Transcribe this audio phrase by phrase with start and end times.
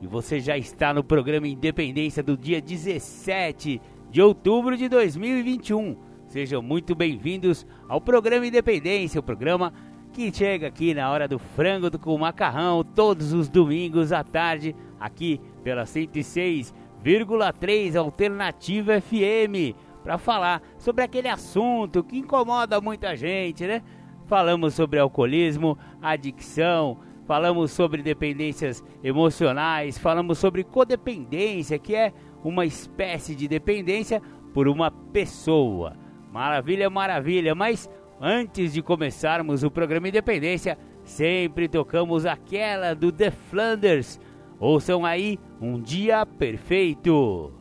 [0.00, 5.96] e você já está no programa Independência do dia 17 de outubro de 2021.
[6.26, 9.72] Sejam muito bem-vindos ao programa Independência, o programa
[10.12, 15.38] que chega aqui na hora do frango com macarrão todos os domingos à tarde, aqui
[15.62, 23.82] pela 106,3 Alternativa FM, para falar sobre aquele assunto que incomoda muita gente, né?
[24.26, 26.96] Falamos sobre alcoolismo, adicção,
[27.30, 34.20] falamos sobre dependências emocionais, falamos sobre codependência, que é uma espécie de dependência
[34.52, 35.96] por uma pessoa.
[36.32, 37.88] Maravilha, maravilha, mas
[38.20, 44.18] antes de começarmos o programa Independência, sempre tocamos aquela do The Flanders.
[44.58, 47.52] Ouçam aí Um Dia Perfeito.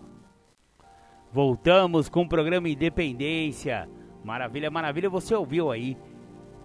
[1.31, 3.88] Voltamos com o programa Independência.
[4.23, 5.95] Maravilha, maravilha, você ouviu aí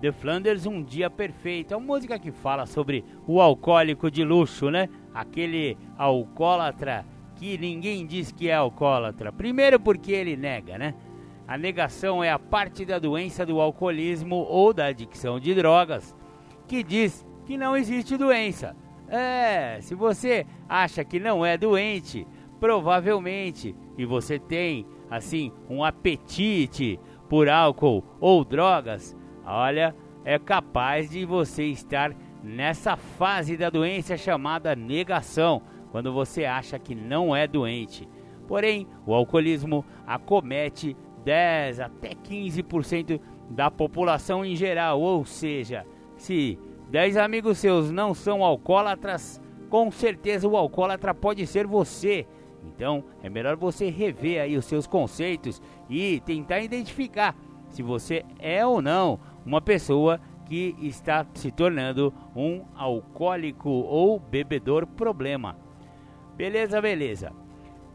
[0.01, 1.73] The Flanders, Um Dia Perfeito.
[1.73, 4.89] É uma música que fala sobre o alcoólico de luxo, né?
[5.13, 9.33] Aquele alcoólatra que ninguém diz que é alcoólatra.
[9.33, 10.95] Primeiro porque ele nega, né?
[11.47, 16.15] A negação é a parte da doença do alcoolismo ou da adicção de drogas
[16.67, 18.75] que diz que não existe doença.
[19.09, 22.27] É, se você acha que não é doente,
[22.59, 26.99] provavelmente, e você tem, assim, um apetite
[27.29, 29.15] por álcool ou drogas,
[29.47, 29.95] olha,
[30.25, 36.95] é capaz de você estar nessa fase da doença chamada negação, quando você acha que
[36.95, 38.09] não é doente.
[38.47, 46.59] Porém, o alcoolismo acomete 10 até 15% da população em geral, ou seja, se
[46.91, 49.41] 10 amigos seus não são alcoólatras,
[49.71, 52.27] com certeza o alcoólatra pode ser você.
[52.65, 57.37] Então, é melhor você rever aí os seus conceitos e tentar identificar
[57.69, 64.87] se você é ou não uma pessoa que está se tornando um alcoólico ou bebedor
[64.87, 65.57] problema.
[66.37, 67.33] Beleza, beleza.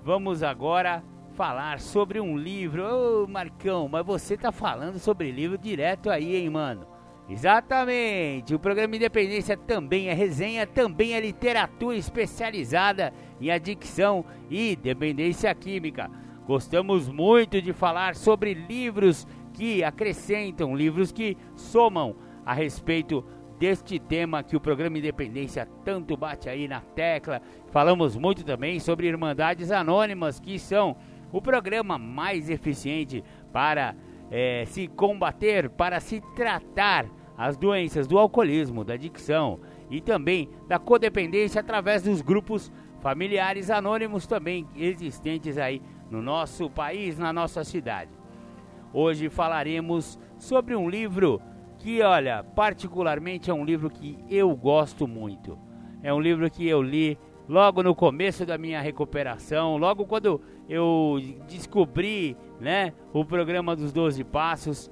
[0.03, 2.83] Vamos agora falar sobre um livro.
[2.83, 6.87] Ô, Marcão, mas você tá falando sobre livro direto aí, hein, mano?
[7.29, 8.55] Exatamente.
[8.55, 16.09] O programa Independência também é resenha, também é literatura especializada em adicção e dependência química.
[16.47, 19.27] Gostamos muito de falar sobre livros
[19.59, 22.15] que acrescentam, livros que somam
[22.45, 23.25] a respeito
[23.59, 27.41] deste tema que o programa Independência tanto bate aí na tecla.
[27.69, 30.95] Falamos muito também sobre Irmandades Anônimas, que são
[31.29, 33.21] o programa mais eficiente
[33.51, 33.97] para
[34.31, 37.05] é, se combater, para se tratar
[37.37, 39.59] as doenças do alcoolismo, da adicção
[39.89, 42.71] e também da codependência através dos grupos
[43.01, 48.18] familiares anônimos também existentes aí no nosso país, na nossa cidade.
[48.93, 51.41] Hoje falaremos sobre um livro
[51.77, 55.57] que, olha, particularmente é um livro que eu gosto muito.
[56.01, 57.17] É um livro que eu li
[57.47, 61.17] logo no começo da minha recuperação, logo quando eu
[61.47, 64.91] descobri, né, o programa dos 12 passos.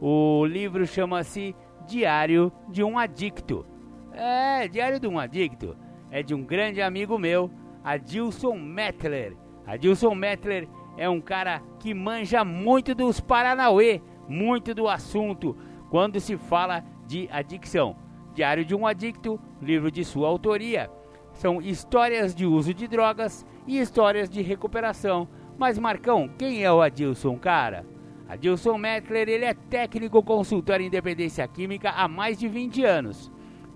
[0.00, 1.54] O livro chama-se
[1.86, 3.66] Diário de um Adicto.
[4.12, 5.76] É, Diário de um Adicto.
[6.10, 7.50] É de um grande amigo meu,
[7.84, 9.36] Adilson Mettler.
[9.66, 10.68] Adilson Mettler
[11.00, 15.56] é um cara que manja muito dos Paranauê, muito do assunto
[15.88, 17.96] quando se fala de adicção.
[18.34, 20.90] Diário de um Adicto, livro de sua autoria.
[21.32, 25.26] São histórias de uso de drogas e histórias de recuperação.
[25.56, 27.86] Mas Marcão, quem é o Adilson, cara?
[28.28, 33.32] Adilson Mettler, ele é técnico consultor em independência química há mais de 20 anos.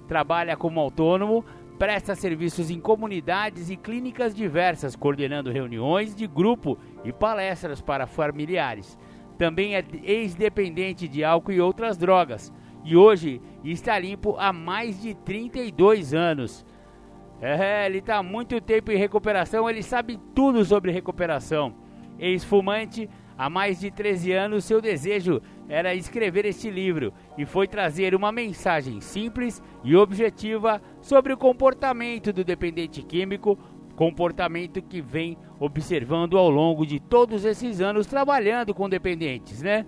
[0.07, 1.43] Trabalha como autônomo,
[1.79, 8.99] presta serviços em comunidades e clínicas diversas, coordenando reuniões de grupo e palestras para familiares.
[9.37, 12.53] Também é ex-dependente de álcool e outras drogas
[12.85, 16.67] e hoje está limpo há mais de 32 anos.
[17.41, 21.75] É, ele está há muito tempo em recuperação, ele sabe tudo sobre recuperação.
[22.19, 28.15] Ex-fumante, há mais de 13 anos, seu desejo era escrever este livro e foi trazer
[28.15, 33.59] uma mensagem simples e objetiva sobre o comportamento do dependente químico,
[33.97, 39.87] comportamento que vem observando ao longo de todos esses anos trabalhando com dependentes, né?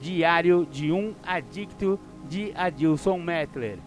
[0.00, 3.78] Diário de um Adicto de Adilson Mettler.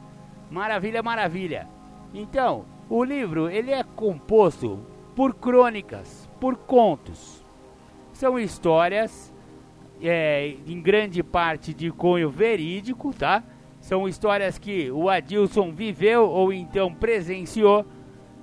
[0.51, 1.67] Maravilha, maravilha.
[2.13, 4.79] Então, o livro ele é composto
[5.15, 7.43] por crônicas, por contos.
[8.13, 9.33] São histórias
[9.99, 13.43] é, em grande parte de cunho verídico, tá?
[13.79, 17.85] São histórias que o Adilson viveu ou então presenciou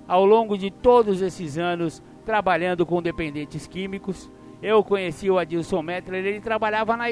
[0.07, 4.31] ao longo de todos esses anos trabalhando com dependentes químicos.
[4.63, 7.07] Eu conheci o Adilson Mettler, ele trabalhava na,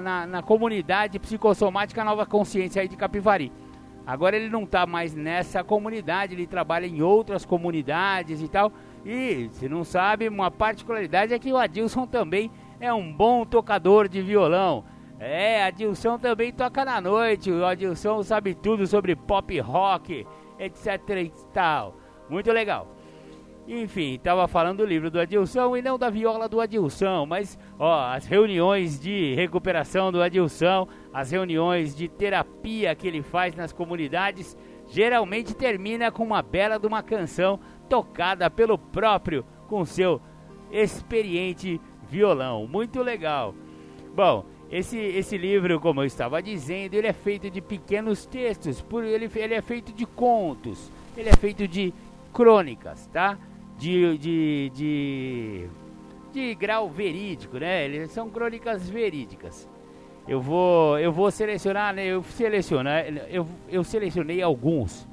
[0.00, 3.52] na, na, comunidade psicossomática Nova Consciência aí de Capivari.
[4.06, 8.72] Agora ele não está mais nessa comunidade, ele trabalha em outras comunidades e tal.
[9.04, 14.08] E, se não sabe, uma particularidade é que o Adilson também é um bom tocador
[14.08, 14.84] de violão.
[15.20, 17.50] É, a Dilson também toca na noite.
[17.50, 20.26] O Adilson sabe tudo sobre pop rock,
[20.58, 22.01] etc e tal.
[22.32, 22.88] Muito legal.
[23.68, 28.06] Enfim, estava falando do livro do Adilson e não da viola do Adilson, mas ó,
[28.10, 34.56] as reuniões de recuperação do Adilson, as reuniões de terapia que ele faz nas comunidades,
[34.88, 40.18] geralmente termina com uma bela de uma canção tocada pelo próprio com seu
[40.70, 42.66] experiente violão.
[42.66, 43.54] Muito legal.
[44.16, 49.04] Bom, esse, esse livro, como eu estava dizendo, ele é feito de pequenos textos, por
[49.04, 51.92] ele, ele é feito de contos, ele é feito de
[52.32, 53.38] crônicas, tá?
[53.78, 55.66] De, de, de,
[56.32, 57.84] de grau verídico, né?
[57.84, 59.68] Eles são crônicas verídicas.
[60.26, 62.06] Eu vou, eu vou selecionar, né?
[62.06, 65.06] Eu selecionar, eu, eu selecionei alguns,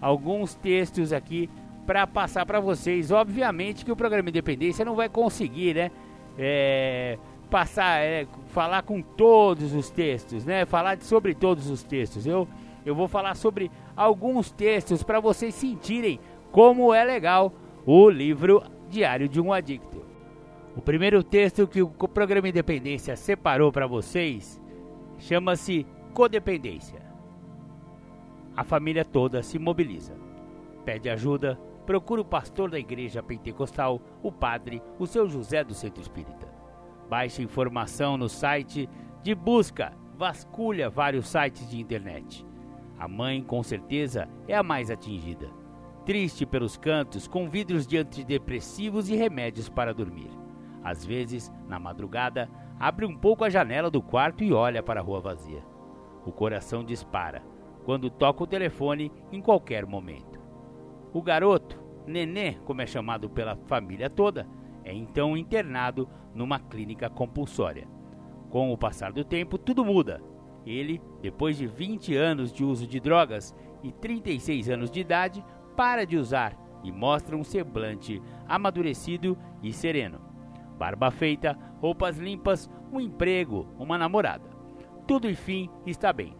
[0.00, 1.48] alguns textos aqui
[1.86, 3.10] para passar para vocês.
[3.10, 5.90] Obviamente que o programa Independência não vai conseguir, né?
[6.38, 7.16] É,
[7.48, 10.66] passar, é, falar com todos os textos, né?
[10.66, 12.26] Falar sobre todos os textos.
[12.26, 12.48] Eu,
[12.84, 16.18] eu vou falar sobre alguns textos para vocês sentirem
[16.56, 17.52] como é legal
[17.84, 20.02] o livro Diário de um Adicto.
[20.74, 24.58] O primeiro texto que o programa Independência separou para vocês
[25.18, 27.02] chama-se Codependência.
[28.56, 30.14] A família toda se mobiliza,
[30.82, 36.00] pede ajuda, procura o pastor da igreja pentecostal, o padre, o seu José do Centro
[36.00, 36.48] Espírita.
[37.06, 38.88] Baixe informação no site
[39.22, 42.46] de busca, vasculha vários sites de internet.
[42.98, 45.65] A mãe, com certeza, é a mais atingida.
[46.06, 50.30] Triste pelos cantos, com vidros de antidepressivos e remédios para dormir.
[50.80, 52.48] Às vezes, na madrugada,
[52.78, 55.64] abre um pouco a janela do quarto e olha para a rua vazia.
[56.24, 57.42] O coração dispara
[57.84, 60.40] quando toca o telefone em qualquer momento.
[61.12, 64.46] O garoto, Nenê, como é chamado pela família toda,
[64.84, 67.88] é então internado numa clínica compulsória.
[68.48, 70.22] Com o passar do tempo, tudo muda.
[70.64, 75.44] Ele, depois de 20 anos de uso de drogas e 36 anos de idade,
[75.76, 80.20] para de usar e mostra um semblante amadurecido e sereno.
[80.78, 84.48] Barba feita, roupas limpas, um emprego, uma namorada.
[85.06, 86.34] Tudo, enfim, está bem.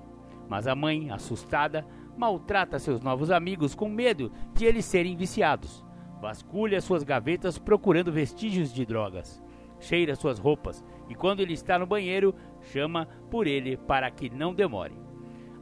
[0.49, 5.85] Mas a mãe, assustada, maltrata seus novos amigos com medo de eles serem viciados.
[6.21, 9.43] Vasculha suas gavetas procurando vestígios de drogas.
[9.78, 14.55] Cheira suas roupas e, quando ele está no banheiro, chama por ele para que não
[14.55, 14.99] demore.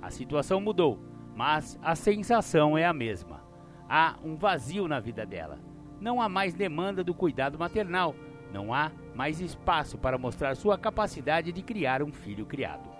[0.00, 0.98] A situação mudou,
[1.34, 3.43] mas a sensação é a mesma.
[3.88, 5.58] Há um vazio na vida dela.
[6.00, 8.14] não há mais demanda do cuidado maternal,
[8.52, 12.90] não há mais espaço para mostrar sua capacidade de criar um filho criado.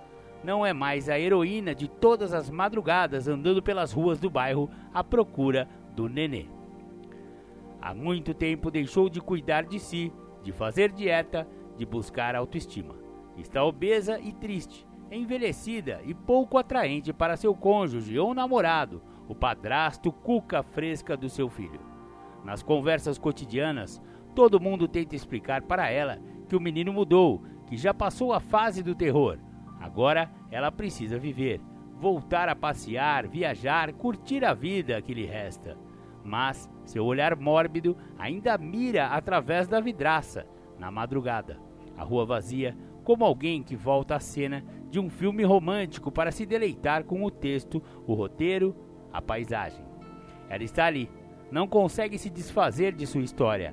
[0.42, 5.04] Não é mais a heroína de todas as madrugadas andando pelas ruas do bairro à
[5.04, 6.46] procura do nenê.
[7.80, 10.12] Há muito tempo deixou de cuidar de si,
[10.42, 12.94] de fazer dieta, de buscar autoestima.
[13.36, 20.12] Está obesa e triste, envelhecida e pouco atraente para seu cônjuge ou namorado, o padrasto
[20.12, 21.80] cuca fresca do seu filho.
[22.44, 24.02] Nas conversas cotidianas,
[24.34, 28.82] todo mundo tenta explicar para ela que o menino mudou, que já passou a fase
[28.82, 29.38] do terror.
[29.80, 31.60] Agora ela precisa viver,
[31.98, 35.76] voltar a passear, viajar, curtir a vida que lhe resta.
[36.22, 40.46] Mas seu olhar mórbido ainda mira através da vidraça,
[40.78, 41.58] na madrugada.
[41.96, 46.46] A rua vazia, como alguém que volta à cena de um filme romântico para se
[46.46, 48.74] deleitar com o texto, o roteiro,
[49.14, 49.84] a paisagem.
[50.50, 51.08] Ela está ali,
[51.50, 53.72] não consegue se desfazer de sua história.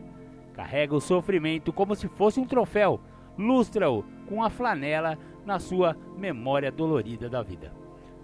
[0.53, 3.01] Carrega o sofrimento como se fosse um troféu,
[3.35, 7.73] lustra-o com a flanela na sua memória dolorida da vida.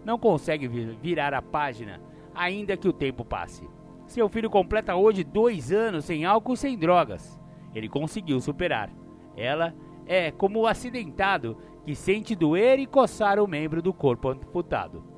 [0.05, 1.99] Não consegue virar a página,
[2.35, 3.67] ainda que o tempo passe.
[4.05, 7.37] Seu filho completa hoje dois anos sem álcool e sem drogas.
[7.73, 8.89] Ele conseguiu superar.
[9.35, 9.73] Ela
[10.05, 15.16] é como o acidentado que sente doer e coçar o membro do corpo amputado.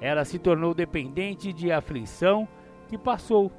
[0.00, 2.46] Ela se tornou dependente de aflição
[2.86, 3.50] que passou,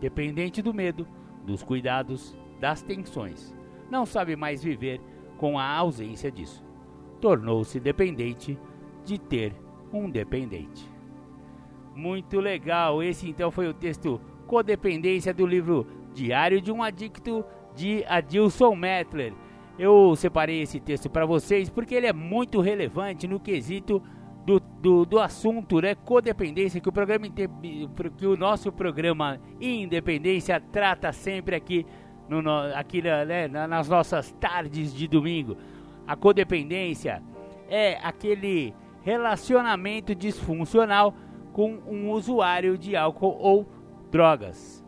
[0.00, 1.06] dependente do medo,
[1.44, 3.54] dos cuidados, das tensões.
[3.90, 5.00] Não sabe mais viver
[5.36, 6.64] com a ausência disso.
[7.20, 8.58] Tornou-se dependente
[9.04, 9.54] de ter
[9.92, 10.88] um dependente.
[11.94, 13.02] Muito legal!
[13.02, 19.32] Esse então foi o texto Codependência do livro Diário de um Adicto de Adilson Mettler.
[19.78, 24.02] Eu separei esse texto para vocês porque ele é muito relevante no quesito
[24.50, 25.94] do, do, do, assunto, né?
[25.94, 31.86] Codependência, que o programa que o nosso programa Independência trata sempre aqui,
[32.28, 32.42] no,
[32.74, 35.56] aqui né, nas nossas tardes de domingo.
[36.04, 37.22] A codependência
[37.68, 41.14] é aquele relacionamento disfuncional
[41.52, 43.66] com um usuário de álcool ou
[44.10, 44.84] drogas.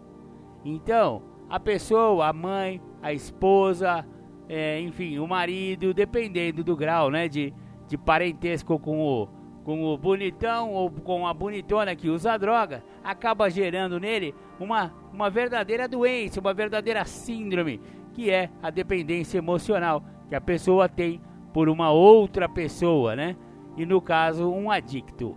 [0.64, 4.04] Então, a pessoa, a mãe, a esposa,
[4.48, 7.54] é, enfim, o marido, dependendo do grau, né, de,
[7.86, 9.28] de parentesco com o,
[9.64, 15.30] com o bonitão ou com a bonitona que usa droga, acaba gerando nele uma, uma
[15.30, 17.80] verdadeira doença, uma verdadeira síndrome,
[18.12, 21.20] que é a dependência emocional que a pessoa tem
[21.52, 23.36] por uma outra pessoa, né?
[23.76, 25.36] E no caso, um adicto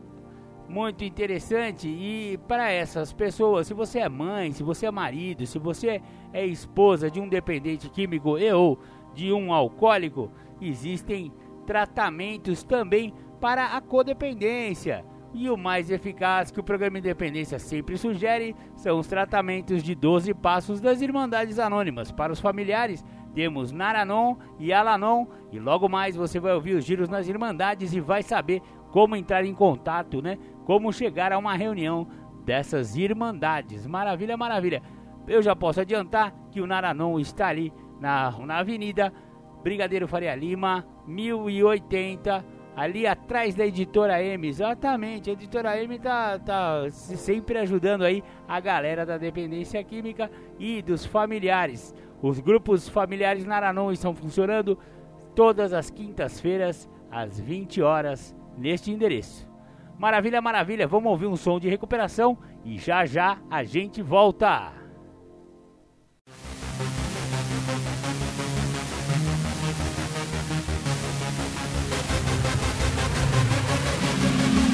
[0.68, 5.60] muito interessante e para essas pessoas, se você é mãe, se você é marido, se
[5.60, 6.02] você
[6.34, 8.80] é esposa de um dependente químico e ou
[9.14, 11.32] de um alcoólico, existem
[11.66, 13.14] tratamentos também
[13.46, 15.06] para a codependência.
[15.32, 20.34] E o mais eficaz que o programa Independência sempre sugere são os tratamentos de 12
[20.34, 22.12] passos das Irmandades Anônimas.
[22.12, 25.28] Para os familiares, temos Naranon e Alanon.
[25.52, 29.46] E logo mais você vai ouvir os giros nas Irmandades e vai saber como entrar
[29.46, 30.40] em contato, né?
[30.66, 32.08] Como chegar a uma reunião
[32.44, 33.86] dessas Irmandades.
[33.86, 34.82] Maravilha, maravilha.
[35.28, 39.14] Eu já posso adiantar que o Naranon está ali na, na Avenida
[39.62, 45.30] Brigadeiro Faria Lima, 1080 ali atrás da editora M, exatamente.
[45.30, 50.30] A editora M tá, tá sempre ajudando aí a galera da dependência química
[50.60, 51.96] e dos familiares.
[52.22, 54.78] Os grupos familiares Naranon estão funcionando
[55.34, 59.48] todas as quintas-feiras às 20 horas neste endereço.
[59.98, 60.88] Maravilha, maravilha.
[60.88, 64.85] Vamos ouvir um som de recuperação e já já a gente volta.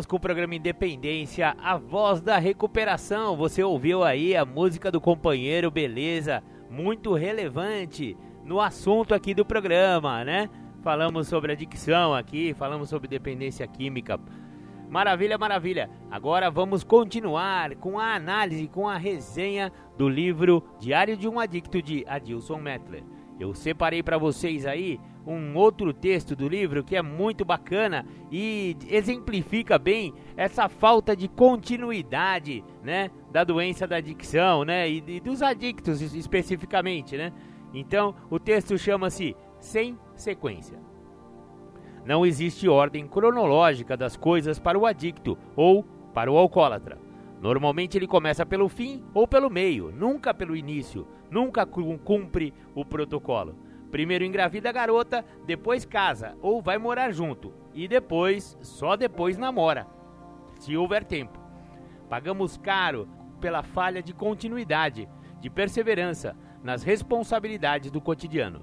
[0.00, 3.36] Voltamos com o programa Independência, a voz da recuperação.
[3.36, 6.42] Você ouviu aí a música do companheiro, beleza?
[6.70, 10.48] Muito relevante no assunto aqui do programa, né?
[10.82, 14.18] Falamos sobre adicção aqui, falamos sobre dependência química.
[14.88, 15.90] Maravilha, maravilha.
[16.10, 21.82] Agora vamos continuar com a análise, com a resenha do livro Diário de um Adicto
[21.82, 23.04] de Adilson Mettler.
[23.38, 28.76] Eu separei para vocês aí um outro texto do livro que é muito bacana e
[28.88, 35.42] exemplifica bem essa falta de continuidade, né, da doença da adicção, né, e, e dos
[35.42, 37.32] adictos especificamente, né?
[37.72, 40.78] Então, o texto chama-se Sem Sequência.
[42.04, 46.98] Não existe ordem cronológica das coisas para o adicto ou para o alcoólatra.
[47.40, 53.54] Normalmente ele começa pelo fim ou pelo meio, nunca pelo início, nunca cumpre o protocolo.
[53.90, 59.86] Primeiro engravida a garota, depois casa ou vai morar junto e depois, só depois namora,
[60.58, 61.38] se houver tempo.
[62.08, 63.08] Pagamos caro
[63.40, 65.08] pela falha de continuidade,
[65.40, 68.62] de perseverança nas responsabilidades do cotidiano.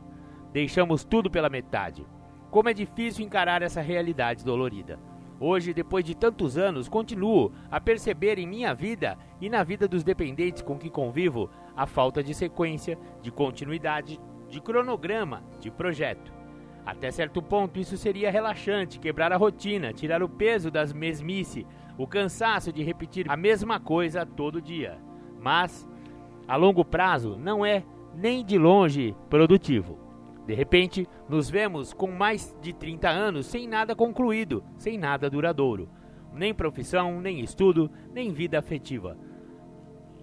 [0.53, 2.05] Deixamos tudo pela metade.
[2.51, 4.99] Como é difícil encarar essa realidade dolorida.
[5.39, 10.03] Hoje, depois de tantos anos, continuo a perceber em minha vida e na vida dos
[10.03, 16.31] dependentes com que convivo a falta de sequência, de continuidade, de cronograma, de projeto.
[16.85, 22.07] Até certo ponto, isso seria relaxante, quebrar a rotina, tirar o peso das mesmice, o
[22.07, 24.97] cansaço de repetir a mesma coisa todo dia.
[25.39, 25.87] Mas,
[26.47, 27.83] a longo prazo, não é
[28.15, 29.99] nem de longe produtivo.
[30.45, 35.89] De repente, nos vemos com mais de 30 anos sem nada concluído, sem nada duradouro.
[36.33, 39.17] Nem profissão, nem estudo, nem vida afetiva.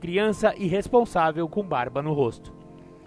[0.01, 2.64] Criança irresponsável com barba no rosto.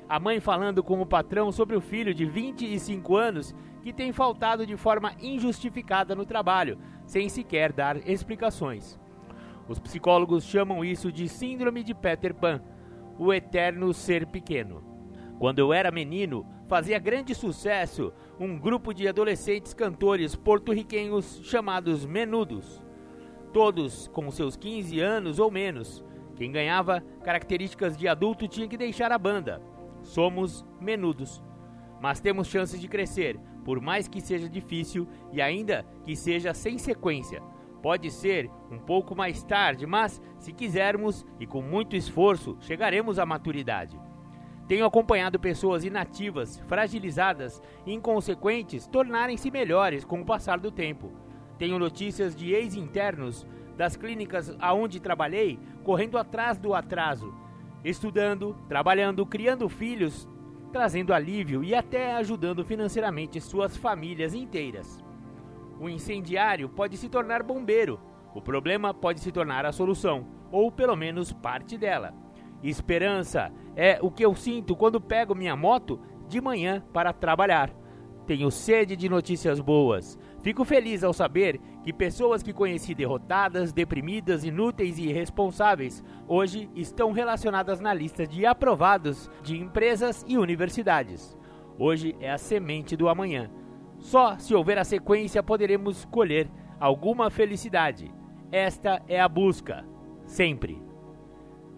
[0.09, 4.65] A mãe falando com o patrão sobre o filho de 25 anos que tem faltado
[4.65, 8.97] de forma injustificada no trabalho, sem sequer dar explicações.
[9.67, 12.61] Os psicólogos chamam isso de Síndrome de Peter Pan,
[13.19, 14.81] o eterno ser pequeno.
[15.39, 22.81] Quando eu era menino, fazia grande sucesso um grupo de adolescentes cantores porto-riquenhos chamados Menudos.
[23.51, 26.03] Todos com seus 15 anos ou menos.
[26.35, 29.61] Quem ganhava características de adulto tinha que deixar a banda.
[30.07, 31.43] Somos menudos.
[32.01, 36.77] Mas temos chances de crescer, por mais que seja difícil e ainda que seja sem
[36.77, 37.41] sequência.
[37.81, 43.25] Pode ser um pouco mais tarde, mas se quisermos e com muito esforço, chegaremos à
[43.25, 43.99] maturidade.
[44.65, 51.11] Tenho acompanhado pessoas inativas, fragilizadas inconsequentes tornarem-se melhores com o passar do tempo.
[51.57, 57.33] Tenho notícias de ex-internos das clínicas aonde trabalhei correndo atrás do atraso,
[57.83, 60.27] estudando, trabalhando, criando filhos,
[60.71, 65.03] trazendo alívio e até ajudando financeiramente suas famílias inteiras.
[65.79, 67.99] O incendiário pode se tornar bombeiro.
[68.33, 72.13] O problema pode se tornar a solução, ou pelo menos parte dela.
[72.63, 77.71] Esperança é o que eu sinto quando pego minha moto de manhã para trabalhar.
[78.25, 80.19] Tenho sede de notícias boas.
[80.41, 87.13] Fico feliz ao saber que pessoas que conheci derrotadas, deprimidas, inúteis e irresponsáveis hoje estão
[87.13, 91.37] relacionadas na lista de aprovados de empresas e universidades.
[91.79, 93.49] Hoje é a semente do amanhã.
[93.99, 98.13] Só se houver a sequência poderemos colher alguma felicidade.
[98.51, 99.85] Esta é a busca,
[100.25, 100.83] sempre.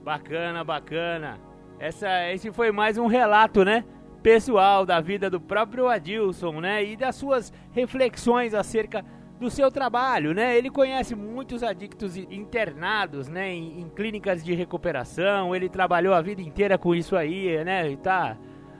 [0.03, 1.39] Bacana, bacana.
[1.77, 3.85] Essa, esse foi mais um relato, né?
[4.23, 6.83] Pessoal da vida do próprio Adilson, né?
[6.83, 9.05] E das suas reflexões acerca
[9.39, 10.57] do seu trabalho, né?
[10.57, 13.53] Ele conhece muitos adictos internados, né?
[13.53, 15.55] Em, em, clínicas de recuperação.
[15.55, 17.89] Ele trabalhou a vida inteira com isso aí, né?
[17.89, 18.37] E tá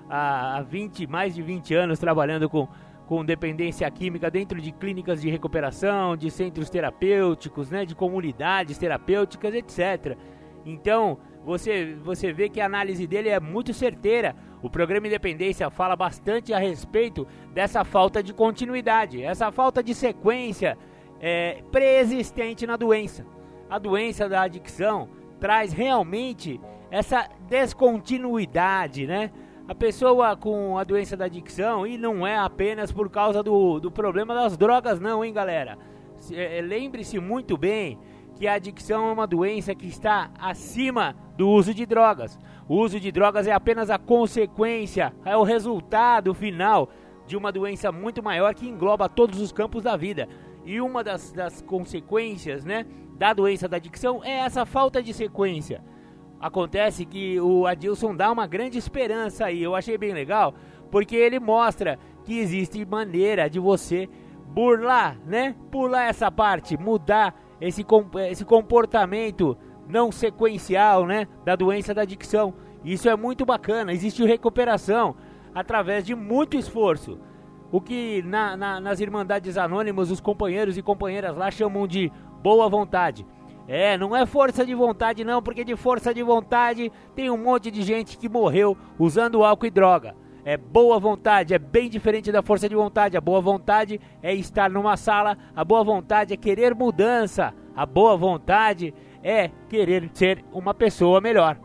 [0.10, 2.68] há 20, mais de 20 anos trabalhando com
[3.10, 9.52] com dependência química dentro de clínicas de recuperação, de centros terapêuticos, né, de comunidades terapêuticas,
[9.56, 10.16] etc.
[10.64, 14.36] Então, você, você vê que a análise dele é muito certeira.
[14.62, 20.78] O programa Independência fala bastante a respeito dessa falta de continuidade, essa falta de sequência
[21.20, 23.26] é, preexistente na doença.
[23.70, 26.60] A doença da adicção traz realmente
[26.92, 29.32] essa descontinuidade, né?
[29.70, 33.92] a pessoa com a doença da adicção, e não é apenas por causa do, do
[33.92, 35.78] problema das drogas, não, hein, galera?
[36.32, 38.00] É, Lembre-se muito bem
[38.40, 42.40] que a adicção é uma doença que está acima do uso de drogas.
[42.70, 46.90] O uso de drogas é apenas a consequência, é o resultado final
[47.28, 50.30] de uma doença muito maior que engloba todos os campos da vida.
[50.64, 52.86] E uma das, das consequências né,
[53.18, 55.84] da doença da adicção é essa falta de sequência.
[56.40, 59.62] Acontece que o Adilson dá uma grande esperança aí.
[59.62, 60.54] Eu achei bem legal,
[60.90, 64.08] porque ele mostra que existe maneira de você
[64.48, 65.58] burlar, né?
[65.70, 67.86] Pular essa parte, mudar esse,
[68.30, 71.28] esse comportamento não sequencial, né?
[71.44, 72.54] Da doença da adicção.
[72.84, 73.92] Isso é muito bacana.
[73.92, 75.16] Existe recuperação
[75.54, 77.20] através de muito esforço.
[77.72, 82.70] O que na, na, nas Irmandades Anônimas os companheiros e companheiras lá chamam de boa
[82.70, 83.26] vontade.
[83.68, 87.70] É, não é força de vontade não, porque de força de vontade tem um monte
[87.70, 90.16] de gente que morreu usando álcool e droga.
[90.50, 93.16] É boa vontade, é bem diferente da força de vontade.
[93.16, 98.18] A boa vontade é estar numa sala, a boa vontade é querer mudança, a boa
[98.18, 101.56] vontade é querer ser uma pessoa melhor.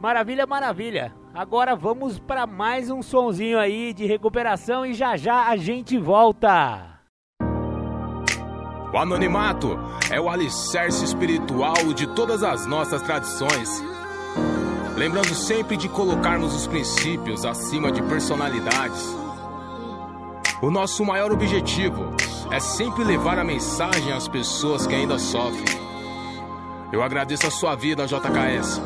[0.00, 1.14] Maravilha, maravilha.
[1.34, 7.02] Agora vamos para mais um sonzinho aí de recuperação e já já a gente volta.
[8.90, 9.78] O anonimato
[10.10, 13.68] é o alicerce espiritual de todas as nossas tradições.
[14.98, 19.16] Lembrando sempre de colocarmos os princípios acima de personalidades.
[20.60, 22.12] O nosso maior objetivo
[22.50, 25.78] é sempre levar a mensagem às pessoas que ainda sofrem.
[26.90, 28.82] Eu agradeço a sua vida, JKS,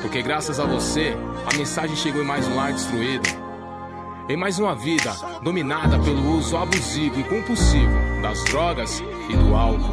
[0.00, 1.14] porque graças a você
[1.52, 3.28] a mensagem chegou em mais um lar destruído
[4.30, 7.92] em mais uma vida dominada pelo uso abusivo e compulsivo
[8.22, 9.92] das drogas e do álcool.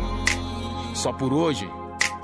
[0.94, 1.70] Só por hoje,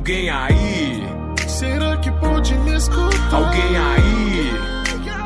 [0.00, 1.02] alguém aí?
[1.46, 3.34] Será que pode me escutar?
[3.34, 4.50] Alguém aí?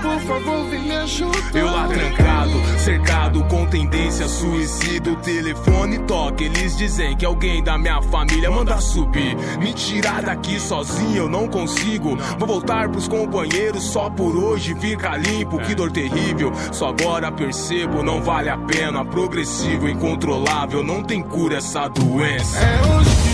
[0.03, 1.55] Por favor, vem me ajudar.
[1.55, 5.13] Eu lá trancado, cercado com tendência suicida.
[5.13, 9.37] O telefone toca, eles dizem que alguém da minha família manda subir.
[9.61, 12.17] Me tirar daqui sozinho eu não consigo.
[12.39, 15.59] Vou voltar pros companheiros só por hoje fica limpo.
[15.59, 19.05] Que dor terrível, só agora percebo, não vale a pena.
[19.05, 22.59] Progressivo, incontrolável, não tem cura essa doença.
[22.59, 23.34] É hoje que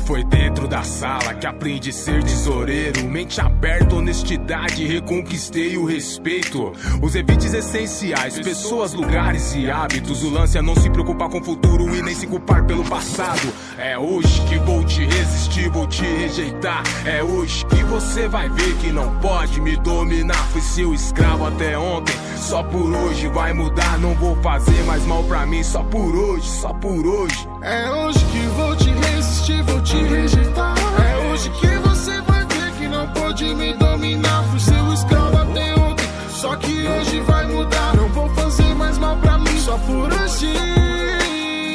[0.00, 3.04] foi dentro da sala que aprendi a ser tesoureiro.
[3.04, 6.72] Mente aberta, honestidade, reconquistei o respeito.
[7.02, 10.22] Os evites essenciais, pessoas, lugares e hábitos.
[10.22, 13.52] O lance é não se preocupar com o futuro e nem se culpar pelo passado.
[13.78, 16.82] É hoje que vou te resistir, vou te rejeitar.
[17.06, 20.42] É hoje que você vai ver que não pode me dominar.
[20.48, 23.98] Fui seu escravo até ontem, só por hoje vai mudar.
[23.98, 27.48] Não vou fazer mais mal pra mim, só por hoje, só por hoje.
[27.62, 30.74] É hoje que vou te resistir, vou te rejeitar.
[30.78, 34.44] É hoje que você vai ver que não pode me dominar.
[34.50, 37.96] Fui seu escravo até ontem, só que hoje vai mudar.
[37.96, 40.46] Não vou fazer mais mal pra mim, só por hoje.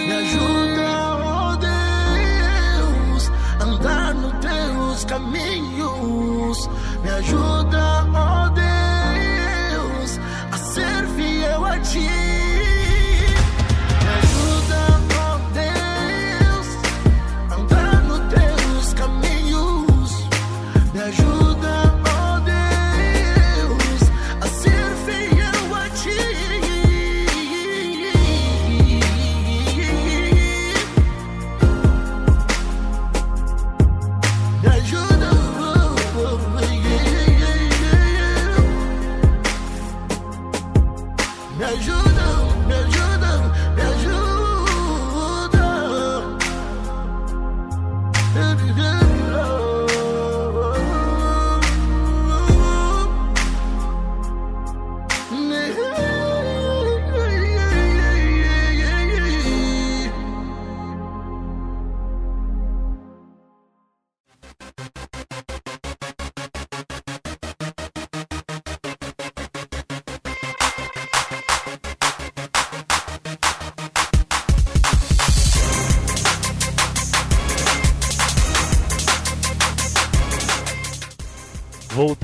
[0.07, 6.69] Me ajuda, oh Deus, a andar nos teus caminhos.
[7.03, 7.98] Me ajuda,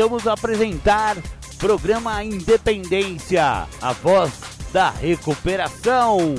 [0.06, 1.18] Voltamos a apresentar
[1.58, 4.40] programa Independência, a voz
[4.72, 6.36] da recuperação.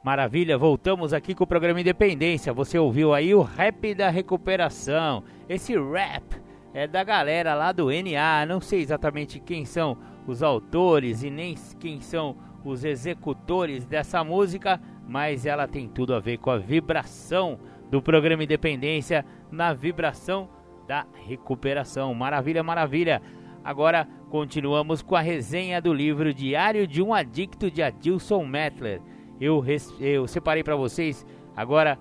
[0.00, 2.52] Maravilha, voltamos aqui com o programa Independência.
[2.52, 5.24] Você ouviu aí o rap da recuperação.
[5.48, 6.40] Esse rap
[6.72, 8.46] é da galera lá do NA.
[8.46, 14.80] Não sei exatamente quem são os autores e nem quem são os executores dessa música,
[15.06, 17.58] mas ela tem tudo a ver com a vibração
[17.90, 20.48] do programa Independência na vibração
[20.86, 22.12] da recuperação.
[22.14, 23.22] Maravilha, maravilha.
[23.64, 29.00] Agora continuamos com a resenha do livro Diário de um Adicto de Adilson Mettler.
[29.40, 29.64] Eu,
[30.00, 31.98] eu separei para vocês agora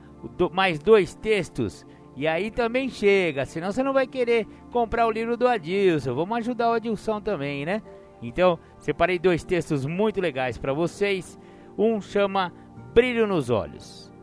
[0.52, 1.86] mais dois textos
[2.16, 6.14] e aí também chega, senão você não vai querer comprar o livro do Adilson.
[6.14, 7.82] Vamos ajudar o Adilson também, né?
[8.22, 11.40] Então, separei dois textos muito legais para vocês.
[11.78, 12.52] Um chama
[12.94, 14.14] Brilho nos Olhos.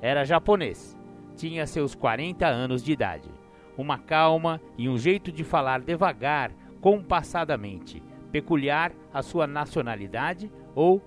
[0.00, 0.98] Era japonês,
[1.36, 3.30] tinha seus 40 anos de idade.
[3.76, 11.02] Uma calma e um jeito de falar devagar, compassadamente, peculiar à sua nacionalidade ou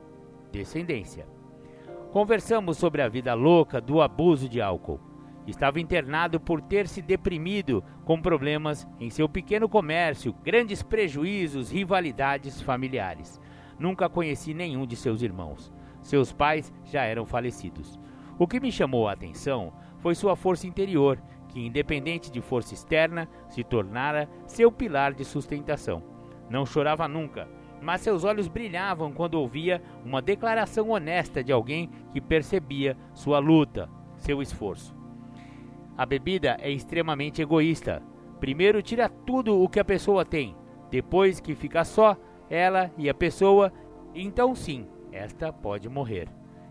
[0.51, 1.27] descendência.
[2.11, 4.99] Conversamos sobre a vida louca do abuso de álcool.
[5.47, 12.61] Estava internado por ter se deprimido com problemas em seu pequeno comércio, grandes prejuízos, rivalidades
[12.61, 13.39] familiares.
[13.79, 15.71] Nunca conheci nenhum de seus irmãos.
[16.01, 17.97] Seus pais já eram falecidos.
[18.37, 23.27] O que me chamou a atenção foi sua força interior, que, independente de força externa,
[23.47, 26.03] se tornara seu pilar de sustentação.
[26.49, 27.47] Não chorava nunca,
[27.81, 33.89] mas seus olhos brilhavam quando ouvia uma declaração honesta de alguém que percebia sua luta,
[34.17, 34.96] seu esforço.
[35.97, 38.03] A bebida é extremamente egoísta.
[38.39, 40.55] Primeiro tira tudo o que a pessoa tem,
[40.91, 42.15] depois que fica só,
[42.49, 43.73] ela e a pessoa,
[44.13, 46.29] então sim, esta pode morrer.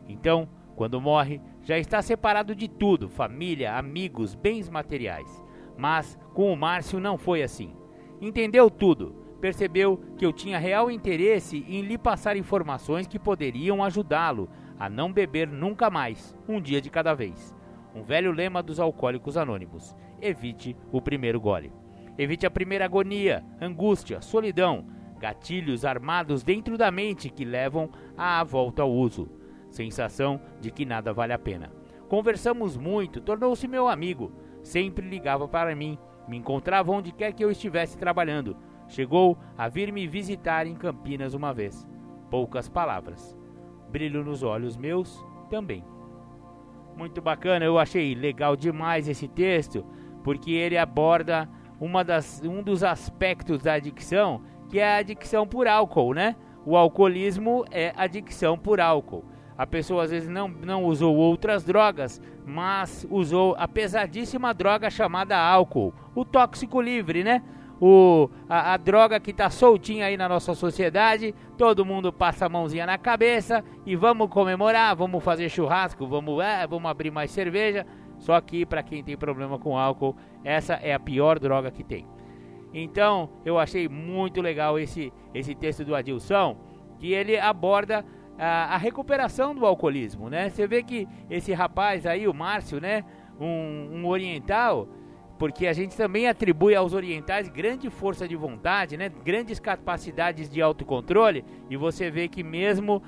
[0.08, 5.44] Então, quando morre, já está separado de tudo, família, amigos, bens materiais.
[5.76, 7.74] Mas com o Márcio não foi assim.
[8.20, 14.48] Entendeu tudo, percebeu que eu tinha real interesse em lhe passar informações que poderiam ajudá-lo
[14.78, 17.55] a não beber nunca mais, um dia de cada vez.
[17.96, 21.72] Um velho lema dos alcoólicos anônimos: evite o primeiro gole.
[22.18, 24.86] Evite a primeira agonia, angústia, solidão,
[25.18, 29.30] gatilhos armados dentro da mente que levam à volta ao uso.
[29.70, 31.72] Sensação de que nada vale a pena.
[32.06, 34.30] Conversamos muito, tornou-se meu amigo.
[34.62, 38.58] Sempre ligava para mim, me encontrava onde quer que eu estivesse trabalhando.
[38.88, 41.88] Chegou a vir me visitar em Campinas uma vez.
[42.30, 43.34] Poucas palavras.
[43.88, 45.95] Brilho nos olhos meus também.
[46.96, 49.84] Muito bacana, eu achei legal demais esse texto,
[50.24, 51.46] porque ele aborda
[51.78, 56.34] uma das, um dos aspectos da adicção, que é a adicção por álcool, né?
[56.64, 59.24] O alcoolismo é adicção por álcool.
[59.58, 65.36] A pessoa às vezes não, não usou outras drogas, mas usou a pesadíssima droga chamada
[65.36, 67.42] álcool, o tóxico livre, né?
[67.80, 72.48] O, a, a droga que está soltinha aí na nossa sociedade, todo mundo passa a
[72.48, 77.86] mãozinha na cabeça e vamos comemorar, vamos fazer churrasco, vamos, é, vamos abrir mais cerveja.
[78.18, 82.06] Só que para quem tem problema com álcool, essa é a pior droga que tem.
[82.72, 86.56] Então, eu achei muito legal esse, esse texto do Adilson,
[86.98, 88.04] que ele aborda
[88.38, 90.50] a, a, recuperação do alcoolismo, né?
[90.50, 93.04] Você vê que esse rapaz aí, o Márcio, né?
[93.40, 94.88] Um, um, oriental,
[95.38, 99.08] porque a gente também atribui aos orientais grande força de vontade, né?
[99.08, 103.02] Grandes capacidades de autocontrole, e você vê que mesmo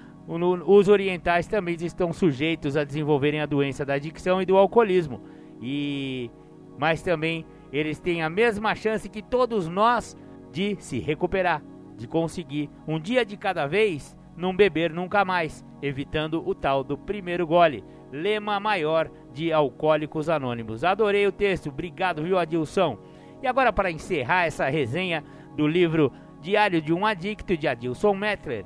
[0.66, 5.22] os orientais também estão sujeitos a desenvolverem a doença da adicção e do alcoolismo.
[5.60, 6.30] E
[6.78, 10.16] mas também eles têm a mesma chance que todos nós
[10.52, 11.62] de se recuperar,
[11.96, 16.96] de conseguir um dia de cada vez não beber nunca mais, evitando o tal do
[16.96, 17.82] primeiro gole.
[18.10, 20.84] Lema maior de Alcoólicos Anônimos.
[20.84, 22.98] Adorei o texto, obrigado, viu, Adilson?
[23.42, 25.22] E agora, para encerrar essa resenha
[25.56, 28.64] do livro Diário de um Adicto de Adilson Mettler,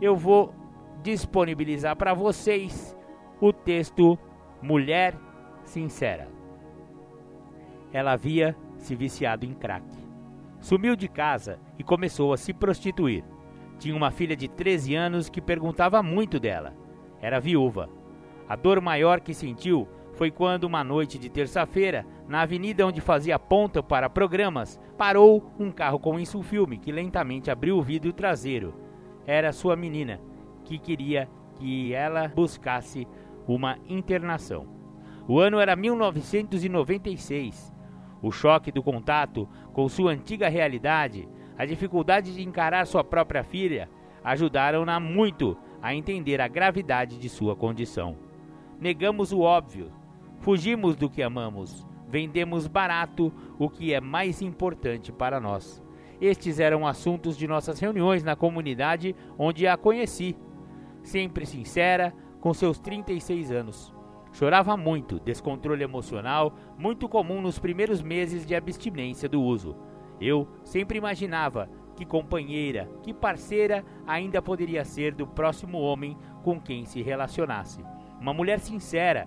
[0.00, 0.54] eu vou
[1.02, 2.96] disponibilizar para vocês
[3.40, 4.18] o texto
[4.62, 5.14] Mulher
[5.64, 6.34] Sincera
[7.94, 9.86] ela havia se viciado em crack.
[10.58, 13.24] Sumiu de casa e começou a se prostituir.
[13.78, 16.74] Tinha uma filha de 13 anos que perguntava muito dela.
[17.20, 17.88] Era viúva.
[18.48, 23.38] A dor maior que sentiu foi quando, uma noite de terça-feira, na avenida onde fazia
[23.38, 28.74] ponta para programas, parou um carro com insulfilme que lentamente abriu o vidro traseiro.
[29.26, 30.20] Era sua menina,
[30.64, 33.08] que queria que ela buscasse
[33.46, 34.66] uma internação.
[35.26, 37.74] O ano era 1996
[38.24, 41.28] o choque do contato com sua antiga realidade,
[41.58, 43.86] a dificuldade de encarar sua própria filha,
[44.24, 48.16] ajudaram-na muito a entender a gravidade de sua condição.
[48.80, 49.92] Negamos o óbvio,
[50.38, 55.82] fugimos do que amamos, vendemos barato o que é mais importante para nós.
[56.20, 60.36] Estes eram assuntos de nossas reuniões na comunidade onde a conheci.
[61.02, 63.94] Sempre sincera, com seus 36 anos.
[64.32, 69.76] Chorava muito, descontrole emocional, muito comum nos primeiros meses de abstinência do uso.
[70.20, 76.84] Eu sempre imaginava que companheira, que parceira ainda poderia ser do próximo homem com quem
[76.84, 77.84] se relacionasse.
[78.20, 79.26] Uma mulher sincera,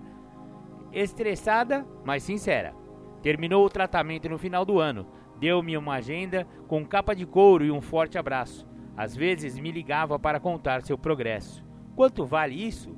[0.92, 2.74] estressada, mas sincera.
[3.22, 5.06] Terminou o tratamento no final do ano.
[5.38, 8.66] Deu-me uma agenda com capa de couro e um forte abraço.
[8.96, 11.64] Às vezes me ligava para contar seu progresso.
[11.94, 12.96] Quanto vale isso?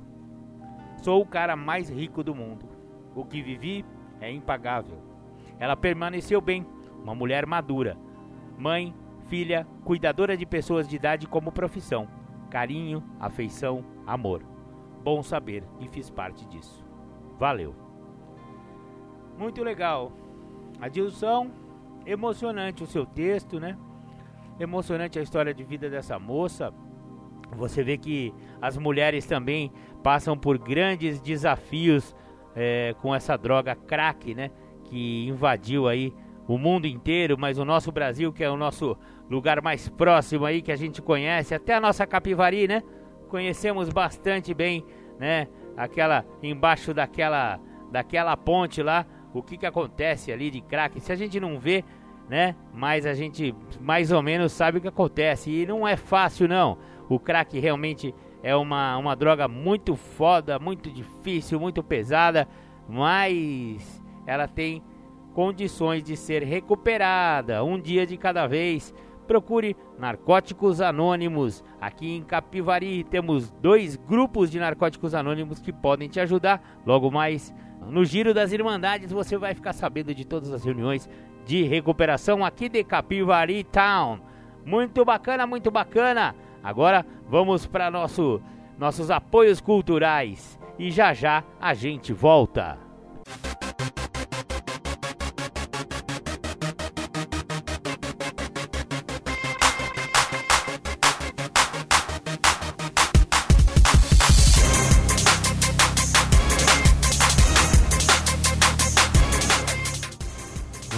[1.01, 2.65] Sou o cara mais rico do mundo.
[3.15, 3.85] O que vivi
[4.19, 4.97] é impagável.
[5.59, 6.65] Ela permaneceu bem,
[7.03, 7.97] uma mulher madura.
[8.57, 8.95] Mãe,
[9.27, 12.07] filha, cuidadora de pessoas de idade como profissão.
[12.49, 14.50] Carinho, afeição, amor.
[15.03, 16.85] Bom saber que fiz parte disso.
[17.39, 17.73] Valeu.
[19.37, 20.11] Muito legal.
[20.79, 21.49] Adilson,
[22.05, 23.77] emocionante o seu texto, né?
[24.59, 26.71] Emocionante a história de vida dessa moça.
[27.55, 29.71] Você vê que as mulheres também
[30.03, 32.15] passam por grandes desafios
[32.55, 34.51] é, com essa droga crack, né?
[34.83, 36.13] Que invadiu aí
[36.47, 38.97] o mundo inteiro, mas o nosso Brasil, que é o nosso
[39.29, 42.83] lugar mais próximo aí, que a gente conhece, até a nossa Capivari, né?
[43.31, 44.85] Conhecemos bastante bem,
[45.17, 45.47] né?
[45.77, 50.99] Aquela, embaixo daquela, daquela ponte lá, o que que acontece ali de crack.
[50.99, 51.85] Se a gente não vê,
[52.27, 52.57] né?
[52.73, 55.49] Mas a gente mais ou menos sabe o que acontece.
[55.49, 56.77] E não é fácil, não.
[57.07, 58.13] O crack realmente
[58.43, 62.49] é uma, uma droga muito foda, muito difícil, muito pesada,
[62.89, 64.83] mas ela tem
[65.33, 68.93] condições de ser recuperada um dia de cada vez.
[69.31, 71.63] Procure Narcóticos Anônimos.
[71.79, 76.61] Aqui em Capivari temos dois grupos de Narcóticos Anônimos que podem te ajudar.
[76.85, 77.53] Logo mais
[77.87, 81.09] no Giro das Irmandades você vai ficar sabendo de todas as reuniões
[81.45, 84.19] de recuperação aqui de Capivari Town.
[84.65, 86.35] Muito bacana, muito bacana.
[86.61, 88.41] Agora vamos para nosso
[88.77, 92.77] nossos apoios culturais e já já a gente volta.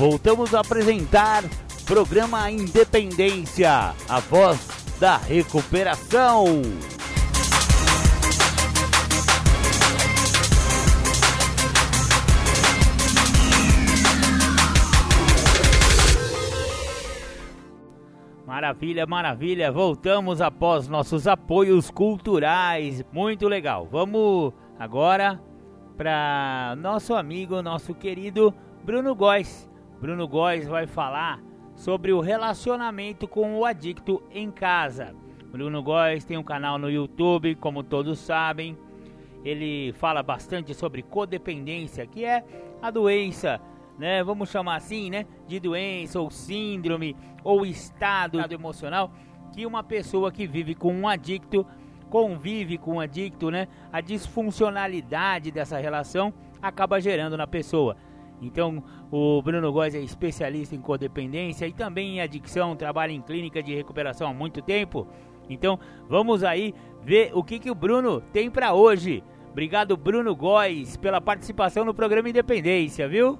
[0.06, 1.46] Voltamos a apresentar
[1.86, 4.68] programa Independência, a voz
[5.00, 6.44] da recuperação.
[18.46, 19.72] Maravilha, maravilha.
[19.72, 23.02] Voltamos após nossos apoios culturais.
[23.14, 23.88] Muito legal.
[23.90, 25.42] Vamos agora
[25.96, 29.72] para nosso amigo, nosso querido Bruno Góes.
[30.04, 31.42] Bruno Góes vai falar
[31.78, 35.16] sobre o relacionamento com o adicto em casa.
[35.50, 38.78] Bruno Góes tem um canal no YouTube, como todos sabem.
[39.46, 42.44] Ele fala bastante sobre codependência, que é
[42.82, 43.62] a doença
[43.98, 49.10] né, vamos chamar assim, né, de doença ou síndrome ou estado emocional
[49.54, 51.66] que uma pessoa que vive com um adicto
[52.10, 57.96] convive com um adicto, né, a disfuncionalidade dessa relação acaba gerando na pessoa.
[58.44, 63.64] Então, o Bruno Góes é especialista em codependência e também em adicção, trabalha em clínica
[63.64, 65.08] de recuperação há muito tempo.
[65.50, 65.80] Então,
[66.10, 66.74] vamos aí
[67.04, 69.24] ver o que, que o Bruno tem para hoje.
[69.52, 73.38] Obrigado, Bruno Góes, pela participação no programa Independência, viu?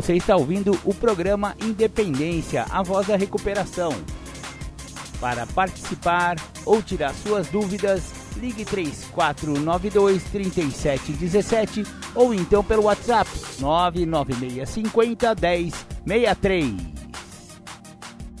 [0.00, 3.92] Você está ouvindo o programa Independência, a voz da recuperação.
[5.20, 11.84] Para participar ou tirar suas dúvidas, ligue 3492 3717
[12.14, 15.34] ou então pelo WhatsApp 99650
[16.06, 16.74] 1063.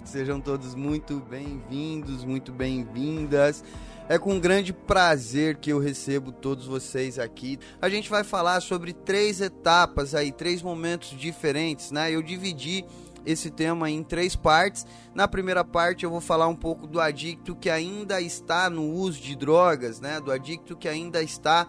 [0.02, 3.62] Sejam todos muito bem-vindos, muito bem-vindas.
[4.10, 7.60] É com grande prazer que eu recebo todos vocês aqui.
[7.80, 12.10] A gente vai falar sobre três etapas aí, três momentos diferentes, né?
[12.10, 12.84] Eu dividi
[13.24, 14.84] esse tema em três partes.
[15.14, 19.20] Na primeira parte eu vou falar um pouco do adicto que ainda está no uso
[19.20, 20.20] de drogas, né?
[20.20, 21.68] Do adicto que ainda está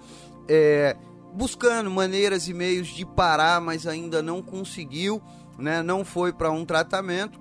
[0.50, 0.98] é,
[1.36, 5.22] buscando maneiras e meios de parar, mas ainda não conseguiu,
[5.60, 5.84] né?
[5.84, 7.40] Não foi para um tratamento.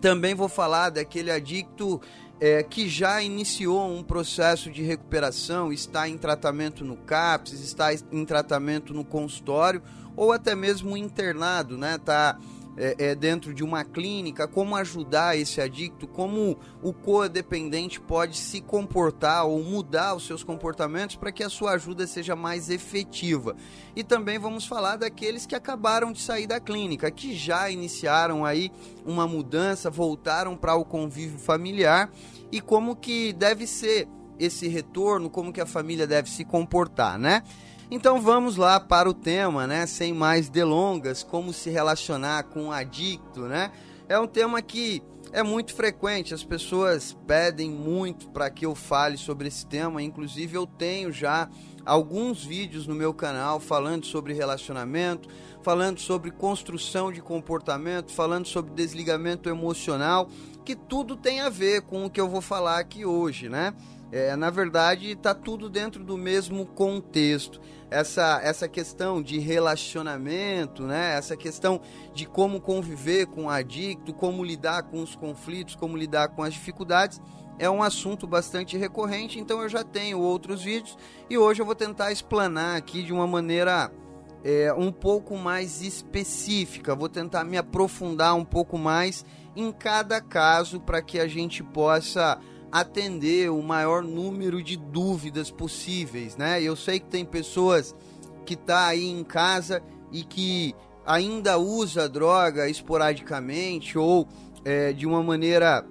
[0.00, 2.00] Também vou falar daquele adicto
[2.40, 8.24] é, que já iniciou um processo de recuperação, está em tratamento no CAPS, está em
[8.24, 9.82] tratamento no consultório
[10.16, 11.98] ou até mesmo internado, né?
[11.98, 12.38] Tá
[12.80, 18.62] é, é, dentro de uma clínica, como ajudar esse adicto, como o codependente pode se
[18.62, 23.54] comportar ou mudar os seus comportamentos para que a sua ajuda seja mais efetiva.
[23.94, 28.72] E também vamos falar daqueles que acabaram de sair da clínica, que já iniciaram aí
[29.04, 32.10] uma mudança, voltaram para o convívio familiar
[32.50, 34.08] e como que deve ser
[34.38, 37.42] esse retorno, como que a família deve se comportar, né?
[37.90, 39.84] Então vamos lá para o tema, né?
[39.84, 43.72] Sem mais delongas, como se relacionar com um adicto, né?
[44.08, 49.16] É um tema que é muito frequente, as pessoas pedem muito para que eu fale
[49.16, 51.48] sobre esse tema, inclusive eu tenho já
[51.84, 55.28] alguns vídeos no meu canal falando sobre relacionamento,
[55.60, 60.28] falando sobre construção de comportamento, falando sobre desligamento emocional,
[60.64, 63.74] que tudo tem a ver com o que eu vou falar aqui hoje, né?
[64.12, 67.60] É, na verdade, está tudo dentro do mesmo contexto
[67.90, 71.16] essa, essa questão de relacionamento, né?
[71.16, 71.80] essa questão
[72.14, 76.54] de como conviver com o adicto, como lidar com os conflitos, como lidar com as
[76.54, 77.20] dificuldades,
[77.58, 80.96] é um assunto bastante recorrente, então eu já tenho outros vídeos
[81.28, 83.92] e hoje eu vou tentar explanar aqui de uma maneira
[84.42, 90.80] é, um pouco mais específica, vou tentar me aprofundar um pouco mais em cada caso
[90.80, 92.38] para que a gente possa
[92.72, 96.62] atender o maior número de dúvidas possíveis, né?
[96.62, 97.94] Eu sei que tem pessoas
[98.44, 104.28] que tá aí em casa e que ainda usa droga esporadicamente ou
[104.64, 105.84] é, de uma maneira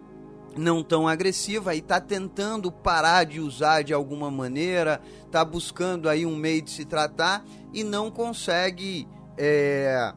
[0.57, 6.25] não tão agressiva e está tentando parar de usar de alguma maneira, está buscando aí
[6.25, 9.07] um meio de se tratar e não consegue
[9.37, 10.13] é,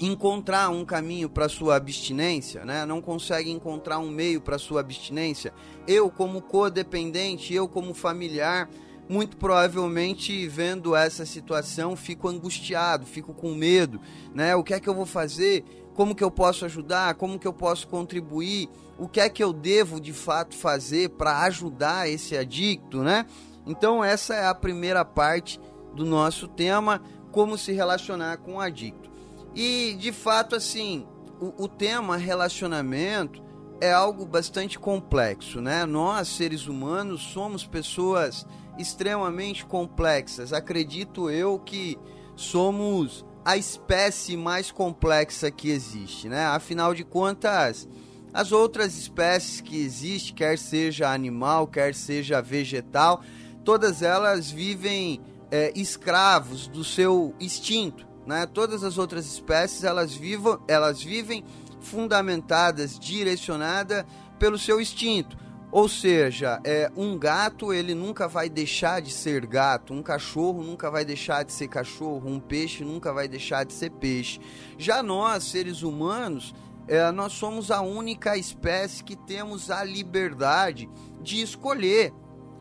[0.00, 2.84] encontrar um caminho para sua abstinência, né?
[2.84, 5.52] Não consegue encontrar um meio para sua abstinência.
[5.86, 8.68] Eu como codependente, eu como familiar,
[9.08, 14.00] muito provavelmente vendo essa situação fico angustiado, fico com medo,
[14.34, 14.56] né?
[14.56, 15.64] O que é que eu vou fazer?
[15.94, 17.14] Como que eu posso ajudar?
[17.14, 18.68] Como que eu posso contribuir?
[18.98, 23.26] O que é que eu devo de fato fazer para ajudar esse adicto, né?
[23.66, 25.60] Então essa é a primeira parte
[25.94, 29.13] do nosso tema, como se relacionar com o adicto.
[29.54, 31.06] E de fato assim,
[31.40, 33.42] o, o tema relacionamento
[33.80, 35.84] é algo bastante complexo, né?
[35.84, 38.46] Nós, seres humanos, somos pessoas
[38.78, 40.52] extremamente complexas.
[40.52, 41.98] Acredito eu que
[42.34, 46.46] somos a espécie mais complexa que existe, né?
[46.46, 47.86] Afinal de contas,
[48.32, 53.22] as outras espécies que existem, quer seja animal, quer seja vegetal,
[53.64, 58.46] todas elas vivem é, escravos do seu instinto, né?
[58.46, 61.44] Todas as outras espécies elas, vivam, elas vivem
[61.80, 64.04] fundamentadas, direcionadas
[64.38, 65.36] pelo seu instinto.
[65.70, 70.88] Ou seja, é, um gato ele nunca vai deixar de ser gato, um cachorro nunca
[70.88, 74.40] vai deixar de ser cachorro, um peixe nunca vai deixar de ser peixe.
[74.78, 76.54] Já nós, seres humanos,
[76.86, 80.88] é, nós somos a única espécie que temos a liberdade
[81.20, 82.12] de escolher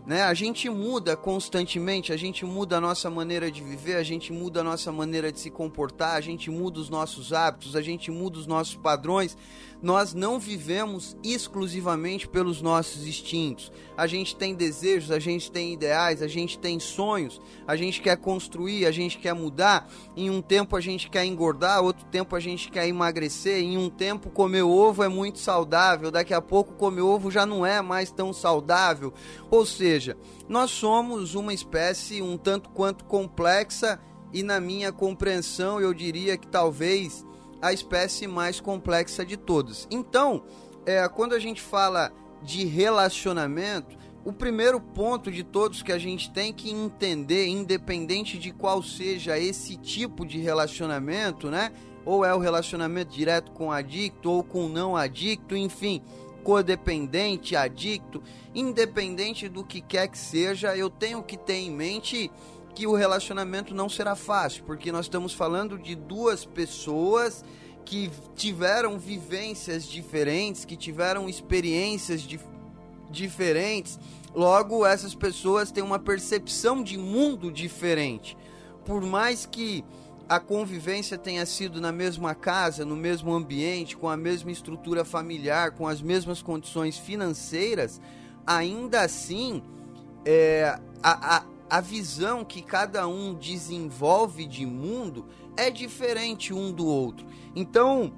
[0.05, 0.23] né?
[0.23, 4.59] A gente muda constantemente, a gente muda a nossa maneira de viver, a gente muda
[4.59, 8.37] a nossa maneira de se comportar, a gente muda os nossos hábitos, a gente muda
[8.37, 9.37] os nossos padrões.
[9.84, 13.69] Nós não vivemos exclusivamente pelos nossos instintos.
[13.97, 18.15] A gente tem desejos, a gente tem ideais, a gente tem sonhos, a gente quer
[18.15, 19.91] construir, a gente quer mudar.
[20.15, 23.61] Em um tempo a gente quer engordar, outro tempo a gente quer emagrecer.
[23.61, 27.65] Em um tempo comer ovo é muito saudável, daqui a pouco comer ovo já não
[27.65, 29.13] é mais tão saudável.
[29.51, 30.15] Ou seja,
[30.47, 33.99] nós somos uma espécie um tanto quanto complexa
[34.31, 37.25] e na minha compreensão eu diria que talvez
[37.64, 39.88] a espécie mais complexa de todas.
[39.89, 40.43] Então,
[40.86, 42.11] é, quando a gente fala
[42.43, 48.51] de relacionamento, o primeiro ponto de todos que a gente tem que entender, independente de
[48.51, 51.72] qual seja esse tipo de relacionamento, né?
[52.05, 56.01] Ou é o relacionamento direto com adicto ou com não adicto, enfim,
[56.43, 58.22] codependente, adicto,
[58.53, 62.30] independente do que quer que seja, eu tenho que ter em mente
[62.74, 67.43] que o relacionamento não será fácil, porque nós estamos falando de duas pessoas
[67.86, 72.43] que tiveram vivências diferentes, que tiveram experiências dif
[73.09, 73.99] diferentes.
[74.34, 78.36] Logo, essas pessoas têm uma percepção de mundo diferente.
[78.84, 79.86] Por mais que
[80.28, 85.71] a convivência tenha sido na mesma casa, no mesmo ambiente, com a mesma estrutura familiar,
[85.71, 88.01] com as mesmas condições financeiras,
[88.47, 89.61] ainda assim,
[90.26, 91.43] é, a,
[91.74, 95.26] a visão que cada um desenvolve de mundo
[95.57, 97.26] é diferente um do outro.
[97.55, 98.13] Então,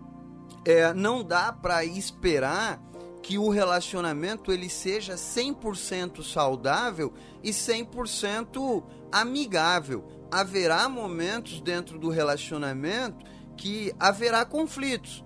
[0.66, 2.84] é, não dá para esperar
[3.24, 10.03] que o relacionamento ele seja 100% saudável e 100% amigável.
[10.30, 13.26] Haverá momentos dentro do relacionamento
[13.56, 15.24] que haverá conflitos.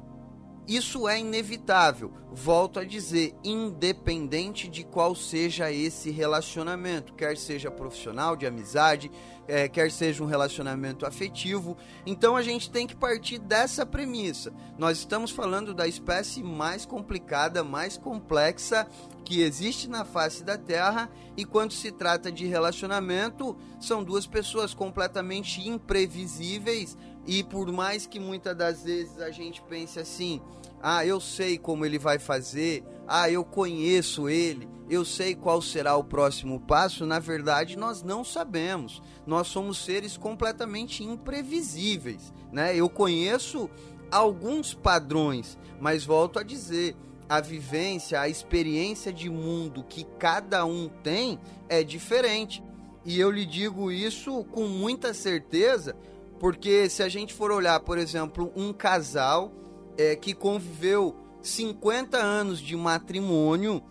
[0.69, 2.13] Isso é inevitável.
[2.31, 9.09] Volto a dizer, independente de qual seja esse relacionamento, quer seja profissional, de amizade,
[9.47, 11.75] é, quer seja um relacionamento afetivo.
[12.05, 14.53] Então a gente tem que partir dessa premissa.
[14.77, 18.87] Nós estamos falando da espécie mais complicada, mais complexa
[19.25, 24.73] que existe na face da Terra, e quando se trata de relacionamento, são duas pessoas
[24.73, 26.95] completamente imprevisíveis.
[27.25, 30.41] E por mais que muitas das vezes a gente pense assim,
[30.81, 32.83] ah, eu sei como ele vai fazer.
[33.07, 34.67] Ah, eu conheço ele.
[34.89, 37.05] Eu sei qual será o próximo passo.
[37.05, 39.01] Na verdade, nós não sabemos.
[39.25, 42.75] Nós somos seres completamente imprevisíveis, né?
[42.75, 43.69] Eu conheço
[44.09, 46.95] alguns padrões, mas volto a dizer,
[47.27, 52.63] a vivência, a experiência de mundo que cada um tem é diferente.
[53.05, 55.95] E eu lhe digo isso com muita certeza,
[56.39, 59.53] porque se a gente for olhar, por exemplo, um casal
[59.99, 63.83] é, que conviveu 50 anos de matrimônio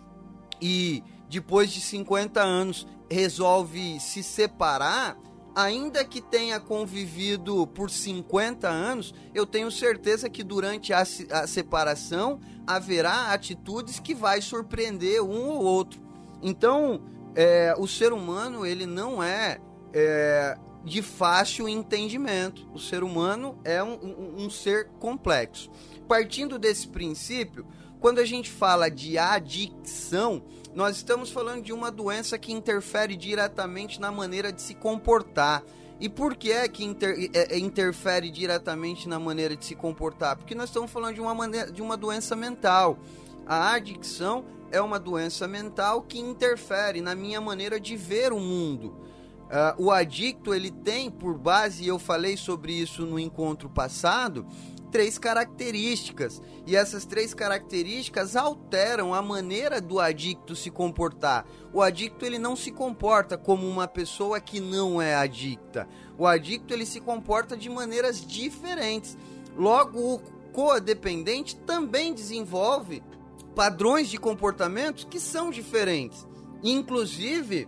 [0.59, 5.15] e depois de 50 anos resolve se separar,
[5.55, 12.39] ainda que tenha convivido por 50 anos, eu tenho certeza que durante a, a separação
[12.65, 16.01] haverá atitudes que vai surpreender um ou outro.
[16.41, 17.03] Então,
[17.35, 19.59] é, o ser humano ele não é,
[19.93, 22.67] é, de fácil entendimento.
[22.73, 25.69] O ser humano é um, um, um ser complexo
[26.09, 27.67] partindo desse princípio,
[27.99, 30.41] quando a gente fala de adicção,
[30.73, 35.63] nós estamos falando de uma doença que interfere diretamente na maneira de se comportar.
[35.99, 40.35] E por que é que inter, é, é, interfere diretamente na maneira de se comportar?
[40.35, 42.97] Porque nós estamos falando de uma, maneira, de uma doença mental.
[43.45, 48.95] A adicção é uma doença mental que interfere na minha maneira de ver o mundo.
[49.49, 54.45] Uh, o adicto ele tem por base, e eu falei sobre isso no encontro passado,
[54.91, 56.41] três características.
[56.65, 61.45] E essas três características alteram a maneira do adicto se comportar.
[61.73, 65.87] O adicto ele não se comporta como uma pessoa que não é adicta.
[66.17, 69.17] O adicto ele se comporta de maneiras diferentes.
[69.55, 70.19] Logo, o
[70.51, 73.03] codependente também desenvolve
[73.55, 76.27] padrões de comportamentos que são diferentes.
[76.63, 77.67] Inclusive,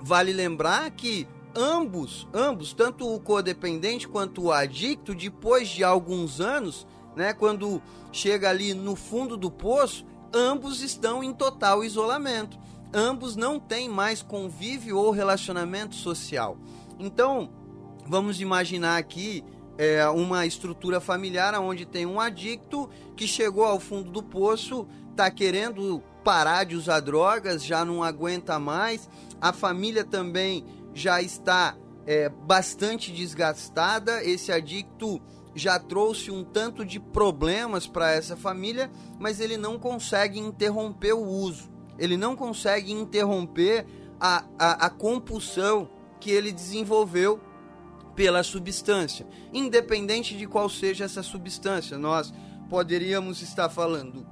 [0.00, 1.26] vale lembrar que
[1.58, 6.86] ambos, ambos, tanto o codependente quanto o adicto, depois de alguns anos,
[7.16, 7.82] né, quando
[8.12, 12.56] chega ali no fundo do poço, ambos estão em total isolamento.
[12.94, 16.56] Ambos não têm mais convívio ou relacionamento social.
[16.98, 17.50] Então,
[18.06, 19.44] vamos imaginar aqui
[19.76, 25.30] é, uma estrutura familiar onde tem um adicto que chegou ao fundo do poço, está
[25.30, 29.08] querendo parar de usar drogas, já não aguenta mais.
[29.40, 30.64] A família também
[30.98, 34.22] já está é, bastante desgastada.
[34.24, 35.20] Esse adicto
[35.54, 41.24] já trouxe um tanto de problemas para essa família, mas ele não consegue interromper o
[41.24, 41.70] uso.
[41.98, 43.86] Ele não consegue interromper
[44.20, 45.88] a, a, a compulsão
[46.20, 47.40] que ele desenvolveu
[48.14, 51.96] pela substância, independente de qual seja essa substância.
[51.96, 52.34] Nós
[52.68, 54.26] poderíamos estar falando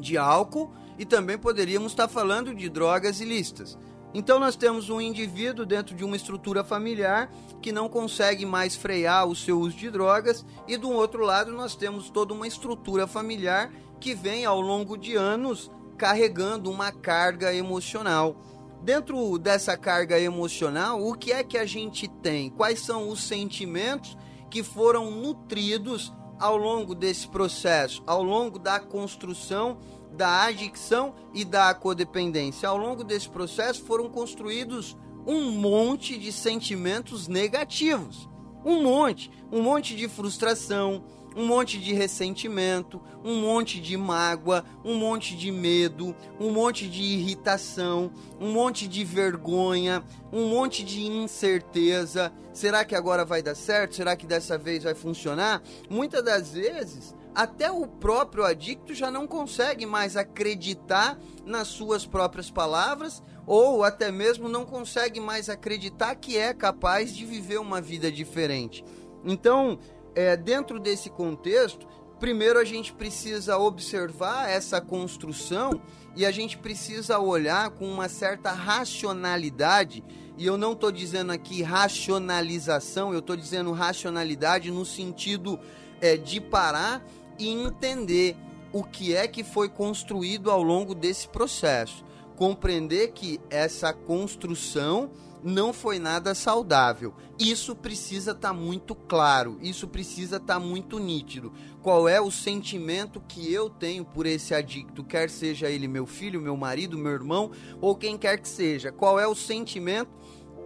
[0.00, 3.76] de álcool e também poderíamos estar falando de drogas ilícitas.
[4.14, 7.30] Então nós temos um indivíduo dentro de uma estrutura familiar
[7.60, 11.74] que não consegue mais frear o seu uso de drogas e do outro lado nós
[11.76, 18.36] temos toda uma estrutura familiar que vem ao longo de anos carregando uma carga emocional.
[18.82, 22.48] Dentro dessa carga emocional, o que é que a gente tem?
[22.48, 24.16] Quais são os sentimentos
[24.48, 29.78] que foram nutridos ao longo desse processo, ao longo da construção
[30.18, 32.68] da adicção e da codependência.
[32.68, 38.28] Ao longo desse processo foram construídos um monte de sentimentos negativos.
[38.64, 41.04] Um monte, um monte de frustração,
[41.36, 47.00] um monte de ressentimento, um monte de mágoa, um monte de medo, um monte de
[47.00, 48.10] irritação,
[48.40, 50.02] um monte de vergonha,
[50.32, 52.32] um monte de incerteza.
[52.52, 53.94] Será que agora vai dar certo?
[53.94, 55.62] Será que dessa vez vai funcionar?
[55.88, 61.16] Muitas das vezes até o próprio adicto já não consegue mais acreditar
[61.46, 67.24] nas suas próprias palavras ou até mesmo não consegue mais acreditar que é capaz de
[67.24, 68.84] viver uma vida diferente.
[69.24, 69.78] Então,
[70.16, 71.86] é, dentro desse contexto,
[72.18, 75.80] primeiro a gente precisa observar essa construção
[76.16, 80.02] e a gente precisa olhar com uma certa racionalidade.
[80.36, 85.56] E eu não estou dizendo aqui racionalização, eu estou dizendo racionalidade no sentido
[86.00, 87.04] é, de parar
[87.38, 88.36] e entender
[88.72, 92.04] o que é que foi construído ao longo desse processo.
[92.36, 95.10] Compreender que essa construção
[95.42, 97.14] não foi nada saudável.
[97.38, 101.52] Isso precisa estar tá muito claro, isso precisa estar tá muito nítido.
[101.82, 106.40] Qual é o sentimento que eu tenho por esse adicto, quer seja ele meu filho,
[106.40, 108.92] meu marido, meu irmão ou quem quer que seja?
[108.92, 110.10] Qual é o sentimento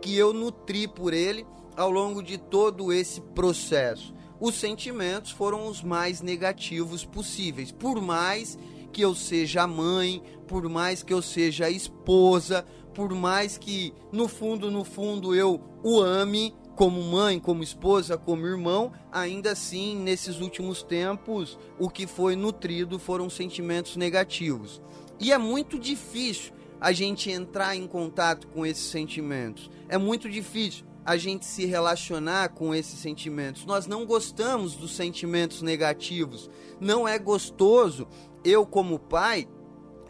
[0.00, 1.46] que eu nutri por ele
[1.76, 4.14] ao longo de todo esse processo?
[4.42, 7.70] Os sentimentos foram os mais negativos possíveis.
[7.70, 8.58] Por mais
[8.92, 14.68] que eu seja mãe, por mais que eu seja esposa, por mais que no fundo,
[14.68, 20.82] no fundo eu o ame como mãe, como esposa, como irmão, ainda assim, nesses últimos
[20.82, 24.82] tempos, o que foi nutrido foram sentimentos negativos.
[25.20, 29.70] E é muito difícil a gente entrar em contato com esses sentimentos.
[29.88, 33.64] É muito difícil a gente se relacionar com esses sentimentos.
[33.64, 36.48] Nós não gostamos dos sentimentos negativos.
[36.80, 38.06] Não é gostoso
[38.44, 39.48] eu, como pai,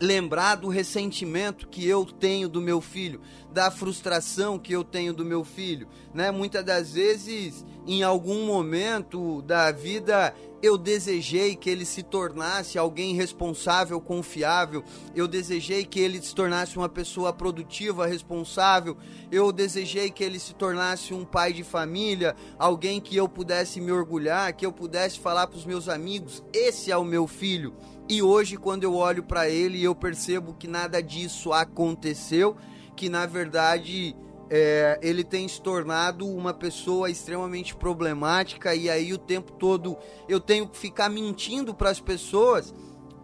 [0.00, 3.20] lembrar do ressentimento que eu tenho do meu filho,
[3.52, 6.30] da frustração que eu tenho do meu filho, né?
[6.30, 13.14] Muitas das vezes, em algum momento da vida, eu desejei que ele se tornasse alguém
[13.16, 14.84] responsável, confiável.
[15.14, 18.96] Eu desejei que ele se tornasse uma pessoa produtiva, responsável.
[19.32, 23.90] Eu desejei que ele se tornasse um pai de família, alguém que eu pudesse me
[23.90, 27.74] orgulhar, que eu pudesse falar para os meus amigos: esse é o meu filho.
[28.08, 32.56] E hoje, quando eu olho para ele, eu percebo que nada disso aconteceu,
[32.94, 34.14] que na verdade
[34.54, 39.96] é, ele tem se tornado uma pessoa extremamente problemática e aí o tempo todo
[40.28, 42.74] eu tenho que ficar mentindo para as pessoas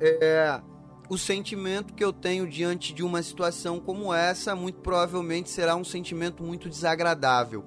[0.01, 0.59] é,
[1.11, 5.85] o sentimento que eu tenho diante de uma situação como essa muito provavelmente será um
[5.85, 7.63] sentimento muito desagradável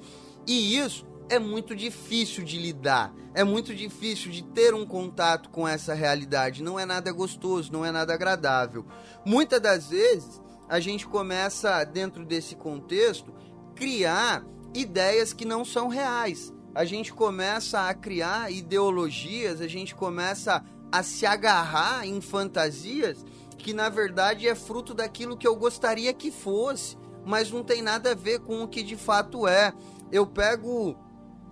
[0.48, 5.66] e isso é muito difícil de lidar é muito difícil de ter um contato com
[5.66, 6.62] essa realidade.
[6.62, 8.86] Não é nada gostoso, não é nada agradável.
[9.26, 13.34] Muitas das vezes a gente começa, dentro desse contexto,
[13.82, 16.54] criar ideias que não são reais.
[16.76, 23.26] A gente começa a criar ideologias, a gente começa a se agarrar em fantasias
[23.58, 28.12] que na verdade é fruto daquilo que eu gostaria que fosse, mas não tem nada
[28.12, 29.74] a ver com o que de fato é.
[30.12, 30.96] Eu pego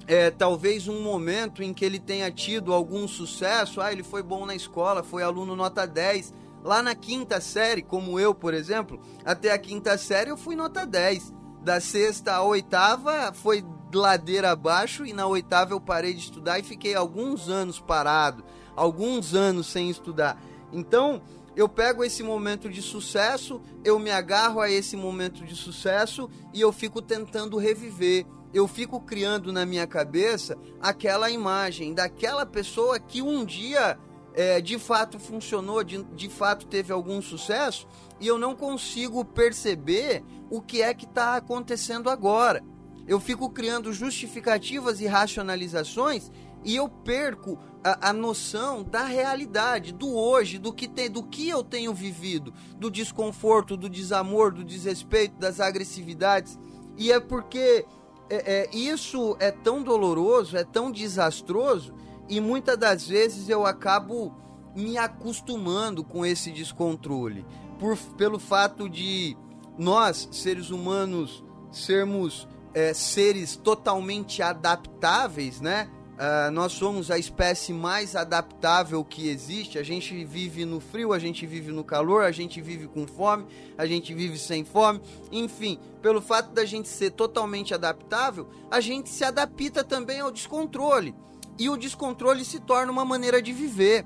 [0.06, 4.46] é, talvez um momento em que ele tenha tido algum sucesso, ah, ele foi bom
[4.46, 6.32] na escola, foi aluno nota 10.
[6.64, 10.86] Lá na quinta série, como eu, por exemplo, até a quinta série eu fui nota
[10.86, 11.39] 10.
[11.62, 16.64] Da sexta à oitava foi ladeira abaixo e na oitava eu parei de estudar e
[16.64, 18.44] fiquei alguns anos parado,
[18.76, 20.42] alguns anos sem estudar.
[20.72, 21.22] Então,
[21.56, 26.62] eu pego esse momento de sucesso, eu me agarro a esse momento de sucesso e
[26.62, 33.22] eu fico tentando reviver eu fico criando na minha cabeça aquela imagem daquela pessoa que
[33.22, 33.98] um dia
[34.34, 37.88] é, de fato funcionou, de, de fato teve algum sucesso,
[38.20, 42.64] e eu não consigo perceber o que é que está acontecendo agora.
[43.08, 46.32] Eu fico criando justificativas e racionalizações
[46.64, 51.48] e eu perco a, a, noção da realidade, do hoje, do que, tem, do que
[51.48, 56.60] eu tenho vivido, do desconforto, do desamor, do desrespeito, das agressividades.
[56.98, 57.86] E é porque
[58.30, 61.94] é, é, isso é tão doloroso, é tão desastroso,
[62.28, 64.36] e muitas das vezes eu acabo
[64.76, 67.46] me acostumando com esse descontrole.
[67.80, 69.38] Por, pelo fato de
[69.80, 75.90] nós, seres humanos, sermos é, seres totalmente adaptáveis, né?
[76.20, 79.80] Uh, nós somos a espécie mais adaptável que existe.
[79.80, 83.46] A gente vive no frio, a gente vive no calor, a gente vive com fome,
[83.78, 85.00] a gente vive sem fome.
[85.32, 91.16] Enfim, pelo fato da gente ser totalmente adaptável, a gente se adapta também ao descontrole.
[91.58, 94.06] E o descontrole se torna uma maneira de viver.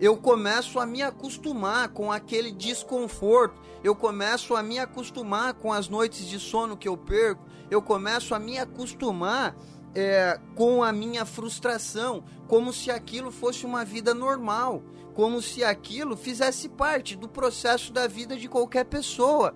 [0.00, 5.88] Eu começo a me acostumar com aquele desconforto, eu começo a me acostumar com as
[5.88, 9.56] noites de sono que eu perco, eu começo a me acostumar
[9.94, 14.82] é, com a minha frustração, como se aquilo fosse uma vida normal,
[15.14, 19.54] como se aquilo fizesse parte do processo da vida de qualquer pessoa.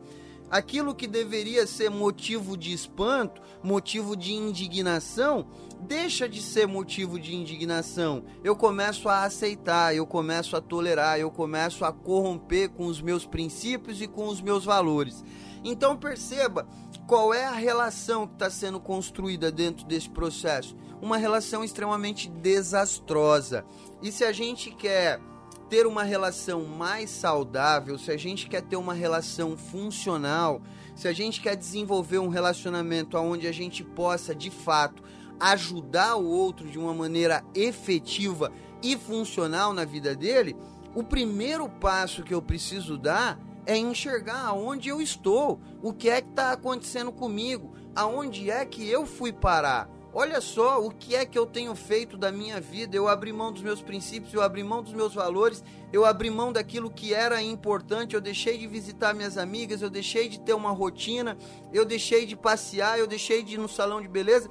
[0.50, 5.46] Aquilo que deveria ser motivo de espanto, motivo de indignação,
[5.80, 8.24] deixa de ser motivo de indignação.
[8.42, 13.26] Eu começo a aceitar, eu começo a tolerar, eu começo a corromper com os meus
[13.26, 15.22] princípios e com os meus valores.
[15.62, 16.66] Então perceba
[17.06, 20.76] qual é a relação que está sendo construída dentro desse processo?
[21.00, 23.64] Uma relação extremamente desastrosa.
[24.02, 25.20] E se a gente quer
[25.68, 30.62] ter uma relação mais saudável, se a gente quer ter uma relação funcional,
[30.94, 35.02] se a gente quer desenvolver um relacionamento onde a gente possa de fato
[35.38, 38.50] ajudar o outro de uma maneira efetiva
[38.82, 40.56] e funcional na vida dele,
[40.94, 46.22] o primeiro passo que eu preciso dar é enxergar aonde eu estou, o que é
[46.22, 49.88] que está acontecendo comigo, aonde é que eu fui parar.
[50.12, 52.96] Olha só o que é que eu tenho feito da minha vida.
[52.96, 56.52] Eu abri mão dos meus princípios, eu abri mão dos meus valores, eu abri mão
[56.52, 58.14] daquilo que era importante.
[58.14, 61.36] Eu deixei de visitar minhas amigas, eu deixei de ter uma rotina,
[61.72, 64.48] eu deixei de passear, eu deixei de ir no salão de beleza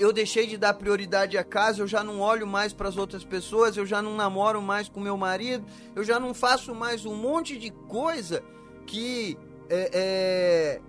[0.00, 3.22] eu deixei de dar prioridade à casa, eu já não olho mais para as outras
[3.22, 7.14] pessoas, eu já não namoro mais com meu marido, eu já não faço mais um
[7.14, 8.42] monte de coisa
[8.86, 9.36] que
[9.68, 10.80] é, é,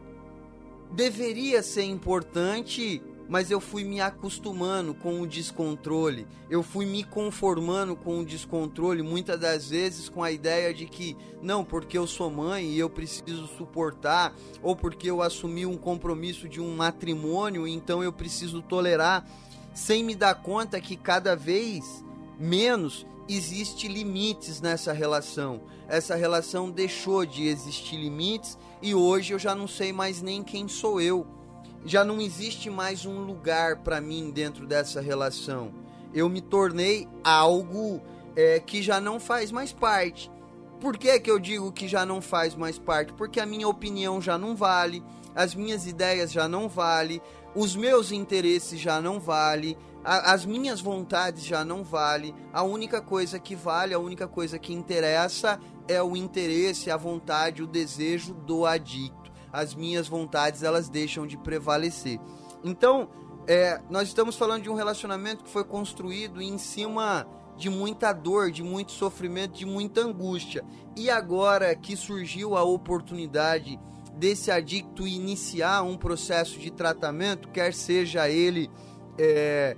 [0.94, 7.96] deveria ser importante mas eu fui me acostumando com o descontrole, eu fui me conformando
[7.96, 12.30] com o descontrole, muitas das vezes com a ideia de que, não, porque eu sou
[12.30, 18.04] mãe e eu preciso suportar, ou porque eu assumi um compromisso de um matrimônio, então
[18.04, 19.26] eu preciso tolerar,
[19.74, 22.04] sem me dar conta que cada vez
[22.38, 25.62] menos existe limites nessa relação.
[25.88, 30.68] Essa relação deixou de existir limites e hoje eu já não sei mais nem quem
[30.68, 31.26] sou eu
[31.86, 35.74] já não existe mais um lugar para mim dentro dessa relação.
[36.14, 38.02] Eu me tornei algo
[38.36, 40.32] é, que já não faz mais parte.
[40.80, 43.14] Por que, que eu digo que já não faz mais parte?
[43.14, 45.04] Porque a minha opinião já não vale,
[45.36, 47.22] as minhas ideias já não vale,
[47.56, 52.34] os meus interesses já não vale, a, as minhas vontades já não vale.
[52.52, 57.64] A única coisa que vale, a única coisa que interessa é o interesse, a vontade,
[57.64, 59.21] o desejo do adicto
[59.52, 62.20] as minhas vontades elas deixam de prevalecer.
[62.64, 63.10] Então,
[63.48, 67.28] é, nós estamos falando de um relacionamento que foi construído em cima
[67.58, 70.64] de muita dor, de muito sofrimento, de muita angústia.
[70.96, 73.80] E agora que surgiu a oportunidade
[74.14, 78.70] desse adicto iniciar um processo de tratamento, quer seja ele
[79.18, 79.76] é,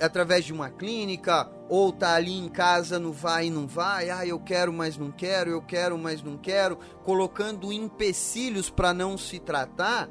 [0.00, 4.26] através de uma clínica, ou tá ali em casa no vai e não vai, ah,
[4.26, 9.38] eu quero, mas não quero, eu quero, mas não quero, colocando empecilhos para não se
[9.38, 10.08] tratar,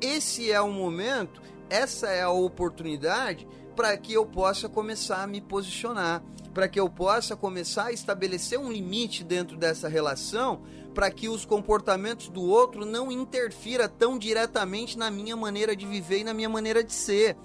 [0.00, 3.46] esse é o momento, essa é a oportunidade
[3.76, 8.58] para que eu possa começar a me posicionar, para que eu possa começar a estabelecer
[8.58, 10.62] um limite dentro dessa relação,
[10.94, 16.20] para que os comportamentos do outro não interfira tão diretamente na minha maneira de viver
[16.20, 17.36] e na minha maneira de ser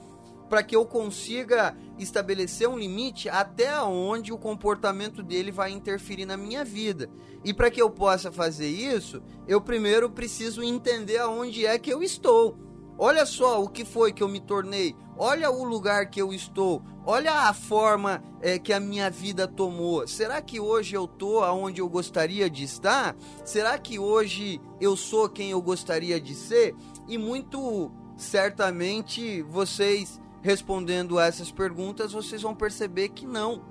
[0.49, 6.35] para que eu consiga estabelecer um limite até onde o comportamento dele vai interferir na
[6.35, 7.09] minha vida.
[7.43, 12.01] E para que eu possa fazer isso, eu primeiro preciso entender aonde é que eu
[12.01, 12.57] estou.
[13.01, 14.93] Olha só o que foi que eu me tornei.
[15.17, 16.81] Olha o lugar que eu estou.
[17.05, 20.05] Olha a forma é, que a minha vida tomou.
[20.05, 23.15] Será que hoje eu estou aonde eu gostaria de estar?
[23.45, 26.75] Será que hoje eu sou quem eu gostaria de ser?
[27.07, 33.61] E muito certamente vocês respondendo a essas perguntas, vocês vão perceber que não.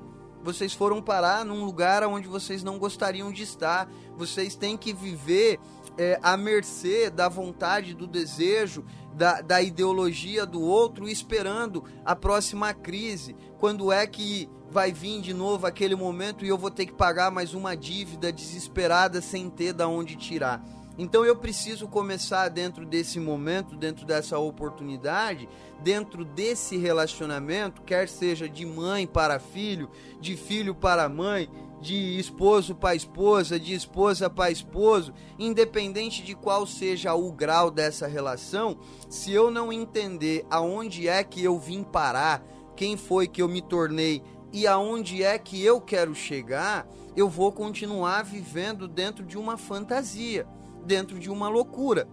[0.43, 3.91] Vocês foram parar num lugar onde vocês não gostariam de estar.
[4.17, 5.59] Vocês têm que viver
[5.97, 12.73] é, à mercê da vontade, do desejo, da, da ideologia do outro, esperando a próxima
[12.73, 13.35] crise.
[13.59, 17.31] Quando é que vai vir de novo aquele momento e eu vou ter que pagar
[17.31, 20.65] mais uma dívida desesperada sem ter da onde tirar?
[20.99, 25.49] Então eu preciso começar dentro desse momento, dentro dessa oportunidade,
[25.81, 29.89] dentro desse relacionamento, quer seja de mãe para filho,
[30.21, 31.49] de filho para mãe,
[31.81, 38.09] de esposo para esposa, de esposa para esposo, independente de qual seja o grau dessa
[38.09, 38.77] relação,
[39.09, 42.45] se eu não entender aonde é que eu vim parar,
[42.75, 44.21] quem foi que eu me tornei
[44.53, 50.45] e aonde é que eu quero chegar, eu vou continuar vivendo dentro de uma fantasia
[50.85, 52.09] dentro de uma loucura.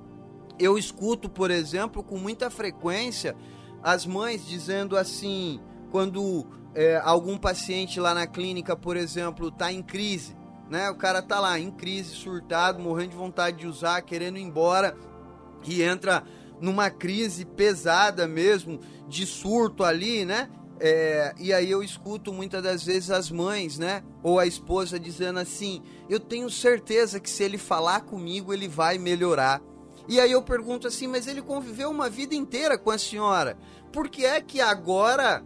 [0.58, 3.36] Eu escuto, por exemplo, com muita frequência
[3.84, 5.60] as mães dizendo assim,
[5.92, 10.36] quando é, algum paciente lá na clínica, por exemplo, está em crise,
[10.70, 10.90] né?
[10.90, 14.98] O cara tá lá em crise, surtado, morrendo de vontade de usar, querendo ir embora
[15.64, 16.24] e entra
[16.60, 20.50] numa crise pesada mesmo, de surto ali, né?
[20.80, 24.04] É, e aí eu escuto muitas das vezes as mães, né?
[24.22, 28.98] Ou a esposa dizendo assim: Eu tenho certeza que se ele falar comigo, ele vai
[28.98, 29.62] melhorar.
[30.08, 33.58] E aí eu pergunto assim: Mas ele conviveu uma vida inteira com a senhora,
[33.94, 35.44] por que é que agora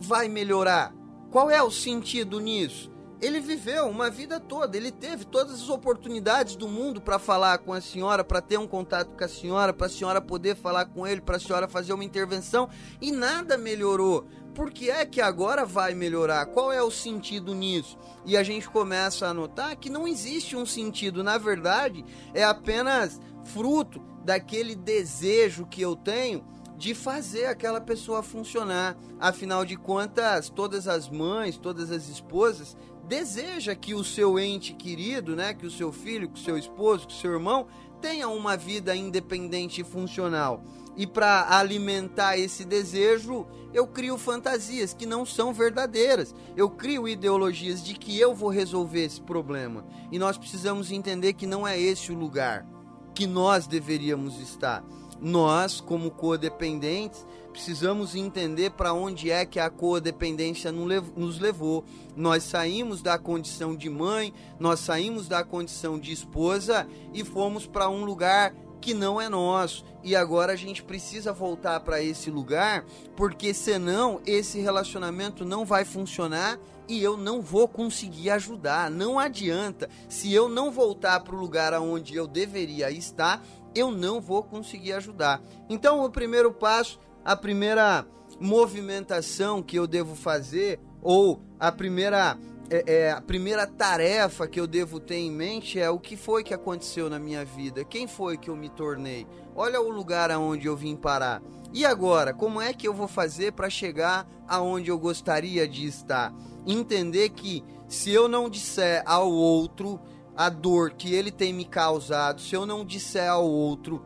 [0.00, 0.92] vai melhorar?
[1.30, 2.90] Qual é o sentido nisso?
[3.20, 7.72] Ele viveu uma vida toda, ele teve todas as oportunidades do mundo para falar com
[7.72, 11.06] a senhora, para ter um contato com a senhora, para a senhora poder falar com
[11.06, 12.68] ele, para a senhora fazer uma intervenção
[13.00, 14.26] e nada melhorou
[14.56, 16.46] por que é que agora vai melhorar?
[16.46, 17.98] Qual é o sentido nisso?
[18.24, 22.02] E a gente começa a notar que não existe um sentido, na verdade,
[22.32, 26.42] é apenas fruto daquele desejo que eu tenho
[26.74, 28.96] de fazer aquela pessoa funcionar.
[29.20, 32.74] Afinal de contas, todas as mães, todas as esposas
[33.06, 37.06] deseja que o seu ente querido, né, que o seu filho, que o seu esposo,
[37.06, 37.66] que o seu irmão
[38.00, 40.64] tenha uma vida independente e funcional.
[40.96, 46.34] E para alimentar esse desejo, eu crio fantasias que não são verdadeiras.
[46.56, 49.84] Eu crio ideologias de que eu vou resolver esse problema.
[50.10, 52.66] E nós precisamos entender que não é esse o lugar
[53.14, 54.84] que nós deveríamos estar.
[55.20, 61.84] Nós, como codependentes, precisamos entender para onde é que a codependência nos levou.
[62.14, 67.88] Nós saímos da condição de mãe, nós saímos da condição de esposa e fomos para
[67.88, 68.54] um lugar
[68.86, 69.84] que não é nosso.
[70.04, 72.84] E agora a gente precisa voltar para esse lugar,
[73.16, 76.56] porque senão esse relacionamento não vai funcionar
[76.88, 78.88] e eu não vou conseguir ajudar.
[78.88, 79.90] Não adianta.
[80.08, 84.92] Se eu não voltar para o lugar aonde eu deveria estar, eu não vou conseguir
[84.92, 85.42] ajudar.
[85.68, 88.06] Então, o primeiro passo, a primeira
[88.38, 92.38] movimentação que eu devo fazer, ou a primeira
[92.70, 96.42] é, é, a primeira tarefa que eu devo ter em mente é o que foi
[96.42, 100.66] que aconteceu na minha vida, quem foi que eu me tornei, olha o lugar aonde
[100.66, 101.42] eu vim parar.
[101.72, 106.34] E agora, como é que eu vou fazer para chegar aonde eu gostaria de estar?
[106.66, 110.00] Entender que se eu não disser ao outro
[110.36, 114.04] a dor que ele tem me causado, se eu não disser ao outro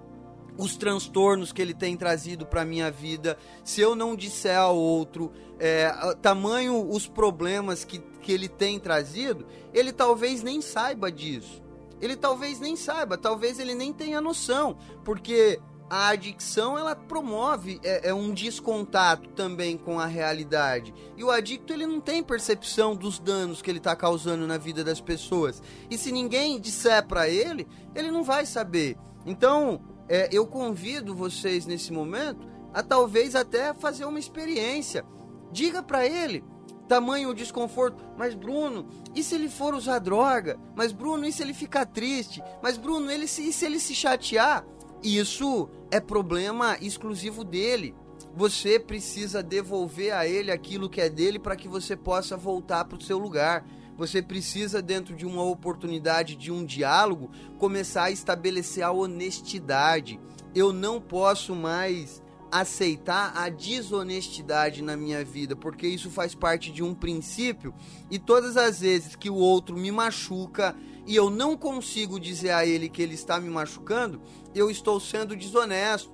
[0.59, 5.33] os transtornos que ele tem trazido para minha vida, se eu não disser ao outro
[5.59, 5.91] é,
[6.21, 7.99] tamanho os problemas que,
[8.31, 11.61] que ele tem trazido, ele talvez nem saiba disso.
[12.01, 15.61] Ele talvez nem saiba, talvez ele nem tenha noção, porque
[15.91, 20.95] a adicção ela promove é, é, um descontato também com a realidade.
[21.17, 24.85] E o adicto ele não tem percepção dos danos que ele está causando na vida
[24.85, 25.61] das pessoas.
[25.91, 27.67] E se ninguém disser para ele,
[27.97, 28.97] ele não vai saber.
[29.27, 35.05] Então, é, eu convido vocês nesse momento a talvez até fazer uma experiência.
[35.51, 36.45] Diga para ele
[36.91, 38.03] tamanho desconforto.
[38.19, 40.59] Mas Bruno, e se ele for usar droga?
[40.75, 42.43] Mas Bruno, e se ele ficar triste?
[42.61, 44.67] Mas Bruno, ele se, e se ele se chatear?
[45.01, 47.95] Isso é problema exclusivo dele.
[48.35, 52.99] Você precisa devolver a ele aquilo que é dele para que você possa voltar para
[52.99, 53.65] o seu lugar.
[53.97, 60.19] Você precisa, dentro de uma oportunidade de um diálogo, começar a estabelecer a honestidade.
[60.53, 62.21] Eu não posso mais
[62.51, 67.75] aceitar a desonestidade na minha vida, porque isso faz parte de um princípio
[68.11, 70.77] e todas as vezes que o outro me machuca
[71.07, 74.21] e eu não consigo dizer a ele que ele está me machucando,
[74.55, 76.11] eu estou sendo desonesto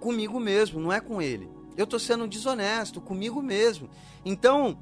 [0.00, 1.48] comigo mesmo, não é com ele.
[1.76, 3.88] Eu estou sendo desonesto comigo mesmo.
[4.24, 4.78] Então,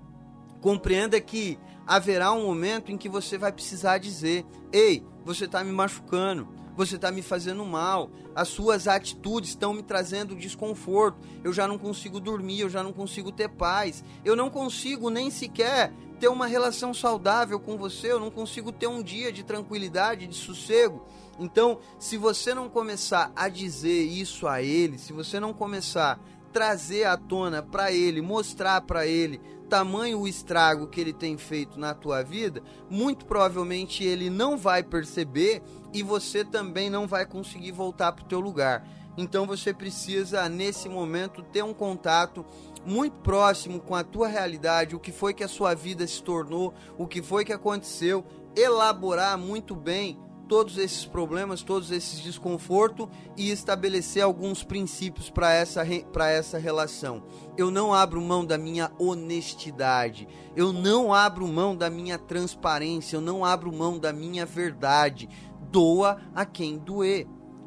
[0.60, 5.72] compreenda que haverá um momento em que você vai precisar dizer: Ei, você está me
[5.72, 11.66] machucando você está me fazendo mal, as suas atitudes estão me trazendo desconforto, eu já
[11.66, 16.28] não consigo dormir, eu já não consigo ter paz, eu não consigo nem sequer ter
[16.28, 21.04] uma relação saudável com você, eu não consigo ter um dia de tranquilidade, de sossego.
[21.38, 26.52] Então, se você não começar a dizer isso a ele, se você não começar a
[26.52, 31.78] trazer à tona para ele, mostrar para ele tamanho o estrago que ele tem feito
[31.78, 35.62] na tua vida, muito provavelmente ele não vai perceber
[35.96, 38.86] e você também não vai conseguir voltar para o teu lugar.
[39.16, 42.44] Então você precisa nesse momento ter um contato
[42.84, 46.74] muito próximo com a tua realidade, o que foi que a sua vida se tornou,
[46.98, 50.18] o que foi que aconteceu, elaborar muito bem
[50.48, 57.22] todos esses problemas, todos esses desconfortos e estabelecer alguns princípios para essa, para essa relação.
[57.56, 63.20] Eu não abro mão da minha honestidade, eu não abro mão da minha transparência, eu
[63.20, 65.28] não abro mão da minha verdade.
[65.76, 67.26] Doa a quem doer.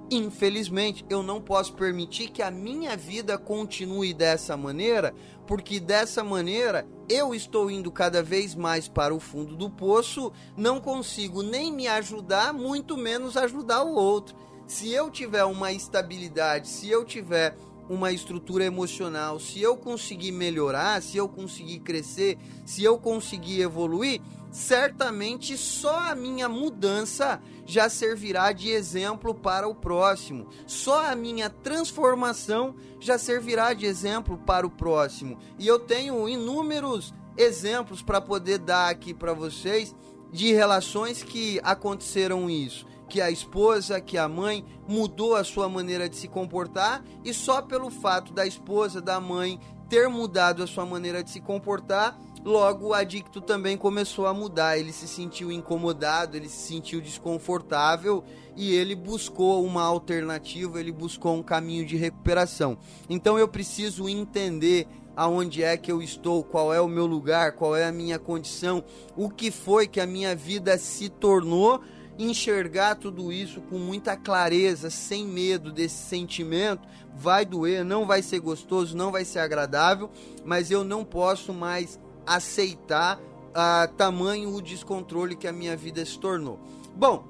[0.10, 5.14] Infelizmente, eu não posso permitir que a minha vida continue dessa maneira,
[5.46, 10.82] porque dessa maneira eu estou indo cada vez mais para o fundo do poço, não
[10.82, 14.36] consigo nem me ajudar, muito menos ajudar o outro.
[14.66, 17.56] Se eu tiver uma estabilidade, se eu tiver
[17.88, 24.20] uma estrutura emocional, se eu conseguir melhorar, se eu conseguir crescer, se eu conseguir evoluir,
[24.52, 30.48] certamente só a minha mudança já servirá de exemplo para o próximo.
[30.66, 35.38] Só a minha transformação já servirá de exemplo para o próximo.
[35.58, 39.96] E eu tenho inúmeros exemplos para poder dar aqui para vocês
[40.32, 46.08] de relações que aconteceram isso que a esposa, que a mãe mudou a sua maneira
[46.08, 50.86] de se comportar e só pelo fato da esposa, da mãe ter mudado a sua
[50.86, 54.78] maneira de se comportar, logo o adicto também começou a mudar.
[54.78, 58.24] Ele se sentiu incomodado, ele se sentiu desconfortável
[58.56, 62.78] e ele buscou uma alternativa, ele buscou um caminho de recuperação.
[63.10, 67.76] Então eu preciso entender aonde é que eu estou, qual é o meu lugar, qual
[67.76, 68.84] é a minha condição,
[69.18, 71.82] o que foi que a minha vida se tornou
[72.20, 76.88] enxergar tudo isso com muita clareza, sem medo desse sentimento.
[77.16, 80.10] Vai doer, não vai ser gostoso, não vai ser agradável,
[80.44, 83.20] mas eu não posso mais aceitar
[83.54, 86.60] a tamanho o descontrole que a minha vida se tornou.
[86.96, 87.26] Bom,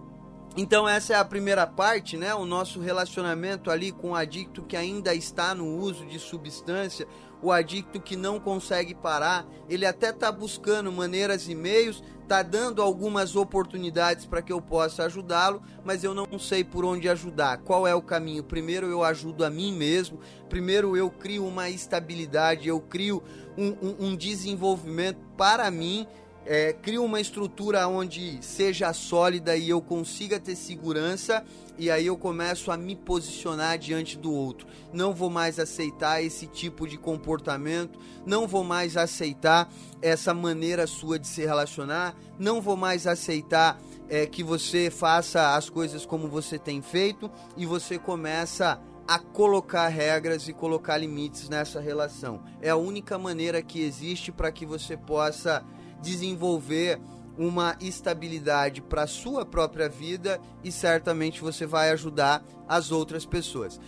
[0.58, 2.34] então essa é a primeira parte, né?
[2.34, 7.08] O nosso relacionamento ali com o adicto que ainda está no uso de substância,
[7.42, 12.82] o adicto que não consegue parar, ele até está buscando maneiras e meios, está dando
[12.82, 17.60] algumas oportunidades para que eu possa ajudá-lo, mas eu não sei por onde ajudar.
[17.60, 18.44] Qual é o caminho?
[18.44, 20.20] Primeiro eu ajudo a mim mesmo,
[20.50, 23.24] primeiro eu crio uma estabilidade, eu crio
[23.60, 26.08] um, um, um desenvolvimento para mim
[26.46, 31.46] é, crio uma estrutura onde seja sólida e eu consiga ter segurança
[31.78, 34.68] e aí eu começo a me posicionar diante do outro.
[34.92, 41.20] Não vou mais aceitar esse tipo de comportamento, não vou mais aceitar essa maneira sua
[41.20, 43.80] de se relacionar, não vou mais aceitar
[44.10, 49.88] é, que você faça as coisas como você tem feito e você começa a colocar
[49.88, 52.44] regras e colocar limites nessa relação.
[52.62, 55.66] É a única maneira que existe para que você possa
[56.00, 57.02] desenvolver
[57.36, 63.82] uma estabilidade para a sua própria vida e certamente você vai ajudar as outras pessoas.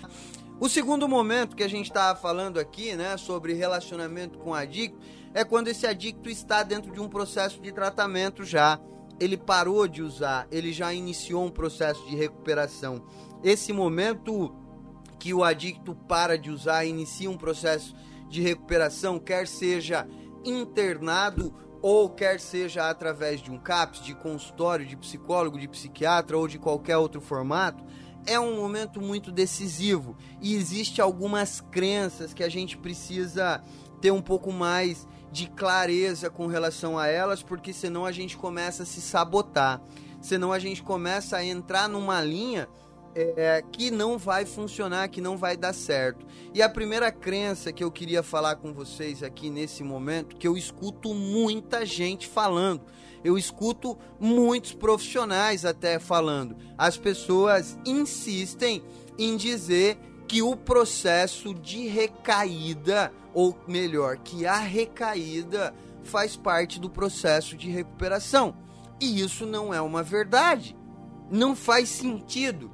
[0.59, 4.97] O segundo momento que a gente estava falando aqui, né, sobre relacionamento com adicto,
[5.35, 8.79] é quando esse adicto está dentro de um processo de tratamento já.
[9.19, 13.03] Ele parou de usar, ele já iniciou um processo de recuperação.
[13.43, 14.55] Esse momento
[15.21, 17.93] que o adicto para de usar, inicia um processo
[18.27, 20.07] de recuperação, quer seja
[20.43, 26.47] internado ou quer seja através de um CAPS, de consultório, de psicólogo, de psiquiatra ou
[26.47, 27.83] de qualquer outro formato,
[28.25, 33.63] é um momento muito decisivo e existe algumas crenças que a gente precisa
[34.01, 38.81] ter um pouco mais de clareza com relação a elas, porque senão a gente começa
[38.81, 39.83] a se sabotar.
[40.19, 42.67] Senão a gente começa a entrar numa linha
[43.15, 46.25] é, que não vai funcionar, que não vai dar certo.
[46.53, 50.57] E a primeira crença que eu queria falar com vocês aqui nesse momento, que eu
[50.57, 52.81] escuto muita gente falando,
[53.23, 56.55] eu escuto muitos profissionais até falando.
[56.77, 58.83] As pessoas insistem
[59.17, 59.97] em dizer
[60.27, 67.69] que o processo de recaída, ou melhor, que a recaída faz parte do processo de
[67.69, 68.55] recuperação.
[68.99, 70.75] E isso não é uma verdade.
[71.29, 72.71] Não faz sentido.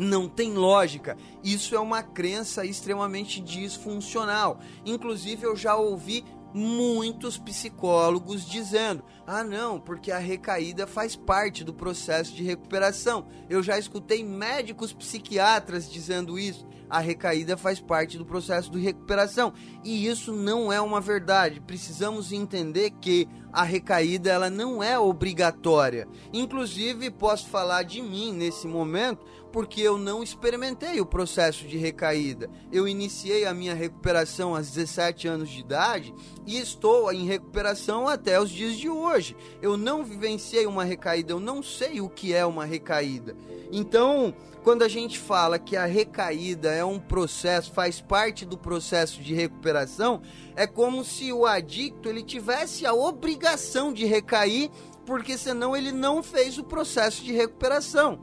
[0.00, 1.14] Não tem lógica.
[1.44, 4.58] Isso é uma crença extremamente disfuncional.
[4.82, 6.24] Inclusive, eu já ouvi
[6.54, 13.26] muitos psicólogos dizendo: ah, não, porque a recaída faz parte do processo de recuperação.
[13.46, 16.66] Eu já escutei médicos psiquiatras dizendo isso.
[16.88, 19.52] A recaída faz parte do processo de recuperação.
[19.84, 21.60] E isso não é uma verdade.
[21.60, 26.08] Precisamos entender que a recaída ela não é obrigatória.
[26.32, 32.48] Inclusive, posso falar de mim nesse momento porque eu não experimentei o processo de recaída.
[32.70, 36.14] Eu iniciei a minha recuperação aos 17 anos de idade
[36.46, 39.36] e estou em recuperação até os dias de hoje.
[39.60, 43.36] Eu não vivenciei uma recaída, eu não sei o que é uma recaída.
[43.72, 49.22] Então, quando a gente fala que a recaída é um processo, faz parte do processo
[49.22, 50.20] de recuperação,
[50.54, 54.70] é como se o adicto ele tivesse a obrigação de recair,
[55.06, 58.20] porque senão ele não fez o processo de recuperação.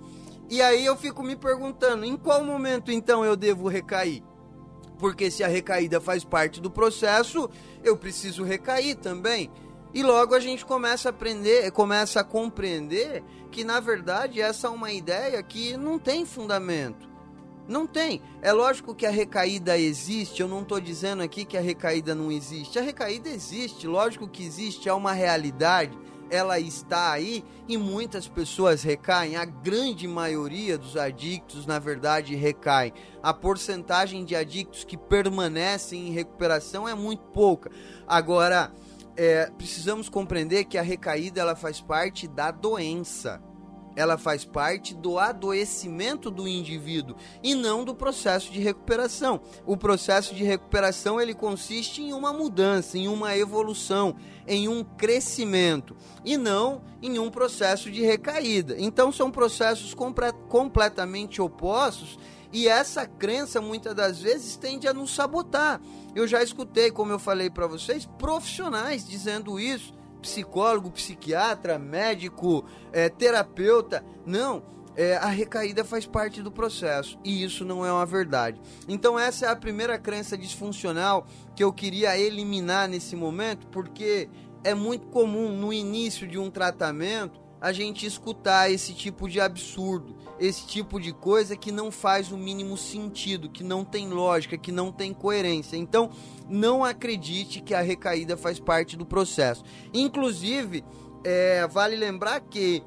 [0.50, 4.24] E aí eu fico me perguntando, em qual momento então eu devo recair?
[4.98, 7.50] Porque se a recaída faz parte do processo,
[7.84, 9.52] eu preciso recair também.
[9.94, 14.70] E logo a gente começa a aprender, começa a compreender que na verdade essa é
[14.70, 17.08] uma ideia que não tem fundamento.
[17.68, 18.22] Não tem.
[18.42, 22.32] É lógico que a recaída existe, eu não estou dizendo aqui que a recaída não
[22.32, 22.80] existe.
[22.80, 25.98] A recaída existe, lógico que existe, é uma realidade
[26.30, 29.36] ela está aí e muitas pessoas recaem.
[29.36, 32.94] A grande maioria dos adictos, na verdade, recaem.
[33.22, 37.72] A porcentagem de adictos que permanecem em recuperação é muito pouca.
[38.08, 38.72] Agora,
[39.16, 43.42] é, precisamos compreender que a recaída ela faz parte da doença
[43.98, 49.42] ela faz parte do adoecimento do indivíduo e não do processo de recuperação.
[49.66, 55.98] O processo de recuperação ele consiste em uma mudança, em uma evolução, em um crescimento
[56.24, 58.76] e não em um processo de recaída.
[58.78, 62.20] Então são processos compre completamente opostos
[62.54, 65.82] e essa crença muitas das vezes tende a nos sabotar.
[66.14, 73.10] Eu já escutei, como eu falei para vocês, profissionais dizendo isso psicólogo, psiquiatra, médico, é,
[73.10, 74.04] terapeuta.
[74.26, 74.64] Não,
[74.98, 78.60] é, a recaída faz parte do processo e isso não é uma verdade.
[78.88, 84.28] Então, essa é a primeira crença disfuncional que eu queria eliminar nesse momento, porque
[84.64, 90.16] é muito comum no início de um tratamento a gente escutar esse tipo de absurdo,
[90.40, 94.72] esse tipo de coisa que não faz o mínimo sentido, que não tem lógica, que
[94.72, 95.76] não tem coerência.
[95.76, 96.12] Então,
[96.50, 99.64] não acredite que a recaída faz parte do processo.
[99.94, 100.84] Inclusive,
[101.24, 102.84] é, vale lembrar que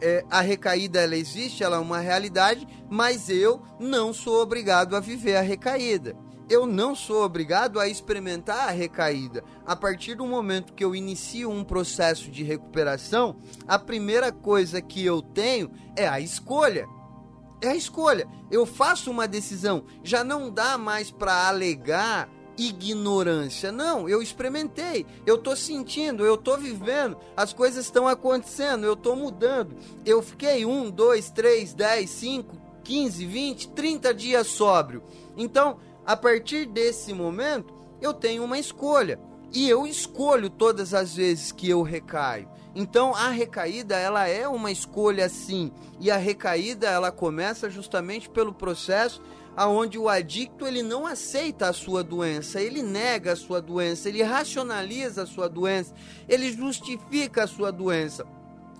[0.00, 5.00] é, a recaída ela existe, ela é uma realidade, mas eu não sou obrigado a
[5.00, 6.16] viver a recaída
[6.52, 9.42] eu não sou obrigado a experimentar a recaída.
[9.64, 15.04] A partir do momento que eu inicio um processo de recuperação, a primeira coisa que
[15.04, 16.86] eu tenho é a escolha.
[17.62, 18.28] É a escolha.
[18.50, 19.84] Eu faço uma decisão.
[20.02, 23.72] Já não dá mais para alegar ignorância.
[23.72, 29.16] Não, eu experimentei, eu tô sentindo, eu tô vivendo, as coisas estão acontecendo, eu tô
[29.16, 29.76] mudando.
[30.04, 35.02] Eu fiquei um, dois, três, dez, cinco, quinze, vinte, trinta dias sóbrio.
[35.36, 39.18] Então, a partir desse momento, eu tenho uma escolha.
[39.54, 42.48] E eu escolho todas as vezes que eu recaio.
[42.74, 45.70] Então a recaída ela é uma escolha sim,
[46.00, 49.20] e a recaída ela começa justamente pelo processo
[49.56, 54.22] aonde o adicto ele não aceita a sua doença, ele nega a sua doença, ele
[54.22, 55.94] racionaliza a sua doença,
[56.28, 58.26] ele justifica a sua doença.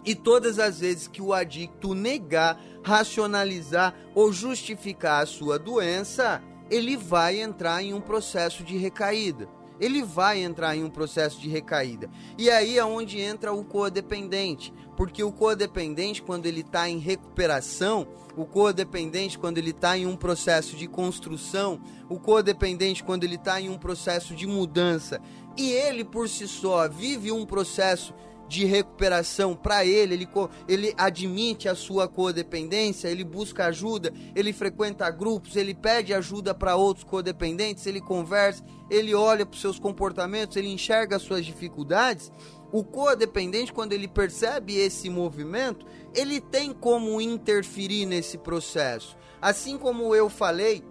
[0.04, 6.96] E todas as vezes que o adicto negar, racionalizar ou justificar a sua doença, ele
[6.96, 9.48] vai entrar em um processo de recaída.
[9.78, 12.08] Ele vai entrar em um processo de recaída.
[12.38, 14.72] E aí é onde entra o codependente.
[14.96, 18.06] Porque o codependente, quando ele está em recuperação,
[18.36, 23.60] o codependente, quando ele está em um processo de construção, o codependente, quando ele está
[23.60, 25.20] em um processo de mudança,
[25.56, 28.14] e ele por si só vive um processo
[28.52, 30.28] de recuperação para ele, ele,
[30.68, 36.76] ele admite a sua codependência, ele busca ajuda, ele frequenta grupos, ele pede ajuda para
[36.76, 42.30] outros codependentes, ele conversa, ele olha para os seus comportamentos, ele enxerga as suas dificuldades.
[42.70, 49.16] O codependente, quando ele percebe esse movimento, ele tem como interferir nesse processo.
[49.40, 50.84] Assim como eu falei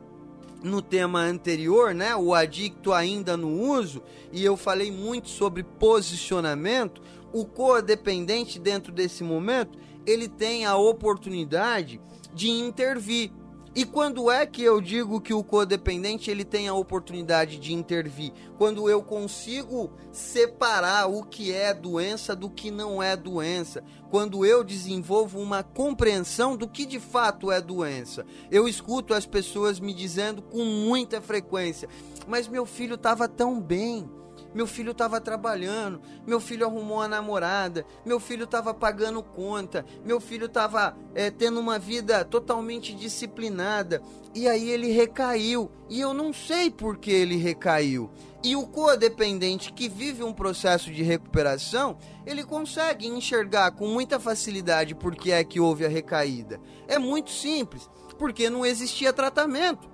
[0.63, 4.01] no tema anterior, né, o adicto ainda no uso,
[4.31, 7.01] e eu falei muito sobre posicionamento,
[7.33, 12.01] o codependente dentro desse momento, ele tem a oportunidade
[12.33, 13.31] de intervir.
[13.73, 18.33] E quando é que eu digo que o codependente ele tem a oportunidade de intervir?
[18.57, 23.81] Quando eu consigo separar o que é doença do que não é doença.
[24.09, 28.25] Quando eu desenvolvo uma compreensão do que de fato é doença.
[28.51, 31.87] Eu escuto as pessoas me dizendo com muita frequência:
[32.27, 34.09] "Mas meu filho estava tão bem,
[34.53, 40.19] meu filho estava trabalhando, meu filho arrumou uma namorada, meu filho estava pagando conta, meu
[40.19, 44.01] filho estava é, eh, tendo uma vida totalmente disciplinada.
[44.33, 45.69] E aí ele recaiu.
[45.89, 48.09] E eu não sei por que ele recaiu.
[48.43, 54.95] E o codependente que vive um processo de recuperação, ele consegue enxergar com muita facilidade
[54.95, 56.59] por que é que houve a recaída.
[56.87, 59.90] É muito simples, porque não existia tratamento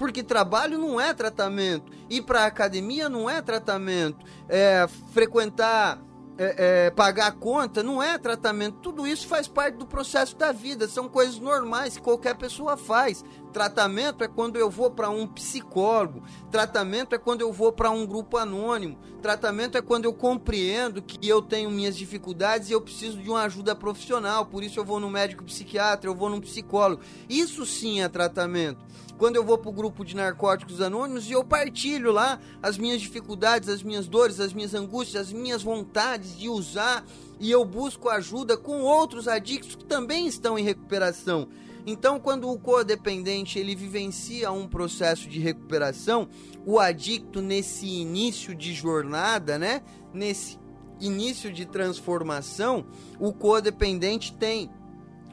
[0.00, 6.02] porque trabalho não é tratamento, ir para academia não é tratamento, é, frequentar,
[6.38, 8.78] é, é, pagar conta não é tratamento.
[8.78, 13.22] Tudo isso faz parte do processo da vida, são coisas normais que qualquer pessoa faz.
[13.52, 18.06] Tratamento é quando eu vou para um psicólogo, tratamento é quando eu vou para um
[18.06, 23.18] grupo anônimo, tratamento é quando eu compreendo que eu tenho minhas dificuldades e eu preciso
[23.18, 27.02] de uma ajuda profissional, por isso eu vou no médico psiquiatra, eu vou num psicólogo.
[27.28, 28.88] Isso sim é tratamento
[29.20, 33.02] quando eu vou para o grupo de narcóticos anônimos e eu partilho lá as minhas
[33.02, 37.04] dificuldades, as minhas dores, as minhas angústias, as minhas vontades de usar
[37.38, 41.48] e eu busco ajuda com outros adictos que também estão em recuperação.
[41.86, 46.26] Então, quando o codependente ele vivencia um processo de recuperação,
[46.64, 49.82] o adicto nesse início de jornada, né,
[50.14, 50.58] nesse
[50.98, 52.86] início de transformação,
[53.18, 54.70] o codependente tem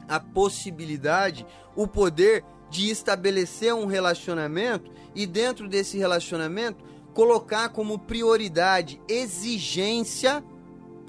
[0.06, 6.84] a possibilidade, o poder de estabelecer um relacionamento e dentro desse relacionamento
[7.14, 10.44] colocar como prioridade exigência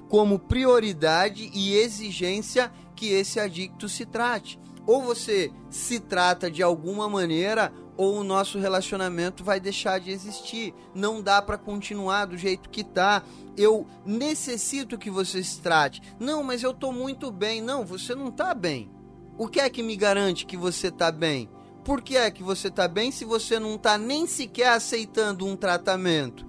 [0.09, 4.59] como prioridade e exigência que esse adicto se trate.
[4.85, 10.73] Ou você se trata de alguma maneira ou o nosso relacionamento vai deixar de existir.
[10.95, 13.23] Não dá para continuar do jeito que tá.
[13.55, 16.01] Eu necessito que você se trate.
[16.19, 17.61] Não, mas eu tô muito bem.
[17.61, 18.89] Não, você não tá bem.
[19.39, 21.49] O que é que me garante que você está bem?
[21.85, 25.55] Por que é que você está bem se você não está nem sequer aceitando um
[25.55, 26.45] tratamento?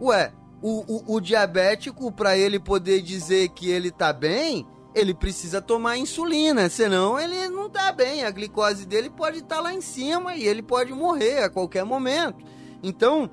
[0.00, 0.32] Ué,
[0.62, 5.98] o, o, o diabético, para ele poder dizer que ele está bem, ele precisa tomar
[5.98, 8.24] insulina, senão ele não está bem.
[8.24, 11.84] A glicose dele pode estar tá lá em cima e ele pode morrer a qualquer
[11.84, 12.42] momento.
[12.82, 13.28] Então,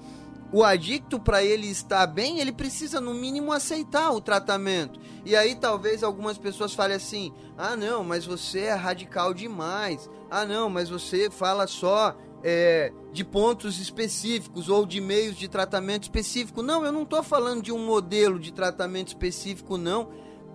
[0.52, 5.00] o adicto, para ele estar bem, ele precisa no mínimo aceitar o tratamento.
[5.24, 10.10] E aí talvez algumas pessoas falem assim: ah, não, mas você é radical demais.
[10.30, 16.04] Ah, não, mas você fala só é, de pontos específicos ou de meios de tratamento
[16.04, 16.64] específico.
[16.64, 20.10] Não, eu não estou falando de um modelo de tratamento específico, não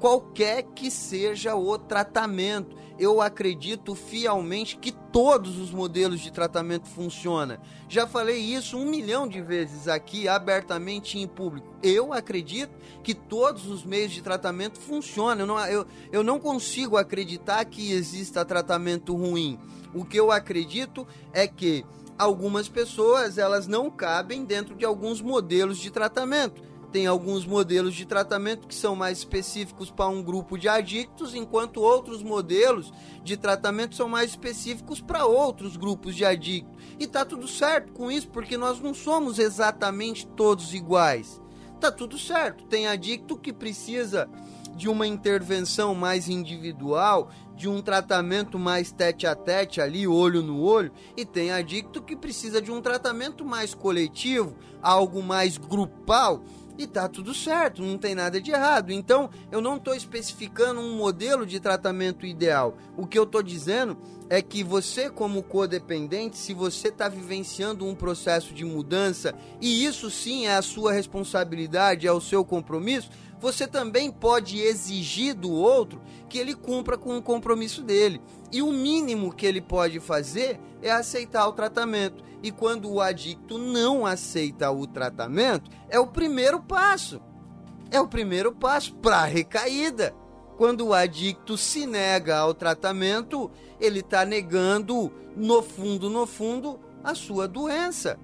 [0.04, 2.76] qualquer que seja o tratamento.
[2.98, 7.56] Eu acredito fielmente que todos os modelos de tratamento funcionam.
[7.88, 11.74] Já falei isso um milhão de vezes aqui, abertamente em público.
[11.82, 15.40] Eu acredito que todos os meios de tratamento funcionam.
[15.40, 19.58] Eu não, eu, eu não consigo acreditar que exista tratamento ruim.
[19.94, 21.82] O que eu acredito é que
[22.18, 28.06] algumas pessoas elas não cabem dentro de alguns modelos de tratamento tem alguns modelos de
[28.06, 32.92] tratamento que são mais específicos para um grupo de adictos, enquanto outros modelos
[33.24, 36.72] de tratamento são mais específicos para outros grupos de adictos.
[36.96, 41.42] E tá tudo certo com isso, porque nós não somos exatamente todos iguais.
[41.80, 42.62] Tá tudo certo.
[42.66, 44.30] Tem adicto que precisa
[44.76, 50.62] de uma intervenção mais individual, de um tratamento mais tete a tete ali, olho no
[50.62, 56.40] olho, e tem adicto que precisa de um tratamento mais coletivo, algo mais grupal
[56.76, 58.92] e tá tudo certo, não tem nada de errado.
[58.92, 62.76] Então, eu não estou especificando um modelo de tratamento ideal.
[62.96, 63.96] O que eu estou dizendo
[64.28, 70.10] é que você, como codependente, se você está vivenciando um processo de mudança, e isso
[70.10, 76.00] sim é a sua responsabilidade, é o seu compromisso, você também pode exigir do outro
[76.28, 78.20] que ele cumpra com o compromisso dele.
[78.50, 82.22] E o mínimo que ele pode fazer é aceitar o tratamento.
[82.42, 87.20] E quando o adicto não aceita o tratamento, é o primeiro passo.
[87.90, 90.14] é o primeiro passo para a recaída.
[90.56, 93.50] Quando o adicto se nega ao tratamento,
[93.80, 98.18] ele está negando, no fundo, no fundo, a sua doença.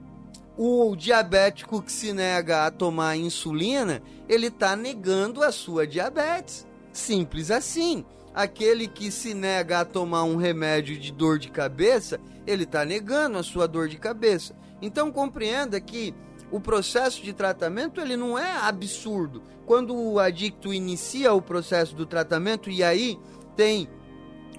[0.56, 6.66] O diabético que se nega a tomar insulina, ele está negando a sua diabetes.
[6.92, 8.04] Simples assim.
[8.34, 13.38] Aquele que se nega a tomar um remédio de dor de cabeça, ele está negando
[13.38, 14.54] a sua dor de cabeça.
[14.80, 16.14] Então compreenda que
[16.50, 19.42] o processo de tratamento ele não é absurdo.
[19.66, 23.18] Quando o adicto inicia o processo do tratamento e aí
[23.56, 23.88] tem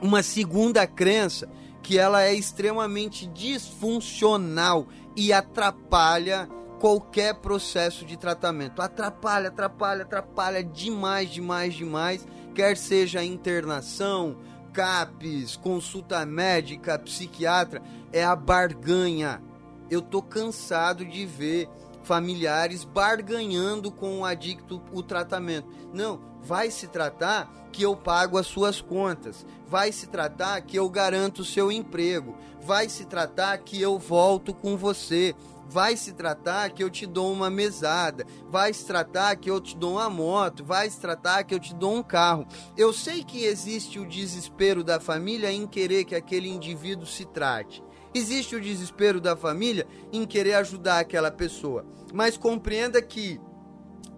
[0.02, 1.50] uma segunda crença
[1.82, 6.48] que ela é extremamente disfuncional e atrapalha
[6.80, 8.82] qualquer processo de tratamento.
[8.82, 14.38] Atrapalha, atrapalha, atrapalha demais, demais, demais, quer seja internação,
[14.74, 19.42] CAPES, consulta médica, psiquiatra, é a barganha.
[19.90, 21.70] Eu tô cansado de ver
[22.04, 25.68] familiares barganhando com o adicto o tratamento.
[25.94, 29.46] Não, vai se tratar que eu pago as suas contas.
[29.68, 32.36] Vai se tratar que eu garanto o seu emprego.
[32.62, 35.36] Vai se tratar que eu volto com você.
[35.72, 38.26] Vai se tratar que eu te dou uma mesada.
[38.50, 40.66] Vai se tratar que eu te dou uma moto.
[40.66, 42.46] Vai se tratar que eu te dou um carro.
[42.76, 47.82] Eu sei que existe o desespero da família em querer que aquele indivíduo se trate.
[48.14, 51.86] Existe o desespero da família em querer ajudar aquela pessoa.
[52.14, 53.40] Mas compreenda que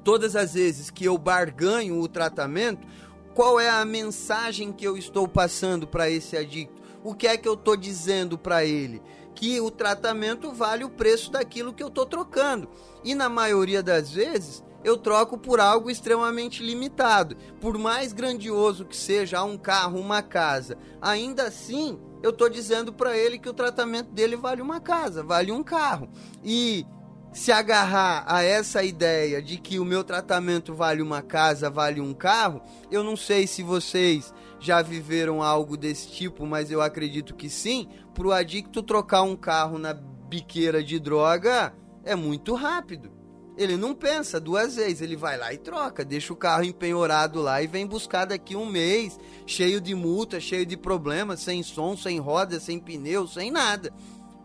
[0.03, 2.87] todas as vezes que eu barganho o tratamento,
[3.35, 6.81] qual é a mensagem que eu estou passando para esse adicto?
[7.03, 9.03] O que é que eu estou dizendo para ele?
[9.35, 12.69] Que o tratamento vale o preço daquilo que eu estou trocando.
[13.03, 17.35] E na maioria das vezes, eu troco por algo extremamente limitado.
[17.59, 23.17] Por mais grandioso que seja um carro, uma casa, ainda assim eu estou dizendo para
[23.17, 26.09] ele que o tratamento dele vale uma casa, vale um carro.
[26.41, 26.85] E
[27.33, 32.13] se agarrar a essa ideia de que o meu tratamento vale uma casa, vale um
[32.13, 37.49] carro, eu não sei se vocês já viveram algo desse tipo, mas eu acredito que
[37.49, 37.89] sim.
[38.13, 41.73] Para o adicto trocar um carro na biqueira de droga
[42.03, 43.11] é muito rápido.
[43.55, 47.61] Ele não pensa duas vezes, ele vai lá e troca, deixa o carro empenhorado lá
[47.61, 52.19] e vem buscar daqui um mês, cheio de multa, cheio de problemas, sem som, sem
[52.19, 53.93] roda, sem pneu, sem nada.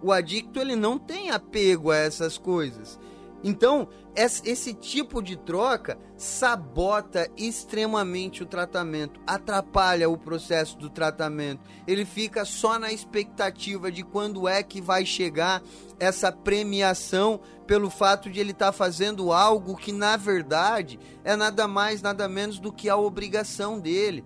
[0.03, 2.99] O adicto ele não tem apego a essas coisas.
[3.43, 3.89] Então,
[4.19, 11.63] esse tipo de troca sabota extremamente o tratamento, atrapalha o processo do tratamento.
[11.87, 15.63] Ele fica só na expectativa de quando é que vai chegar
[16.01, 21.69] essa premiação pelo fato de ele estar tá fazendo algo que, na verdade, é nada
[21.69, 24.25] mais, nada menos do que a obrigação dele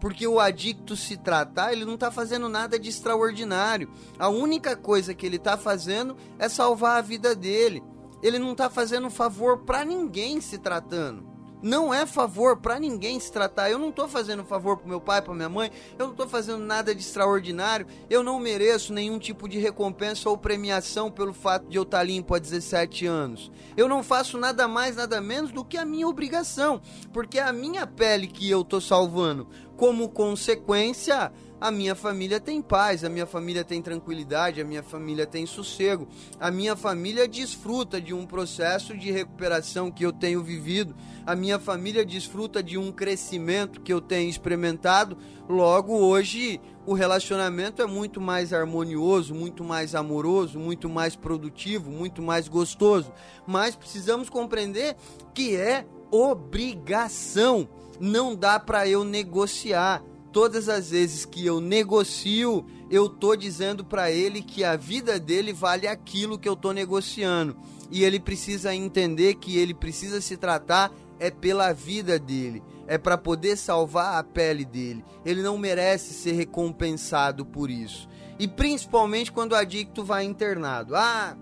[0.00, 3.90] porque o adicto se tratar, ele não está fazendo nada de extraordinário.
[4.18, 7.82] A única coisa que ele está fazendo é salvar a vida dele
[8.24, 11.34] ele não está fazendo favor para ninguém se tratando.
[11.62, 13.70] Não é favor para ninguém se tratar.
[13.70, 15.70] Eu não estou fazendo favor para meu pai, para minha mãe.
[15.98, 17.86] Eu não estou fazendo nada de extraordinário.
[18.08, 22.04] Eu não mereço nenhum tipo de recompensa ou premiação pelo fato de eu estar tá
[22.04, 23.50] limpo há 17 anos.
[23.76, 26.80] Eu não faço nada mais, nada menos do que a minha obrigação,
[27.12, 29.48] porque é a minha pele que eu estou salvando.
[29.76, 31.32] Como consequência,
[31.64, 36.06] a minha família tem paz, a minha família tem tranquilidade, a minha família tem sossego,
[36.38, 41.58] a minha família desfruta de um processo de recuperação que eu tenho vivido, a minha
[41.58, 45.16] família desfruta de um crescimento que eu tenho experimentado.
[45.48, 52.20] Logo, hoje, o relacionamento é muito mais harmonioso, muito mais amoroso, muito mais produtivo, muito
[52.20, 53.10] mais gostoso.
[53.46, 54.96] Mas precisamos compreender
[55.32, 57.66] que é obrigação.
[57.98, 60.02] Não dá para eu negociar
[60.34, 65.52] todas as vezes que eu negocio, eu tô dizendo para ele que a vida dele
[65.52, 67.56] vale aquilo que eu tô negociando.
[67.88, 73.16] E ele precisa entender que ele precisa se tratar é pela vida dele, é para
[73.16, 75.04] poder salvar a pele dele.
[75.24, 78.08] Ele não merece ser recompensado por isso.
[78.36, 80.96] E principalmente quando o adicto vai internado.
[80.96, 81.36] Ah,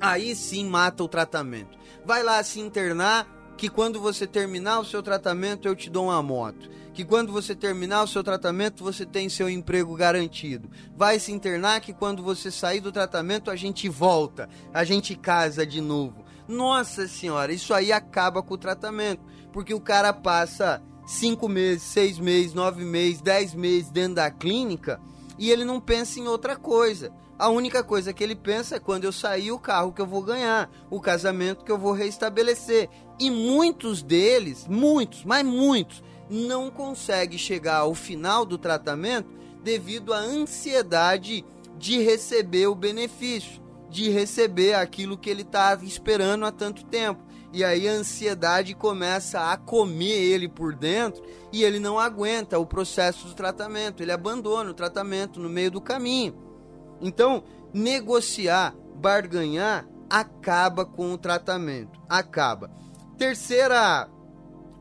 [0.00, 1.78] aí sim mata o tratamento.
[2.04, 6.20] Vai lá se internar, que quando você terminar o seu tratamento eu te dou uma
[6.20, 10.70] moto que quando você terminar o seu tratamento você tem seu emprego garantido.
[10.96, 15.66] Vai se internar que quando você sair do tratamento a gente volta, a gente casa
[15.66, 16.24] de novo.
[16.46, 19.22] Nossa senhora, isso aí acaba com o tratamento,
[19.52, 25.00] porque o cara passa cinco meses, seis meses, nove meses, dez meses dentro da clínica
[25.36, 27.12] e ele não pensa em outra coisa.
[27.36, 30.22] A única coisa que ele pensa é quando eu sair o carro que eu vou
[30.22, 32.88] ganhar, o casamento que eu vou restabelecer.
[33.18, 39.28] E muitos deles, muitos, mas muitos, não consegue chegar ao final do tratamento
[39.62, 41.44] devido à ansiedade
[41.78, 47.22] de receber o benefício, de receber aquilo que ele está esperando há tanto tempo.
[47.52, 51.22] e aí a ansiedade começa a comer ele por dentro
[51.52, 55.80] e ele não aguenta o processo do tratamento, ele abandona o tratamento no meio do
[55.80, 56.36] caminho.
[57.00, 62.00] Então, negociar, barganhar, acaba com o tratamento.
[62.08, 62.70] Acaba.
[63.16, 64.08] Terceira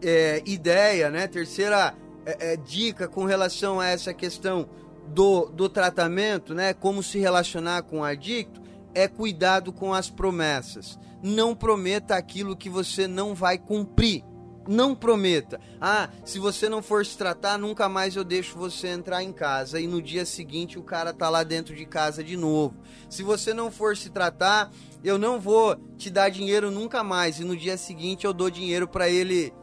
[0.04, 1.28] é, ideia, né?
[1.28, 4.68] Terceira é, é, dica com relação a essa questão
[5.08, 6.74] do, do tratamento, né?
[6.74, 8.62] Como se relacionar com o adicto,
[8.94, 11.00] é cuidado com as promessas.
[11.22, 14.24] Não prometa aquilo que você não vai cumprir.
[14.66, 15.60] Não prometa.
[15.80, 19.80] Ah, se você não for se tratar, nunca mais eu deixo você entrar em casa.
[19.80, 22.76] E no dia seguinte o cara tá lá dentro de casa de novo.
[23.10, 24.72] Se você não for se tratar,
[25.04, 27.40] eu não vou te dar dinheiro nunca mais.
[27.40, 29.54] E no dia seguinte eu dou dinheiro para ele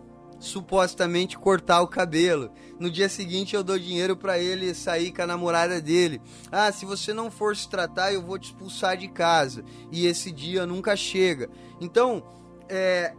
[0.41, 2.51] supostamente cortar o cabelo.
[2.79, 6.21] No dia seguinte eu dou dinheiro para ele sair com a namorada dele.
[6.51, 9.63] Ah, se você não for se tratar, eu vou te expulsar de casa.
[9.93, 11.49] E esse dia nunca chega.
[11.81, 12.25] Então,
[12.69, 13.15] é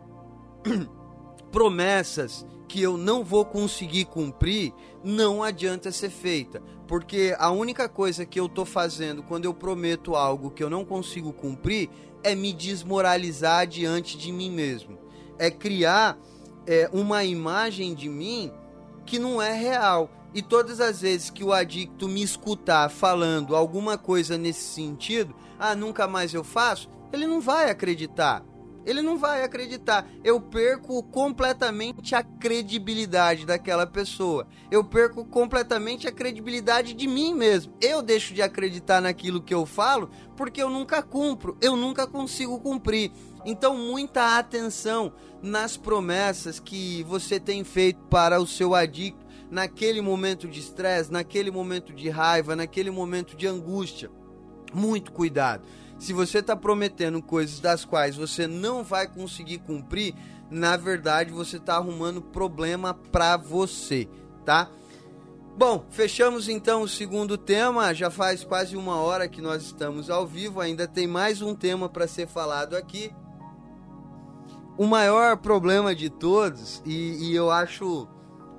[1.51, 4.73] promessas que eu não vou conseguir cumprir,
[5.03, 10.15] não adianta ser feita, porque a única coisa que eu tô fazendo quando eu prometo
[10.15, 11.89] algo que eu não consigo cumprir
[12.23, 14.97] é me desmoralizar diante de mim mesmo.
[15.37, 16.17] É criar
[16.65, 18.51] é, uma imagem de mim
[19.05, 20.09] que não é real.
[20.33, 25.75] E todas as vezes que o adicto me escutar falando alguma coisa nesse sentido, ah,
[25.75, 28.43] nunca mais eu faço, ele não vai acreditar.
[28.85, 30.07] Ele não vai acreditar.
[30.23, 34.47] Eu perco completamente a credibilidade daquela pessoa.
[34.71, 37.73] Eu perco completamente a credibilidade de mim mesmo.
[37.79, 42.59] Eu deixo de acreditar naquilo que eu falo porque eu nunca cumpro, eu nunca consigo
[42.59, 43.11] cumprir.
[43.45, 50.47] Então, muita atenção nas promessas que você tem feito para o seu adicto naquele momento
[50.47, 54.09] de estresse, naquele momento de raiva, naquele momento de angústia.
[54.73, 55.67] Muito cuidado.
[55.99, 60.15] Se você está prometendo coisas das quais você não vai conseguir cumprir,
[60.49, 64.07] na verdade você está arrumando problema para você,
[64.45, 64.69] tá?
[65.57, 67.93] Bom, fechamos então o segundo tema.
[67.93, 70.61] Já faz quase uma hora que nós estamos ao vivo.
[70.61, 73.13] Ainda tem mais um tema para ser falado aqui.
[74.81, 78.07] O maior problema de todos, e, e, eu acho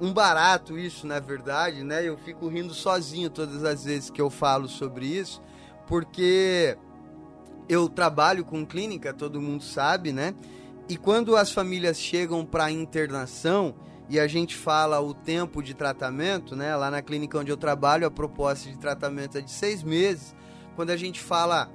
[0.00, 2.08] um barato isso, na verdade, né?
[2.08, 5.42] Eu fico rindo sozinho todas as vezes que eu falo sobre isso,
[5.84, 6.78] porque
[7.68, 10.32] eu trabalho com clínica, todo mundo sabe, né?
[10.88, 13.74] E quando as famílias chegam para internação
[14.08, 16.76] e a gente fala o tempo de tratamento, né?
[16.76, 20.36] Lá na clínica onde eu trabalho, a proposta de tratamento é de seis meses.
[20.76, 21.68] Quando a gente fala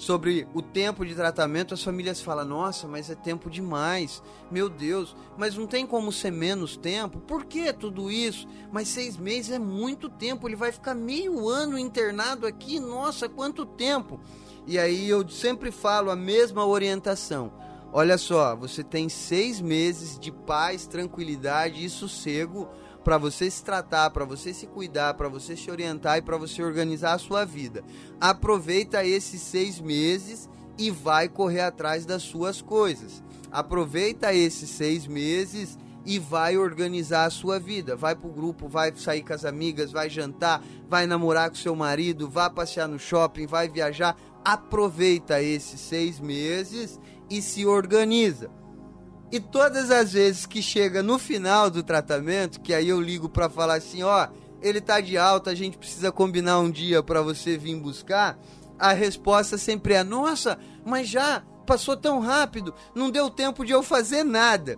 [0.00, 5.14] sobre o tempo de tratamento, as famílias falam: nossa, mas é tempo demais, meu Deus,
[5.36, 7.20] mas não tem como ser menos tempo?
[7.20, 8.48] Por que tudo isso?
[8.72, 13.66] Mas seis meses é muito tempo, ele vai ficar meio ano internado aqui, nossa, quanto
[13.66, 14.18] tempo!
[14.66, 17.52] E aí eu sempre falo a mesma orientação.
[17.92, 22.70] Olha só, você tem seis meses de paz, tranquilidade e sossego
[23.04, 26.62] para você se tratar, para você se cuidar, para você se orientar e para você
[26.62, 27.82] organizar a sua vida.
[28.20, 30.48] Aproveita esses seis meses
[30.78, 33.22] e vai correr atrás das suas coisas.
[33.50, 37.96] Aproveita esses seis meses e vai organizar a sua vida.
[37.96, 42.28] Vai pro grupo, vai sair com as amigas, vai jantar, vai namorar com seu marido,
[42.28, 46.98] vai passear no shopping, vai viajar aproveita esses seis meses
[47.28, 48.50] e se organiza.
[49.32, 53.48] E todas as vezes que chega no final do tratamento, que aí eu ligo para
[53.48, 54.28] falar assim, ó,
[54.60, 58.38] ele tá de alta, a gente precisa combinar um dia para você vir buscar,
[58.78, 63.82] a resposta sempre é: "Nossa, mas já passou tão rápido, não deu tempo de eu
[63.82, 64.76] fazer nada".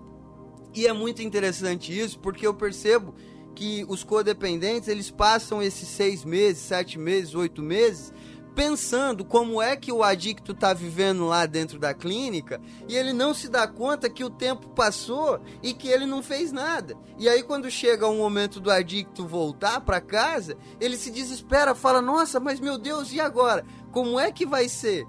[0.75, 3.15] E é muito interessante isso, porque eu percebo
[3.55, 8.13] que os codependentes eles passam esses seis meses, sete meses, oito meses
[8.55, 13.33] pensando como é que o adicto está vivendo lá dentro da clínica e ele não
[13.33, 16.97] se dá conta que o tempo passou e que ele não fez nada.
[17.19, 22.03] E aí quando chega o momento do adicto voltar para casa, ele se desespera, fala:
[22.03, 23.65] "Nossa, mas meu Deus, e agora?
[23.91, 25.07] Como é que vai ser?"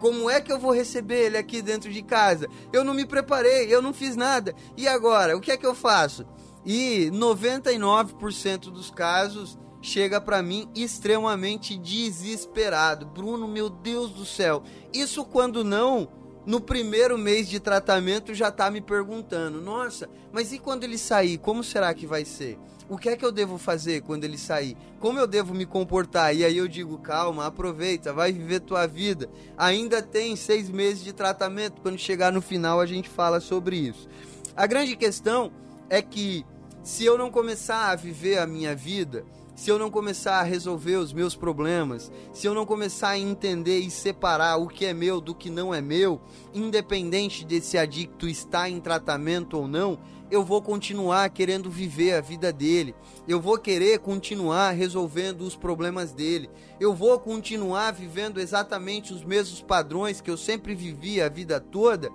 [0.00, 2.48] Como é que eu vou receber ele aqui dentro de casa?
[2.72, 4.52] Eu não me preparei, eu não fiz nada.
[4.76, 5.36] E agora?
[5.36, 6.26] O que é que eu faço?
[6.66, 13.04] E 99% dos casos chega para mim extremamente desesperado.
[13.04, 14.62] Bruno, meu Deus do céu.
[14.92, 16.08] Isso quando não
[16.46, 21.38] no primeiro mês de tratamento já tá me perguntando: "Nossa, mas e quando ele sair,
[21.38, 22.58] como será que vai ser?
[22.88, 24.76] O que é que eu devo fazer quando ele sair?
[25.00, 29.28] Como eu devo me comportar?" E aí eu digo: "Calma, aproveita, vai viver tua vida.
[29.56, 31.80] Ainda tem seis meses de tratamento.
[31.80, 34.08] Quando chegar no final a gente fala sobre isso."
[34.54, 35.52] A grande questão
[35.88, 36.44] é que
[36.82, 39.24] se eu não começar a viver a minha vida,
[39.62, 43.78] se eu não começar a resolver os meus problemas, se eu não começar a entender
[43.78, 46.20] e separar o que é meu do que não é meu,
[46.52, 50.00] independente desse adicto estar em tratamento ou não,
[50.32, 52.92] eu vou continuar querendo viver a vida dele,
[53.28, 59.62] eu vou querer continuar resolvendo os problemas dele, eu vou continuar vivendo exatamente os mesmos
[59.62, 62.10] padrões que eu sempre vivi a vida toda,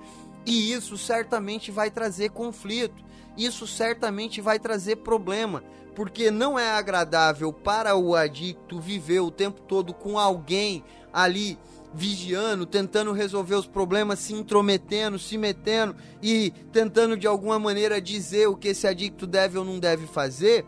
[0.45, 3.06] e isso certamente vai trazer conflito,
[3.37, 5.63] isso certamente vai trazer problema,
[5.95, 10.83] porque não é agradável para o adicto viver o tempo todo com alguém
[11.13, 11.57] ali
[11.93, 18.47] vigiando, tentando resolver os problemas, se intrometendo, se metendo e tentando de alguma maneira dizer
[18.47, 20.65] o que esse adicto deve ou não deve fazer,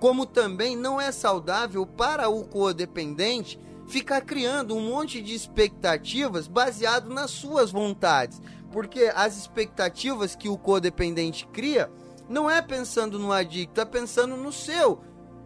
[0.00, 7.12] como também não é saudável para o codependente ficar criando um monte de expectativas baseado
[7.12, 8.40] nas suas vontades,
[8.72, 11.90] porque as expectativas que o codependente cria
[12.32, 15.00] não é pensando no adicto, é pensando no seu,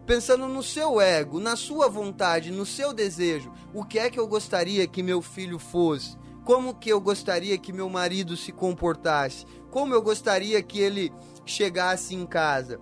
[0.05, 3.51] pensando no seu ego, na sua vontade, no seu desejo.
[3.73, 6.17] O que é que eu gostaria que meu filho fosse?
[6.45, 9.45] Como que eu gostaria que meu marido se comportasse?
[9.69, 11.11] Como eu gostaria que ele
[11.45, 12.79] chegasse em casa?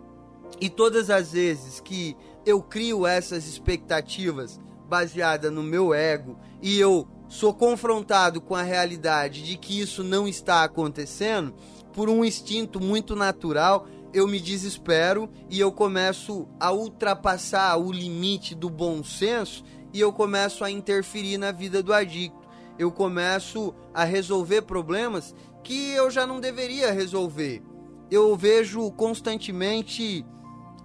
[0.61, 2.15] E todas as vezes que
[2.45, 9.41] eu crio essas expectativas baseadas no meu ego e eu sou confrontado com a realidade
[9.41, 11.55] de que isso não está acontecendo,
[11.95, 18.55] por um instinto muito natural, eu me desespero e eu começo a ultrapassar o limite
[18.55, 19.61] do bom senso
[19.91, 22.47] e eu começo a interferir na vida do adicto.
[22.79, 27.61] Eu começo a resolver problemas que eu já não deveria resolver.
[28.09, 30.25] Eu vejo constantemente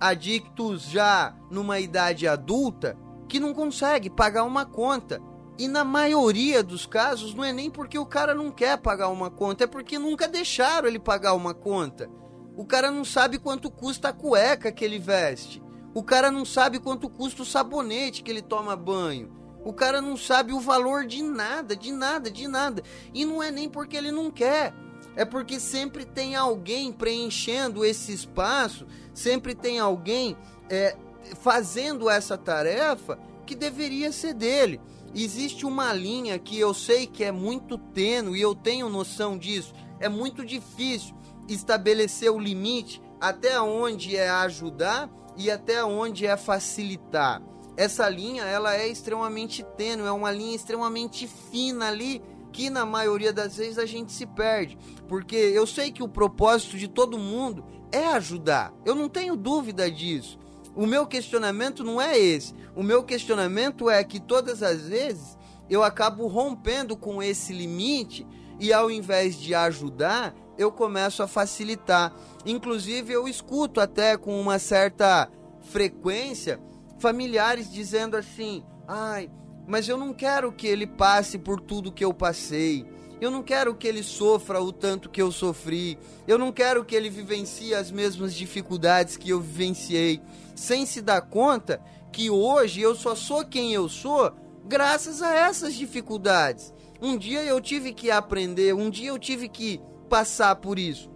[0.01, 2.99] adictos já numa idade adulta
[3.29, 5.23] que não consegue pagar uma conta.
[5.57, 9.31] E na maioria dos casos não é nem porque o cara não quer pagar uma
[9.31, 12.11] conta, é porque nunca deixaram ele pagar uma conta.
[12.57, 15.63] O cara não sabe quanto custa a cueca que ele veste.
[15.95, 19.33] O cara não sabe quanto custa o sabonete que ele toma banho.
[19.65, 22.83] O cara não sabe o valor de nada, de nada, de nada.
[23.13, 24.73] E não é nem porque ele não quer.
[25.17, 30.37] É porque sempre tem alguém preenchendo esse espaço, sempre tem alguém
[30.69, 30.97] é,
[31.41, 34.81] fazendo essa tarefa que deveria ser dele.
[35.15, 39.75] Existe uma linha que eu sei que é muito tênue e eu tenho noção disso.
[39.99, 41.15] É muito difícil
[41.53, 47.43] estabelecer o limite até onde é ajudar e até onde é facilitar.
[47.77, 52.23] Essa linha ela é extremamente tênue, é uma linha extremamente fina ali
[52.53, 54.77] que na maioria das vezes a gente se perde,
[55.09, 58.73] porque eu sei que o propósito de todo mundo é ajudar.
[58.85, 60.39] Eu não tenho dúvida disso.
[60.75, 62.55] O meu questionamento não é esse.
[62.75, 68.27] O meu questionamento é que todas as vezes eu acabo rompendo com esse limite
[68.59, 72.13] e ao invés de ajudar, eu começo a facilitar.
[72.45, 75.31] Inclusive, eu escuto até com uma certa
[75.63, 76.61] frequência
[76.99, 79.31] familiares dizendo assim: ai,
[79.67, 82.85] mas eu não quero que ele passe por tudo que eu passei.
[83.21, 85.99] Eu não quero que ele sofra o tanto que eu sofri.
[86.27, 90.21] Eu não quero que ele vivencie as mesmas dificuldades que eu vivenciei,
[90.55, 91.83] sem se dar conta
[92.13, 94.33] que hoje eu só sou quem eu sou
[94.67, 96.73] graças a essas dificuldades.
[97.01, 99.81] Um dia eu tive que aprender, um dia eu tive que
[100.11, 101.11] passar por isso.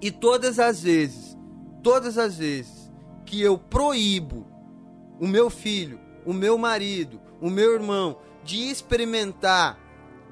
[0.00, 1.36] E todas as vezes,
[1.82, 2.90] todas as vezes
[3.24, 4.46] que eu proíbo
[5.20, 9.78] o meu filho, o meu marido, o meu irmão de experimentar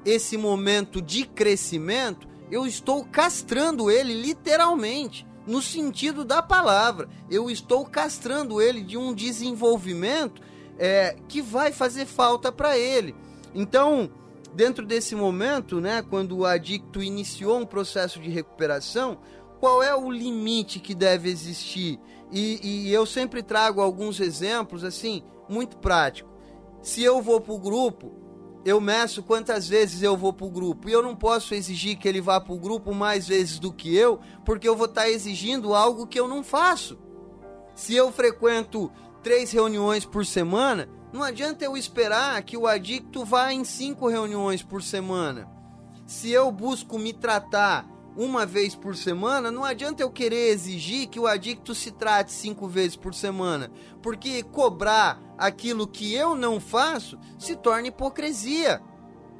[0.05, 7.07] esse momento de crescimento, eu estou castrando ele literalmente, no sentido da palavra.
[7.29, 10.41] Eu estou castrando ele de um desenvolvimento
[10.77, 13.15] é, que vai fazer falta para ele.
[13.53, 14.09] Então,
[14.55, 19.17] dentro desse momento, né, quando o adicto iniciou um processo de recuperação,
[19.59, 21.99] qual é o limite que deve existir?
[22.31, 26.31] E, e eu sempre trago alguns exemplos assim, muito práticos.
[26.81, 28.11] Se eu vou para o grupo,
[28.65, 30.89] eu meço quantas vezes eu vou para o grupo.
[30.89, 33.95] E eu não posso exigir que ele vá para o grupo mais vezes do que
[33.95, 36.97] eu, porque eu vou estar tá exigindo algo que eu não faço.
[37.75, 43.53] Se eu frequento três reuniões por semana, não adianta eu esperar que o adicto vá
[43.53, 45.47] em cinco reuniões por semana.
[46.07, 47.87] Se eu busco me tratar
[48.17, 52.67] uma vez por semana, não adianta eu querer exigir que o adicto se trate cinco
[52.67, 53.71] vezes por semana,
[54.01, 58.81] porque cobrar aquilo que eu não faço se torna hipocrisia.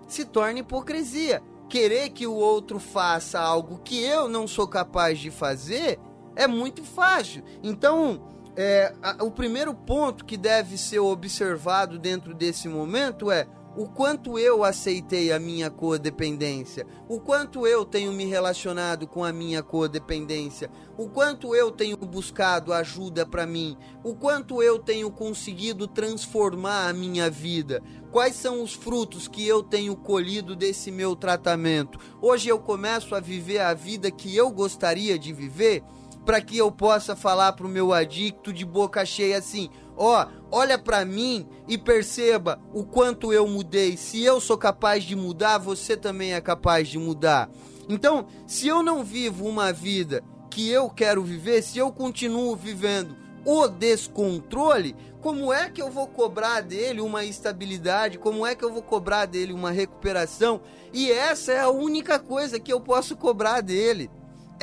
[0.08, 1.42] Se torna hipocrisia.
[1.68, 6.00] Querer que o outro faça algo que eu não sou capaz de fazer
[6.36, 7.44] é muito fácil.
[7.64, 13.88] Então, é, a, o primeiro ponto que deve ser observado dentro desse momento é o
[13.88, 19.64] quanto eu aceitei a minha codependência, o quanto eu tenho me relacionado com a minha
[19.64, 26.88] codependência, o quanto eu tenho buscado ajuda para mim, o quanto eu tenho conseguido transformar
[26.88, 27.82] a minha vida,
[28.12, 31.98] quais são os frutos que eu tenho colhido desse meu tratamento.
[32.22, 35.84] Hoje eu começo a viver a vida que eu gostaria de viver
[36.26, 40.78] para que eu possa falar para o meu adicto de boca cheia assim: ó, olha
[40.78, 43.98] para mim e perceba o quanto eu mudei.
[43.98, 47.50] Se eu sou capaz de mudar, você também é capaz de mudar.
[47.90, 53.18] Então, se eu não vivo uma vida que eu quero viver, se eu continuo vivendo
[53.46, 58.18] o descontrole, como é que eu vou cobrar dele uma estabilidade?
[58.18, 60.62] Como é que eu vou cobrar dele uma recuperação?
[60.94, 64.10] E essa é a única coisa que eu posso cobrar dele.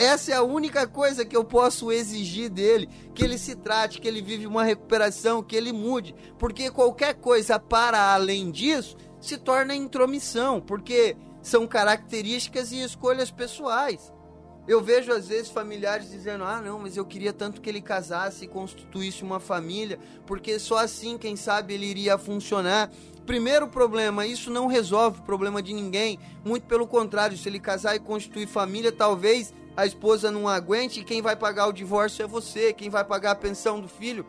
[0.00, 4.08] Essa é a única coisa que eu posso exigir dele, que ele se trate, que
[4.08, 9.74] ele vive uma recuperação, que ele mude, porque qualquer coisa para além disso se torna
[9.74, 14.10] intromissão, porque são características e escolhas pessoais.
[14.66, 18.46] Eu vejo às vezes familiares dizendo: "Ah, não, mas eu queria tanto que ele casasse
[18.46, 22.90] e constituísse uma família, porque só assim, quem sabe, ele iria funcionar".
[23.26, 26.18] Primeiro problema, isso não resolve o problema de ninguém.
[26.42, 31.22] Muito pelo contrário, se ele casar e constituir família, talvez a esposa não aguente, quem
[31.22, 34.26] vai pagar o divórcio é você, quem vai pagar a pensão do filho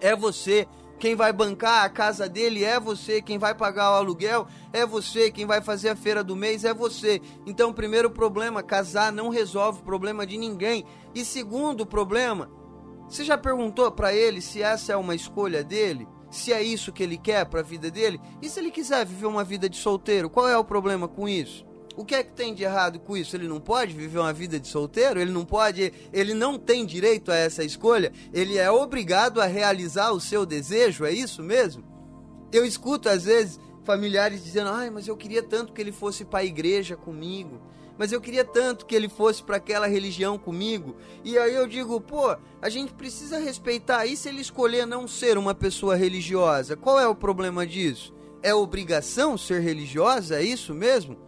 [0.00, 0.66] é você,
[0.98, 5.30] quem vai bancar a casa dele é você, quem vai pagar o aluguel é você,
[5.30, 7.20] quem vai fazer a feira do mês é você.
[7.46, 10.84] Então, primeiro problema, casar não resolve o problema de ninguém.
[11.14, 12.50] E segundo problema,
[13.08, 16.08] você já perguntou para ele se essa é uma escolha dele?
[16.30, 18.20] Se é isso que ele quer para a vida dele?
[18.42, 21.64] E se ele quiser viver uma vida de solteiro, qual é o problema com isso?
[21.98, 23.34] O que é que tem de errado com isso?
[23.34, 25.20] Ele não pode viver uma vida de solteiro?
[25.20, 28.12] Ele não pode, ele não tem direito a essa escolha?
[28.32, 31.04] Ele é obrigado a realizar o seu desejo?
[31.04, 31.82] É isso mesmo?
[32.52, 36.38] Eu escuto às vezes familiares dizendo: "Ai, mas eu queria tanto que ele fosse para
[36.38, 37.60] a igreja comigo"
[37.98, 40.94] mas eu queria tanto que ele fosse para aquela religião comigo.
[41.24, 44.06] E aí eu digo, pô, a gente precisa respeitar.
[44.06, 46.76] E se ele escolher não ser uma pessoa religiosa?
[46.76, 48.14] Qual é o problema disso?
[48.40, 50.36] É obrigação ser religiosa?
[50.36, 51.27] É isso mesmo?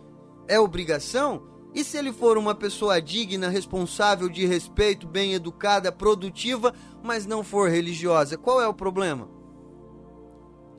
[0.50, 1.48] É obrigação?
[1.72, 7.44] E se ele for uma pessoa digna, responsável, de respeito, bem educada, produtiva, mas não
[7.44, 9.28] for religiosa, qual é o problema?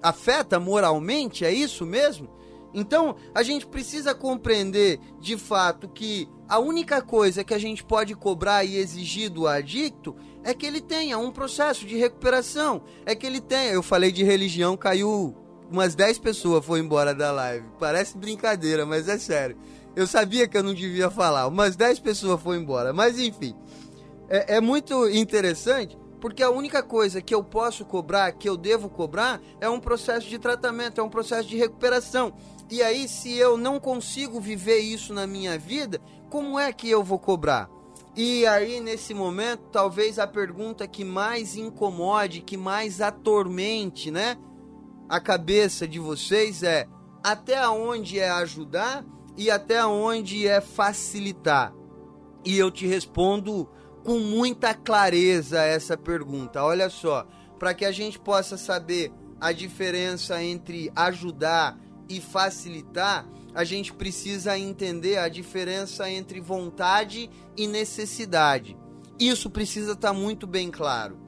[0.04, 1.46] Afeta moralmente?
[1.46, 2.30] É isso mesmo?
[2.74, 8.14] Então, a gente precisa compreender de fato que a única coisa que a gente pode
[8.14, 13.26] cobrar e exigir do adicto é que ele tenha um processo de recuperação, é que
[13.26, 13.72] ele tenha.
[13.72, 15.36] Eu falei de religião, caiu
[15.72, 17.66] umas 10 pessoas foi embora da live.
[17.80, 19.58] Parece brincadeira, mas é sério.
[19.96, 21.48] Eu sabia que eu não devia falar.
[21.48, 22.94] Umas 10 pessoas foi embora.
[22.94, 23.56] Mas enfim.
[24.30, 28.88] É, é, muito interessante porque a única coisa que eu posso cobrar, que eu devo
[28.88, 32.34] cobrar, é um processo de tratamento, é um processo de recuperação.
[32.70, 36.00] E aí, se eu não consigo viver isso na minha vida,
[36.30, 37.70] como é que eu vou cobrar?
[38.16, 44.38] E aí, nesse momento, talvez a pergunta que mais incomode, que mais atormente, né?
[45.12, 46.88] A cabeça de vocês é
[47.22, 49.06] até onde é ajudar
[49.36, 51.74] e até onde é facilitar.
[52.46, 53.70] E eu te respondo
[54.06, 56.64] com muita clareza essa pergunta.
[56.64, 57.28] Olha só,
[57.60, 59.12] para que a gente possa saber
[59.42, 61.78] a diferença entre ajudar
[62.08, 68.78] e facilitar, a gente precisa entender a diferença entre vontade e necessidade.
[69.20, 71.20] Isso precisa estar tá muito bem claro.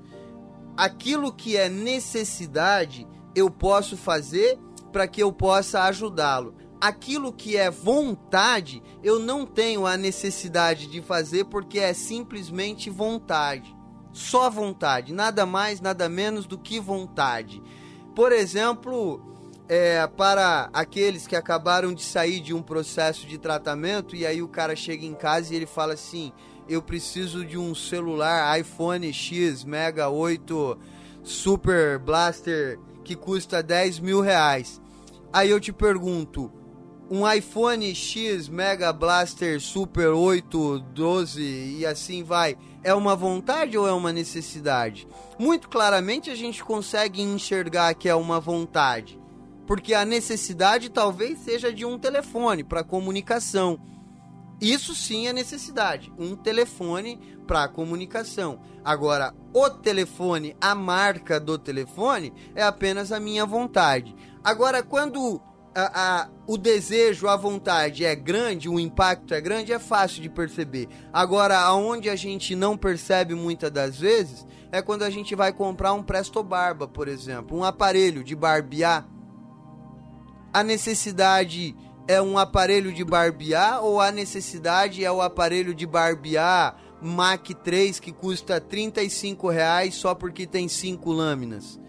[0.78, 3.06] Aquilo que é necessidade
[3.36, 4.58] eu posso fazer
[4.92, 6.56] para que eu possa ajudá-lo.
[6.80, 13.76] Aquilo que é vontade, eu não tenho a necessidade de fazer porque é simplesmente vontade.
[14.12, 17.64] Só vontade, nada mais, nada menos do que vontade.
[18.14, 19.20] Por exemplo,
[19.68, 24.48] é, para aqueles que acabaram de sair de um processo de tratamento e aí o
[24.48, 26.32] cara chega em casa e ele fala assim:
[26.68, 30.78] Eu preciso de um celular iPhone X Mega 8
[31.24, 34.82] Super Blaster que custa 10 mil reais.
[35.32, 36.52] Aí eu te pergunto,
[37.10, 41.42] um iPhone X Mega Blaster Super 8, 12
[41.80, 45.08] e assim vai, é uma vontade ou é uma necessidade?
[45.38, 49.20] Muito claramente a gente consegue enxergar que é uma vontade,
[49.68, 53.80] porque a necessidade talvez seja de um telefone para comunicação.
[54.64, 58.62] Isso sim é necessidade, um telefone para comunicação.
[58.82, 64.16] Agora, o telefone, a marca do telefone, é apenas a minha vontade.
[64.42, 65.42] Agora, quando
[65.76, 70.30] a, a, o desejo, a vontade é grande, o impacto é grande, é fácil de
[70.30, 70.88] perceber.
[71.12, 75.92] Agora, aonde a gente não percebe muitas das vezes é quando a gente vai comprar
[75.92, 79.06] um Presto Barba, por exemplo, um aparelho de barbear
[80.54, 81.76] A necessidade
[82.08, 88.00] é um aparelho de barbear ou a necessidade é o aparelho de barbear Mac 3
[88.00, 91.80] que custa 35 reais só porque tem cinco lâminas?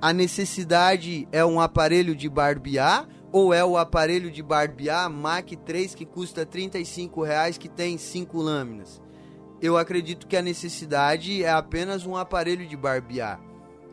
[0.00, 5.94] A necessidade é um aparelho de barbear ou é o aparelho de barbear Mac 3
[5.94, 9.00] que custa 35 reais que tem cinco lâminas?
[9.60, 13.40] Eu acredito que a necessidade é apenas um aparelho de barbear.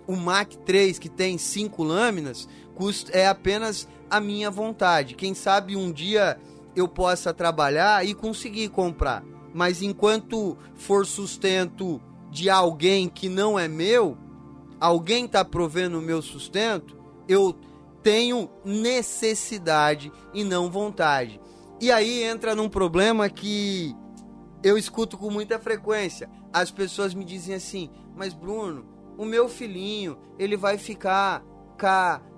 [0.07, 2.49] O Mac 3 que tem cinco lâminas
[2.79, 5.13] custa, é apenas a minha vontade.
[5.13, 6.39] Quem sabe um dia
[6.73, 9.21] eu possa trabalhar e conseguir comprar.
[9.53, 12.01] Mas enquanto for sustento
[12.31, 14.17] de alguém que não é meu,
[14.79, 16.95] alguém está provendo o meu sustento,
[17.27, 17.53] eu
[18.01, 21.41] tenho necessidade e não vontade.
[21.81, 23.93] E aí entra num problema que
[24.63, 26.29] eu escuto com muita frequência.
[26.53, 28.85] As pessoas me dizem assim: Mas Bruno,
[29.17, 31.43] o meu filhinho, ele vai ficar
[31.79, 31.87] com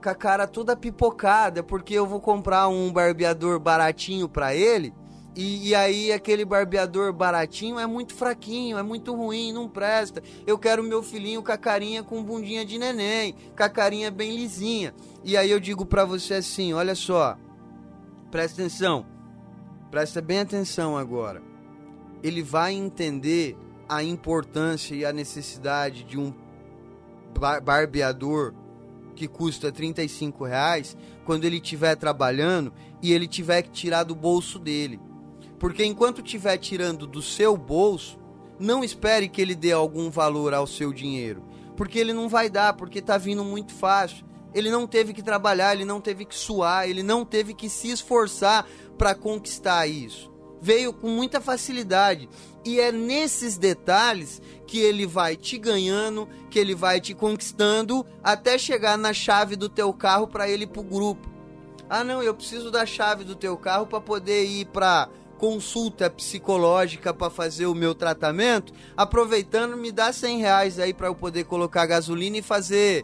[0.10, 4.94] a, cara toda pipocada porque eu vou comprar um barbeador baratinho para ele.
[5.36, 10.22] E, e, aí aquele barbeador baratinho é muito fraquinho, é muito ruim, não presta.
[10.46, 14.36] Eu quero meu filhinho com a carinha com bundinha de neném, com a carinha bem
[14.36, 14.94] lisinha.
[15.24, 17.38] E aí eu digo para você assim, olha só,
[18.30, 19.06] presta atenção,
[19.90, 21.42] presta bem atenção agora.
[22.22, 23.58] Ele vai entender
[23.88, 26.34] a importância e a necessidade de um
[27.64, 28.54] barbeador
[29.22, 32.74] que custa 35 reais quando ele estiver trabalhando
[33.04, 35.00] e ele tiver que tirar do bolso dele.
[35.60, 38.18] Porque enquanto estiver tirando do seu bolso,
[38.60, 41.44] não espere que ele dê algum valor ao seu dinheiro.
[41.78, 44.26] Porque ele não vai dar, porque está vindo muito fácil.
[44.56, 47.92] Ele não teve que trabalhar, ele não teve que suar, ele não teve que se
[47.92, 48.68] esforçar
[48.98, 50.31] para conquistar isso.
[50.62, 52.30] Veio com muita facilidade.
[52.64, 58.58] E é nesses detalhes que ele vai te ganhando, que ele vai te conquistando, até
[58.58, 61.30] chegar na chave do teu carro para ele ir pro grupo.
[61.90, 65.10] Ah, não, eu preciso da chave do teu carro para poder ir para
[65.42, 71.16] consulta psicológica para fazer o meu tratamento, aproveitando, me dá 100 reais aí para eu
[71.16, 73.04] poder colocar gasolina e fazer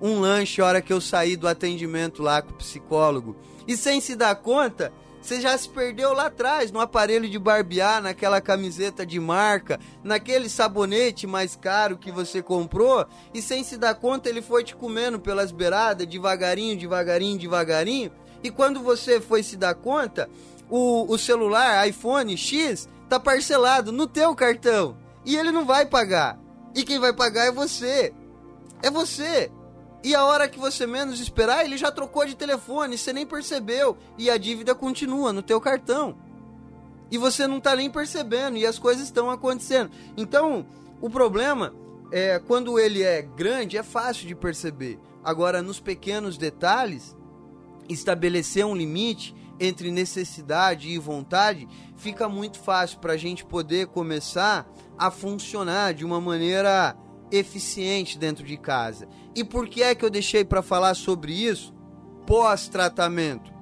[0.00, 3.36] um lanche a hora que eu sair do atendimento lá com o psicólogo.
[3.68, 4.90] E sem se dar conta,
[5.26, 10.48] você já se perdeu lá atrás, no aparelho de barbear, naquela camiseta de marca, naquele
[10.48, 13.04] sabonete mais caro que você comprou,
[13.34, 18.12] e sem se dar conta ele foi te comendo pelas beiradas, devagarinho, devagarinho, devagarinho.
[18.40, 20.30] E quando você foi se dar conta,
[20.70, 26.38] o, o celular iPhone X tá parcelado no teu cartão e ele não vai pagar.
[26.72, 28.14] E quem vai pagar é você.
[28.80, 29.50] É você.
[30.02, 33.96] E a hora que você menos esperar, ele já trocou de telefone, você nem percebeu
[34.16, 36.16] e a dívida continua no teu cartão.
[37.10, 39.90] E você não tá nem percebendo e as coisas estão acontecendo.
[40.16, 40.66] Então,
[41.00, 41.74] o problema
[42.12, 44.98] é quando ele é grande, é fácil de perceber.
[45.24, 47.16] Agora, nos pequenos detalhes,
[47.88, 51.66] estabelecer um limite entre necessidade e vontade,
[51.96, 54.68] fica muito fácil para a gente poder começar
[54.98, 56.96] a funcionar de uma maneira
[57.30, 59.08] eficiente dentro de casa.
[59.34, 61.74] E por que é que eu deixei para falar sobre isso
[62.26, 63.52] pós-tratamento?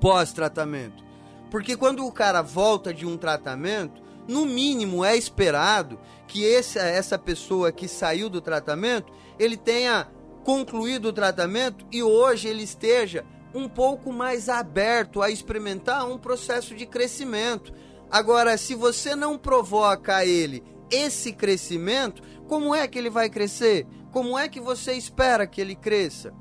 [0.00, 1.04] Pós-tratamento.
[1.50, 7.18] Porque quando o cara volta de um tratamento, no mínimo é esperado que esse, essa
[7.18, 10.08] pessoa que saiu do tratamento, ele tenha
[10.44, 13.24] concluído o tratamento e hoje ele esteja
[13.54, 17.72] um pouco mais aberto a experimentar um processo de crescimento.
[18.10, 23.86] Agora, se você não provoca ele esse crescimento, como é que ele vai crescer?
[24.12, 26.32] Como é que você espera que ele cresça?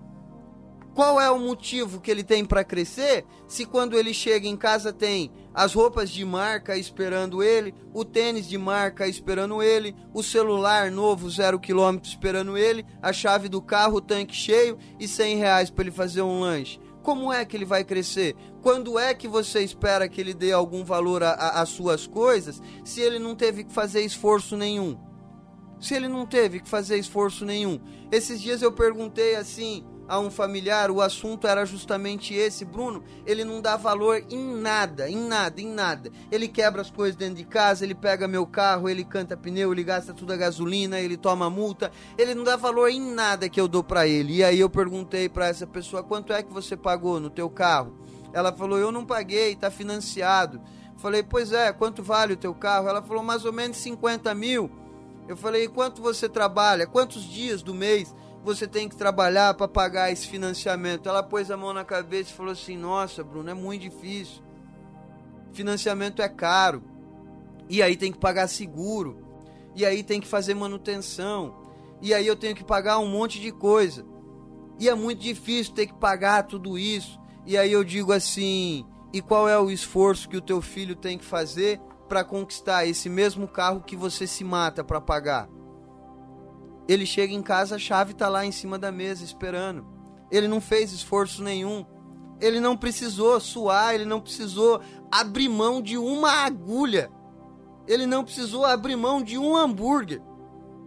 [0.94, 3.26] Qual é o motivo que ele tem para crescer?
[3.50, 8.48] Se quando ele chega em casa tem as roupas de marca esperando ele, o tênis
[8.48, 13.98] de marca esperando ele, o celular novo zero quilômetro esperando ele, a chave do carro,
[13.98, 16.80] o tanque cheio e 100 reais para ele fazer um lanche.
[17.04, 18.34] Como é que ele vai crescer?
[18.62, 23.20] Quando é que você espera que ele dê algum valor às suas coisas se ele
[23.20, 24.98] não teve que fazer esforço nenhum?
[25.80, 27.80] Se ele não teve que fazer esforço nenhum.
[28.12, 32.64] Esses dias eu perguntei assim a um familiar, o assunto era justamente esse.
[32.64, 36.12] Bruno, ele não dá valor em nada, em nada, em nada.
[36.32, 39.84] Ele quebra as coisas dentro de casa, ele pega meu carro, ele canta pneu, ele
[39.84, 41.92] gasta tudo a gasolina, ele toma multa.
[42.18, 44.38] Ele não dá valor em nada que eu dou para ele.
[44.38, 47.98] E aí eu perguntei para essa pessoa: quanto é que você pagou no teu carro?
[48.32, 50.62] Ela falou: eu não paguei, tá financiado.
[50.98, 52.88] Falei: pois é, quanto vale o teu carro?
[52.88, 54.85] Ela falou: mais ou menos 50 mil.
[55.28, 56.88] Eu falei: quanto você trabalha?
[56.88, 58.14] Quantos dias do mês?
[58.46, 61.10] você tem que trabalhar para pagar esse financiamento.
[61.10, 64.44] Ela pôs a mão na cabeça e falou assim: Nossa, Bruno, é muito difícil.
[65.52, 66.84] Financiamento é caro.
[67.68, 69.26] E aí tem que pagar seguro.
[69.76, 71.66] E aí tem que fazer manutenção.
[72.00, 74.06] E aí eu tenho que pagar um monte de coisa.
[74.80, 77.20] E é muito difícil ter que pagar tudo isso.
[77.48, 81.18] E aí eu digo assim: e qual é o esforço que o teu filho tem
[81.18, 85.50] que fazer para conquistar esse mesmo carro que você se mata para pagar?
[86.88, 89.86] Ele chega em casa, a chave está lá em cima da mesa esperando.
[90.30, 91.86] Ele não fez esforço nenhum.
[92.40, 97.10] Ele não precisou suar, ele não precisou abrir mão de uma agulha.
[97.88, 100.22] Ele não precisou abrir mão de um hambúrguer.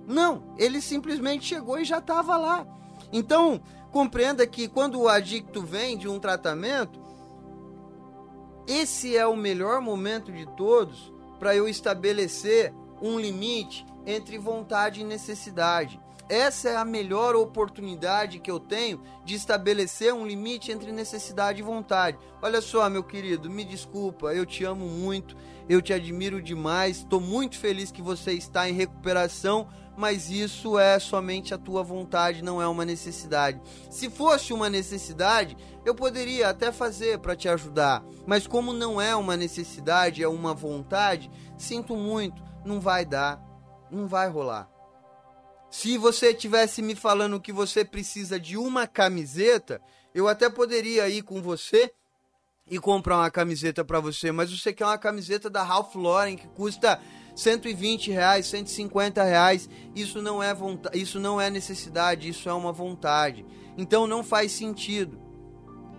[0.06, 2.66] Não, ele simplesmente chegou e já estava lá.
[3.12, 7.00] Então, compreenda que quando o adicto vem de um tratamento,
[8.68, 15.04] esse é o melhor momento de todos para eu estabelecer um limite entre vontade e
[15.04, 15.98] necessidade.
[16.28, 21.64] Essa é a melhor oportunidade que eu tenho de estabelecer um limite entre necessidade e
[21.64, 22.18] vontade.
[22.42, 25.34] Olha só, meu querido, me desculpa, eu te amo muito,
[25.66, 29.66] eu te admiro demais, estou muito feliz que você está em recuperação,
[29.98, 33.60] mas isso é somente a tua vontade, não é uma necessidade.
[33.90, 39.16] Se fosse uma necessidade, eu poderia até fazer para te ajudar, mas como não é
[39.16, 43.42] uma necessidade, é uma vontade, sinto muito, não vai dar,
[43.90, 44.70] não vai rolar.
[45.68, 49.82] Se você tivesse me falando que você precisa de uma camiseta,
[50.14, 51.92] eu até poderia ir com você
[52.70, 56.46] e comprar uma camiseta para você, mas você quer uma camiseta da Ralph Lauren que
[56.48, 57.00] custa
[57.38, 62.72] 120 reais, 150 reais, isso não é vontade, isso não é necessidade, isso é uma
[62.72, 63.46] vontade.
[63.76, 65.20] Então não faz sentido.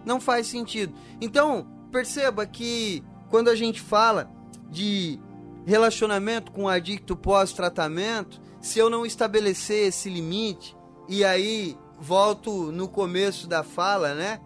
[0.05, 0.93] Não faz sentido.
[1.21, 4.29] Então, perceba que quando a gente fala
[4.69, 5.17] de
[5.65, 10.75] relacionamento com adicto pós-tratamento, se eu não estabelecer esse limite,
[11.07, 14.41] e aí volto no começo da fala, né?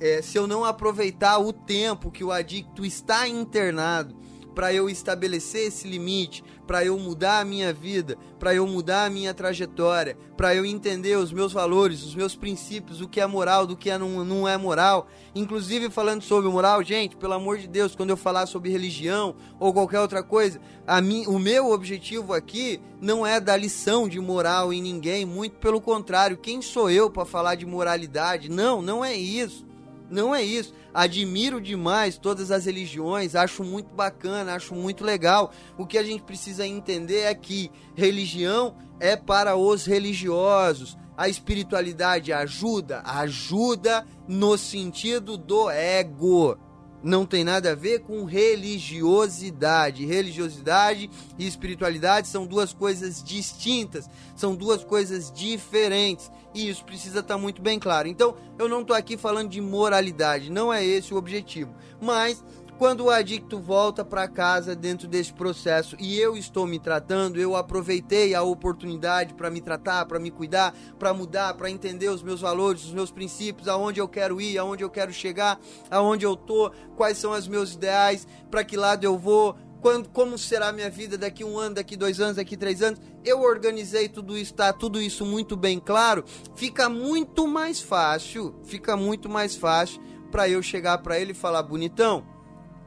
[0.00, 4.16] É, se eu não aproveitar o tempo que o adicto está internado
[4.60, 9.10] para eu estabelecer esse limite, para eu mudar a minha vida, para eu mudar a
[9.10, 13.66] minha trajetória, para eu entender os meus valores, os meus princípios, o que é moral,
[13.66, 15.08] do que é não, não é moral.
[15.34, 19.72] Inclusive falando sobre moral, gente, pelo amor de Deus, quando eu falar sobre religião ou
[19.72, 24.74] qualquer outra coisa, a mim, o meu objetivo aqui não é dar lição de moral
[24.74, 26.36] em ninguém, muito pelo contrário.
[26.36, 28.50] Quem sou eu para falar de moralidade?
[28.50, 29.69] Não, não é isso.
[30.10, 30.74] Não é isso.
[30.92, 35.52] Admiro demais todas as religiões, acho muito bacana, acho muito legal.
[35.78, 40.98] O que a gente precisa entender é que religião é para os religiosos.
[41.16, 46.58] A espiritualidade ajuda, ajuda no sentido do ego
[47.02, 50.04] não tem nada a ver com religiosidade.
[50.04, 56.30] Religiosidade e espiritualidade são duas coisas distintas, são duas coisas diferentes.
[56.52, 58.08] E isso precisa estar muito bem claro.
[58.08, 61.74] Então, eu não estou aqui falando de moralidade, não é esse o objetivo.
[62.00, 62.42] Mas
[62.80, 67.54] quando o adicto volta para casa dentro desse processo e eu estou me tratando, eu
[67.54, 72.40] aproveitei a oportunidade para me tratar, para me cuidar, para mudar, para entender os meus
[72.40, 76.70] valores, os meus princípios, aonde eu quero ir, aonde eu quero chegar, aonde eu tô,
[76.96, 80.88] quais são os meus ideais, para que lado eu vou, quando, como será a minha
[80.88, 82.98] vida daqui um ano, daqui dois anos, daqui três anos.
[83.22, 86.24] Eu organizei tudo isso, tá tudo isso muito bem claro.
[86.56, 90.00] Fica muito mais fácil, fica muito mais fácil
[90.30, 92.39] para eu chegar para ele e falar bonitão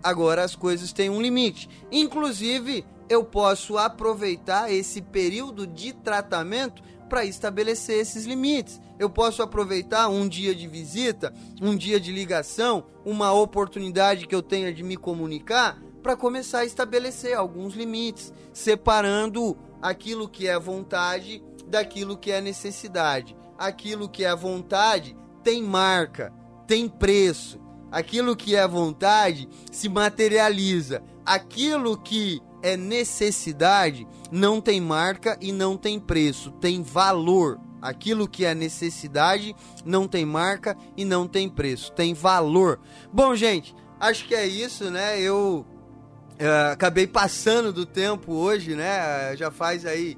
[0.04, 1.70] Agora as coisas têm um limite.
[1.92, 8.82] Inclusive, eu posso aproveitar esse período de tratamento para estabelecer esses limites.
[9.00, 14.42] Eu posso aproveitar um dia de visita, um dia de ligação, uma oportunidade que eu
[14.42, 21.42] tenha de me comunicar para começar a estabelecer alguns limites, separando aquilo que é vontade
[21.68, 23.36] daquilo que é necessidade.
[23.58, 26.34] Aquilo que é vontade tem marca,
[26.68, 27.60] tem preço,
[27.94, 31.04] aquilo que é vontade se materializa.
[31.24, 37.60] Aquilo que é necessidade não tem marca e não tem preço, tem valor.
[37.80, 39.56] Aquilo que é necessidade
[39.86, 42.80] não tem marca e não tem preço, tem valor.
[43.12, 45.22] Bom, gente, acho que é isso, né?
[45.22, 45.66] Eu
[46.32, 49.36] uh, acabei passando do tempo hoje, né?
[49.36, 50.18] Já faz aí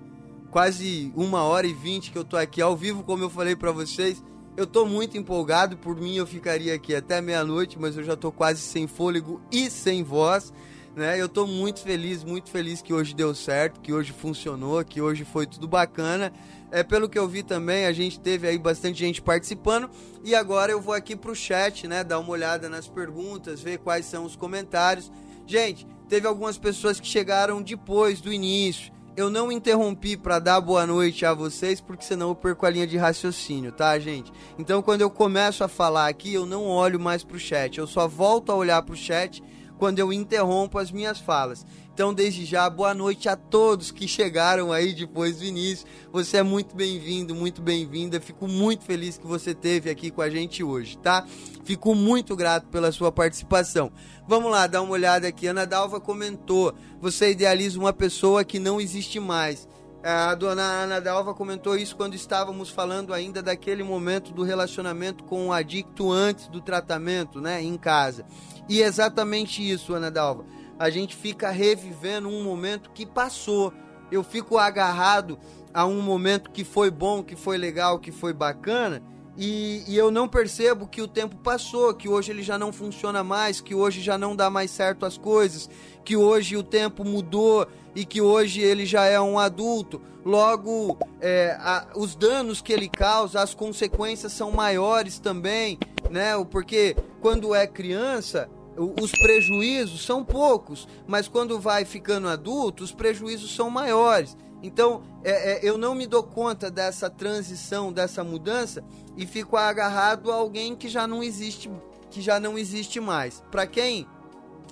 [0.50, 3.72] quase uma hora e vinte que eu tô aqui ao vivo, como eu falei para
[3.72, 4.24] vocês.
[4.58, 8.32] Eu tô muito empolgado, por mim eu ficaria aqui até meia-noite, mas eu já tô
[8.32, 10.54] quase sem fôlego e sem voz,
[10.96, 11.22] né?
[11.22, 15.26] Eu tô muito feliz, muito feliz que hoje deu certo, que hoje funcionou, que hoje
[15.26, 16.32] foi tudo bacana.
[16.72, 19.90] É, pelo que eu vi também, a gente teve aí bastante gente participando.
[20.24, 22.02] E agora eu vou aqui pro chat, né?
[22.02, 25.12] Dar uma olhada nas perguntas, ver quais são os comentários.
[25.46, 30.86] Gente, teve algumas pessoas que chegaram depois do início eu não interrompi para dar boa
[30.86, 34.32] noite a vocês, porque senão eu perco a linha de raciocínio, tá, gente?
[34.60, 38.08] Então, quando eu começo a falar aqui, eu não olho mais pro chat, eu só
[38.08, 39.42] volto a olhar pro chat
[39.78, 41.66] quando eu interrompo as minhas falas.
[41.94, 45.88] Então, desde já, boa noite a todos que chegaram aí depois do início.
[46.12, 48.20] Você é muito bem-vindo, muito bem-vinda.
[48.20, 51.26] Fico muito feliz que você esteve aqui com a gente hoje, tá?
[51.64, 53.94] Fico muito grato pela sua participação.
[54.28, 55.46] Vamos lá, dar uma olhada aqui.
[55.46, 59.68] Ana Dalva comentou: você idealiza uma pessoa que não existe mais.
[60.04, 65.48] A dona Ana Dalva comentou isso quando estávamos falando ainda daquele momento do relacionamento com
[65.48, 68.26] o adicto antes do tratamento, né, em casa.
[68.70, 70.46] E é exatamente isso, Ana Dalva.
[70.78, 73.74] A gente fica revivendo um momento que passou.
[74.12, 75.40] Eu fico agarrado
[75.74, 79.02] a um momento que foi bom, que foi legal, que foi bacana.
[79.38, 83.24] E, e, eu não percebo que o tempo passou, que hoje ele já não funciona
[83.24, 85.70] mais, que hoje já não dá mais certo as coisas,
[86.06, 90.02] que hoje o tempo mudou e que hoje ele já é um adulto.
[90.26, 95.78] Logo, é, a, os danos que ele causa, as consequências são maiores também,
[96.10, 96.32] né?
[96.50, 103.54] Porque quando é criança, os prejuízos são poucos, mas quando vai ficando adulto, os prejuízos
[103.54, 104.38] são maiores.
[104.64, 108.84] Então, é, é, eu não me dou conta dessa transição, dessa mudança
[109.18, 111.70] e fico agarrado a alguém que já não existe,
[112.10, 113.42] que já não existe mais.
[113.52, 114.08] Para quem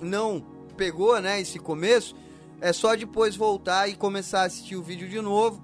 [0.02, 0.44] não
[0.76, 2.14] pegou, né, esse começo,
[2.60, 5.62] é só depois voltar e começar a assistir o vídeo de novo,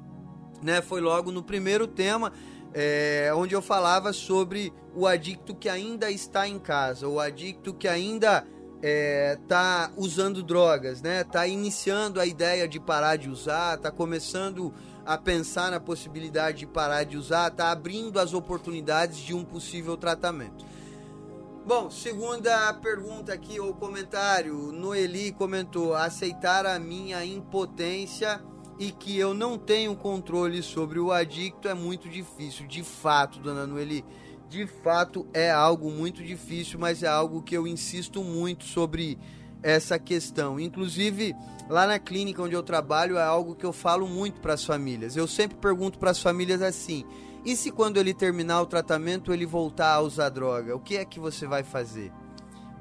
[0.62, 0.82] né?
[0.82, 2.32] Foi logo no primeiro tema,
[2.74, 7.89] é, onde eu falava sobre o adicto que ainda está em casa, o adicto que
[7.89, 8.47] ainda
[8.82, 9.39] é,
[9.97, 11.24] usando drogas, né?
[11.24, 14.73] Tá iniciando a ideia de parar de usar, tá começando
[15.05, 19.97] a pensar na possibilidade de parar de usar, tá abrindo as oportunidades de um possível
[19.97, 20.64] tratamento.
[21.66, 28.43] Bom, segunda pergunta aqui ou comentário, Noeli comentou: aceitar a minha impotência
[28.78, 32.66] e que eu não tenho controle sobre o adicto é muito difícil.
[32.66, 34.05] De fato, dona Noeli,
[34.48, 39.18] de fato é algo muito difícil, mas é algo que eu insisto muito sobre
[39.62, 40.59] essa questão.
[40.59, 41.35] Inclusive,
[41.69, 45.16] lá na clínica onde eu trabalho, é algo que eu falo muito para as famílias.
[45.16, 47.05] Eu sempre pergunto para as famílias assim:
[47.45, 51.05] e se quando ele terminar o tratamento ele voltar a usar droga, o que é
[51.05, 52.12] que você vai fazer?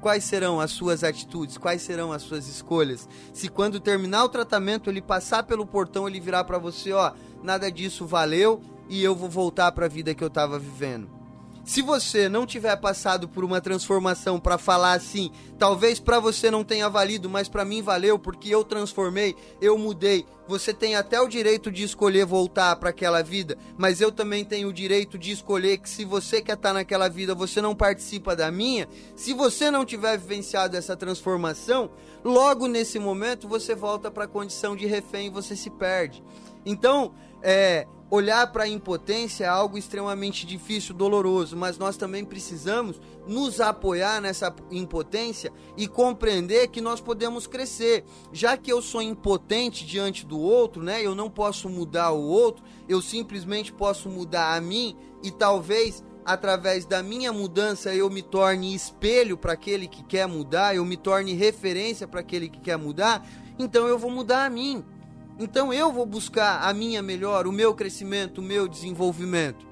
[0.00, 1.58] Quais serão as suas atitudes?
[1.58, 3.06] Quais serão as suas escolhas?
[3.34, 7.12] Se quando terminar o tratamento ele passar pelo portão, ele virar para você, ó,
[7.42, 11.19] nada disso valeu e eu vou voltar para a vida que eu estava vivendo.
[11.64, 16.64] Se você não tiver passado por uma transformação para falar assim, talvez para você não
[16.64, 20.24] tenha valido, mas para mim valeu porque eu transformei, eu mudei.
[20.48, 24.68] Você tem até o direito de escolher voltar para aquela vida, mas eu também tenho
[24.68, 28.34] o direito de escolher que se você quer estar tá naquela vida, você não participa
[28.34, 28.88] da minha.
[29.14, 31.90] Se você não tiver vivenciado essa transformação,
[32.24, 36.24] logo nesse momento você volta para a condição de refém e você se perde.
[36.66, 43.00] Então, é, olhar para a impotência é algo extremamente difícil, doloroso, mas nós também precisamos
[43.26, 48.04] nos apoiar nessa impotência e compreender que nós podemos crescer.
[48.32, 51.00] Já que eu sou impotente diante do outro, né?
[51.00, 56.84] Eu não posso mudar o outro, eu simplesmente posso mudar a mim e talvez através
[56.84, 61.32] da minha mudança eu me torne espelho para aquele que quer mudar, eu me torne
[61.34, 63.26] referência para aquele que quer mudar,
[63.58, 64.84] então eu vou mudar a mim.
[65.40, 69.66] Então eu vou buscar a minha melhor, o meu crescimento, o meu desenvolvimento.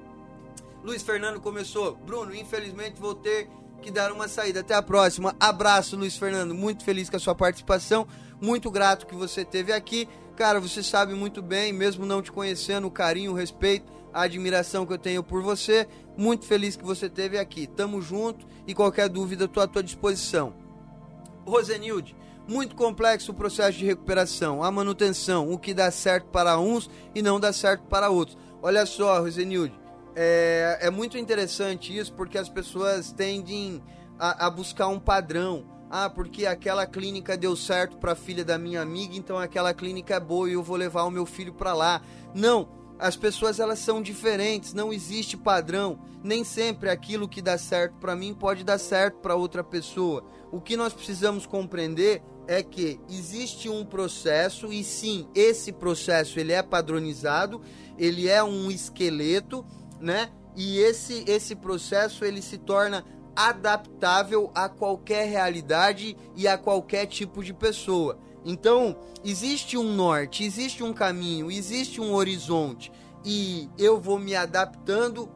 [0.83, 1.95] Luiz Fernando começou.
[1.95, 3.47] Bruno, infelizmente vou ter
[3.79, 4.61] que dar uma saída.
[4.61, 5.35] Até a próxima.
[5.39, 6.55] Abraço, Luiz Fernando.
[6.55, 8.07] Muito feliz com a sua participação.
[8.41, 10.09] Muito grato que você teve aqui.
[10.35, 14.87] Cara, você sabe muito bem, mesmo não te conhecendo, o carinho, o respeito, a admiração
[14.87, 15.87] que eu tenho por você.
[16.17, 17.67] Muito feliz que você teve aqui.
[17.67, 20.55] Tamo junto e qualquer dúvida, estou à tua disposição.
[21.45, 22.15] Rosenilde,
[22.49, 27.21] muito complexo o processo de recuperação, a manutenção, o que dá certo para uns e
[27.21, 28.35] não dá certo para outros.
[28.59, 29.79] Olha só, Rosenilde,
[30.15, 33.83] é, é muito interessante isso porque as pessoas tendem
[34.17, 35.63] a, a buscar um padrão.
[35.91, 40.15] Ah, porque aquela clínica deu certo para a filha da minha amiga, então aquela clínica
[40.15, 41.99] é boa e eu vou levar o meu filho para lá.
[42.31, 42.69] Não,
[42.99, 45.99] as pessoas elas são diferentes, não existe padrão.
[46.21, 50.25] Nem sempre aquilo que dá certo para mim pode dar certo para outra pessoa.
[50.51, 56.51] O que nós precisamos compreender é que existe um processo e sim, esse processo ele
[56.51, 57.61] é padronizado,
[57.95, 59.63] ele é um esqueleto,
[60.01, 60.31] né?
[60.55, 63.05] E esse esse processo ele se torna
[63.35, 68.17] adaptável a qualquer realidade e a qualquer tipo de pessoa.
[68.43, 72.91] Então, existe um norte, existe um caminho, existe um horizonte
[73.23, 75.29] e eu vou me adaptando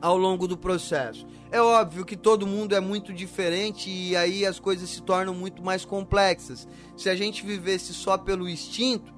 [0.00, 1.26] ao longo do processo.
[1.50, 5.62] É óbvio que todo mundo é muito diferente e aí as coisas se tornam muito
[5.62, 6.66] mais complexas.
[6.96, 9.14] Se a gente vivesse só pelo instinto,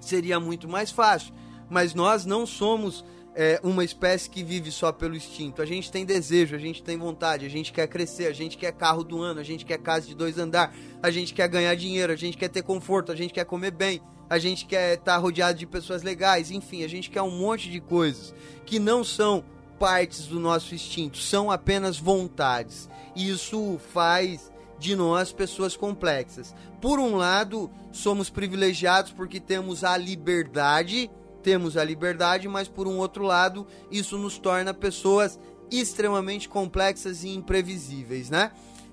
[0.00, 1.34] seria muito mais fácil.
[1.68, 3.04] Mas nós não somos
[3.34, 5.62] é, uma espécie que vive só pelo instinto.
[5.62, 8.72] A gente tem desejo, a gente tem vontade, a gente quer crescer, a gente quer
[8.72, 12.12] carro do ano, a gente quer casa de dois andar, a gente quer ganhar dinheiro,
[12.12, 15.58] a gente quer ter conforto, a gente quer comer bem, a gente quer estar rodeado
[15.58, 18.34] de pessoas legais, enfim, a gente quer um monte de coisas
[18.64, 19.44] que não são
[19.80, 22.86] partes do nosso instinto, são apenas vontades.
[23.16, 26.54] E isso faz de nós pessoas complexas.
[26.82, 31.10] Por um lado, somos privilegiados porque temos a liberdade
[31.42, 35.40] temos a liberdade, mas por um outro lado, isso nos torna pessoas
[35.70, 38.52] extremamente complexas e imprevisíveis, né?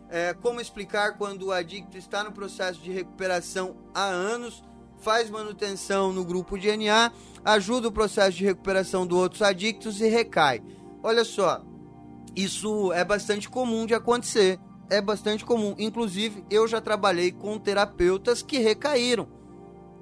[0.09, 4.63] É, como explicar quando o adicto está no processo de recuperação há anos,
[5.01, 7.11] faz manutenção no grupo de NA,
[7.43, 10.61] ajuda o processo de recuperação dos outros adictos e recai?
[11.03, 11.61] Olha só,
[12.35, 14.59] isso é bastante comum de acontecer.
[14.89, 15.75] É bastante comum.
[15.77, 19.37] Inclusive, eu já trabalhei com terapeutas que recaíram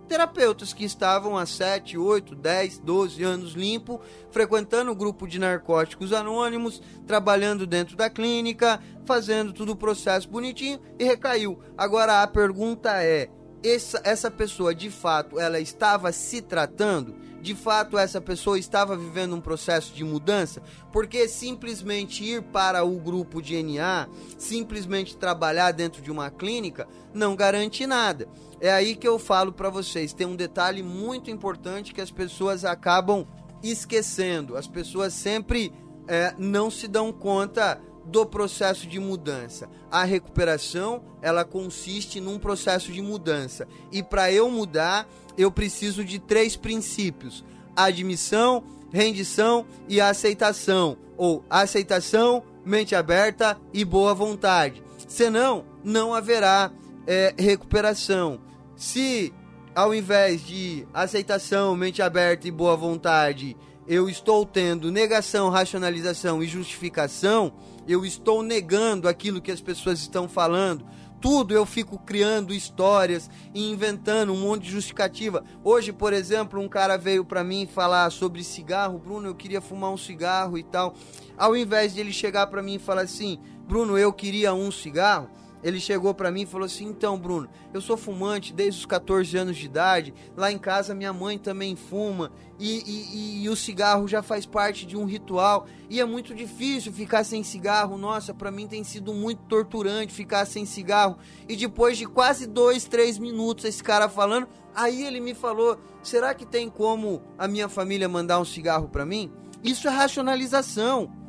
[0.08, 4.00] terapeutas que estavam há 7, 8, 10, 12 anos limpo,
[4.32, 10.80] frequentando o grupo de narcóticos anônimos, trabalhando dentro da clínica, fazendo tudo o processo bonitinho
[10.98, 11.60] e recaiu.
[11.78, 13.30] Agora a pergunta é:
[13.64, 17.16] essa, essa pessoa de fato ela estava se tratando?
[17.46, 20.64] De fato essa pessoa estava vivendo um processo de mudança?
[20.92, 27.36] Porque simplesmente ir para o grupo de NA, simplesmente trabalhar dentro de uma clínica, não
[27.36, 28.28] garante nada.
[28.60, 32.66] É aí que eu falo para vocês, tem um detalhe muito importante que as pessoas
[32.66, 33.28] acabam
[33.62, 34.58] esquecendo.
[34.58, 35.72] As pessoas sempre
[36.08, 39.70] é, não se dão conta do processo de mudança.
[39.92, 43.68] A recuperação, ela consiste num processo de mudança.
[43.92, 47.44] E para eu mudar, eu preciso de três princípios:
[47.76, 54.84] admissão, rendição e aceitação, ou aceitação, mente aberta e boa vontade.
[55.08, 56.72] Senão, não haverá
[57.06, 58.40] é, recuperação.
[58.76, 59.34] Se
[59.76, 66.48] ao invés de aceitação, mente aberta e boa vontade, eu estou tendo negação, racionalização e
[66.48, 67.52] justificação,
[67.86, 70.86] eu estou negando aquilo que as pessoas estão falando.
[71.26, 75.44] Tudo eu fico criando histórias e inventando um monte de justificativa.
[75.64, 79.90] Hoje, por exemplo, um cara veio para mim falar sobre cigarro, Bruno, eu queria fumar
[79.90, 80.94] um cigarro e tal.
[81.36, 85.28] Ao invés de ele chegar para mim e falar assim, Bruno, eu queria um cigarro,
[85.66, 89.36] ele chegou para mim e falou assim: Então, Bruno, eu sou fumante desde os 14
[89.36, 90.14] anos de idade.
[90.38, 92.32] Lá em casa minha mãe também fuma.
[92.60, 95.66] E, e, e o cigarro já faz parte de um ritual.
[95.90, 97.98] E é muito difícil ficar sem cigarro.
[97.98, 101.18] Nossa, para mim tem sido muito torturante ficar sem cigarro.
[101.50, 106.36] E depois de quase dois, três minutos, esse cara falando, aí ele me falou: Será
[106.36, 109.32] que tem como a minha família mandar um cigarro para mim?
[109.64, 111.25] Isso é racionalização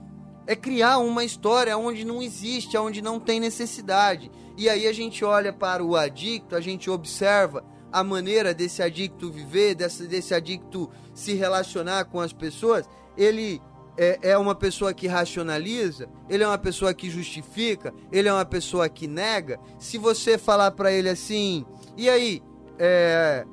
[0.47, 4.31] é criar uma história onde não existe, onde não tem necessidade.
[4.57, 9.31] E aí a gente olha para o adicto, a gente observa a maneira desse adicto
[9.31, 12.89] viver, desse, desse adicto se relacionar com as pessoas.
[13.17, 13.61] Ele
[13.97, 18.45] é, é uma pessoa que racionaliza, ele é uma pessoa que justifica, ele é uma
[18.45, 19.59] pessoa que nega.
[19.79, 21.65] Se você falar para ele assim,
[21.97, 22.43] e aí,
[22.79, 23.47] é,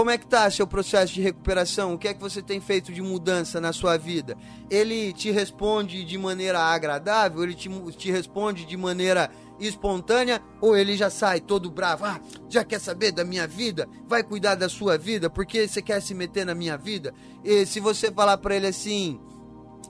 [0.00, 1.92] como é que tá seu processo de recuperação?
[1.92, 4.34] O que é que você tem feito de mudança na sua vida?
[4.70, 7.42] Ele te responde de maneira agradável?
[7.42, 7.68] Ele te,
[7.98, 10.40] te responde de maneira espontânea?
[10.58, 12.06] Ou ele já sai todo bravo?
[12.06, 12.18] Ah,
[12.48, 13.86] já quer saber da minha vida?
[14.08, 15.28] Vai cuidar da sua vida?
[15.28, 17.12] Porque você quer se meter na minha vida?
[17.44, 19.20] E se você falar para ele assim,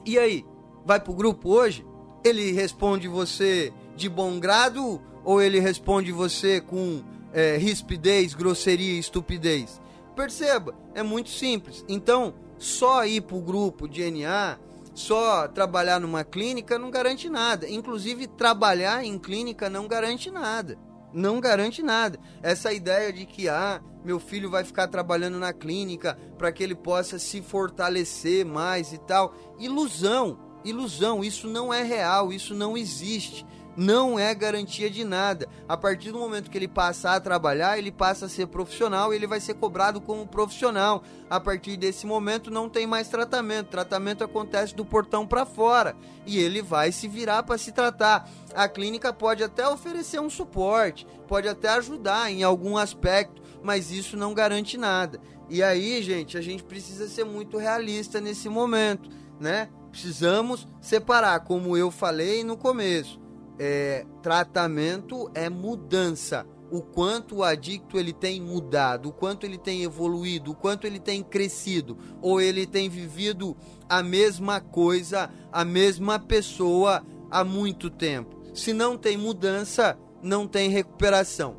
[0.04, 0.44] e aí,
[0.84, 1.86] vai pro grupo hoje?
[2.24, 5.00] Ele responde você de bom grado?
[5.22, 7.00] Ou ele responde você com
[7.32, 9.80] é, rispidez, grosseria e estupidez?
[10.20, 11.82] Perceba, é muito simples.
[11.88, 14.58] Então, só ir para o grupo de NA,
[14.92, 17.66] só trabalhar numa clínica não garante nada.
[17.66, 20.76] Inclusive, trabalhar em clínica não garante nada.
[21.10, 22.20] Não garante nada.
[22.42, 26.74] Essa ideia de que, ah, meu filho vai ficar trabalhando na clínica para que ele
[26.74, 29.34] possa se fortalecer mais e tal.
[29.58, 31.24] Ilusão, ilusão.
[31.24, 35.48] Isso não é real, isso não existe não é garantia de nada.
[35.68, 39.16] A partir do momento que ele passar a trabalhar, ele passa a ser profissional e
[39.16, 41.02] ele vai ser cobrado como profissional.
[41.28, 43.68] A partir desse momento não tem mais tratamento.
[43.68, 48.28] Tratamento acontece do portão para fora e ele vai se virar para se tratar.
[48.54, 54.16] A clínica pode até oferecer um suporte, pode até ajudar em algum aspecto, mas isso
[54.16, 55.20] não garante nada.
[55.48, 59.68] E aí, gente, a gente precisa ser muito realista nesse momento, né?
[59.90, 63.19] Precisamos separar, como eu falei no começo
[63.62, 66.46] é, tratamento é mudança.
[66.72, 70.98] O quanto o adicto ele tem mudado, o quanto ele tem evoluído, o quanto ele
[70.98, 73.56] tem crescido, ou ele tem vivido
[73.88, 78.40] a mesma coisa, a mesma pessoa há muito tempo.
[78.54, 81.56] Se não tem mudança, não tem recuperação.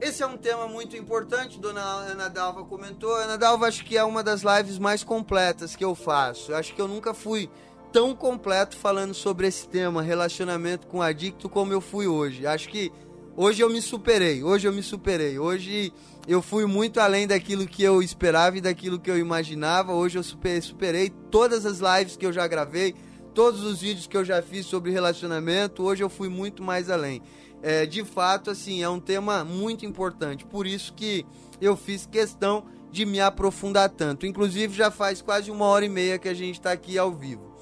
[0.00, 3.14] esse é um tema muito importante, dona Ana Dalva comentou.
[3.14, 6.52] Ana Dalva acho que é uma das lives mais completas que eu faço.
[6.54, 7.48] Acho que eu nunca fui
[7.96, 12.46] tão completo falando sobre esse tema, relacionamento com adicto, como eu fui hoje.
[12.46, 12.92] Acho que
[13.34, 15.38] hoje eu me superei, hoje eu me superei.
[15.38, 15.90] Hoje
[16.28, 19.94] eu fui muito além daquilo que eu esperava e daquilo que eu imaginava.
[19.94, 22.94] Hoje eu superei, superei todas as lives que eu já gravei,
[23.32, 25.82] todos os vídeos que eu já fiz sobre relacionamento.
[25.82, 27.22] Hoje eu fui muito mais além
[27.62, 30.44] é, de fato, assim, é um tema muito importante.
[30.44, 31.24] Por isso que
[31.60, 34.26] eu fiz questão de me aprofundar tanto.
[34.26, 37.56] Inclusive, já faz quase uma hora e meia que a gente está aqui ao vivo.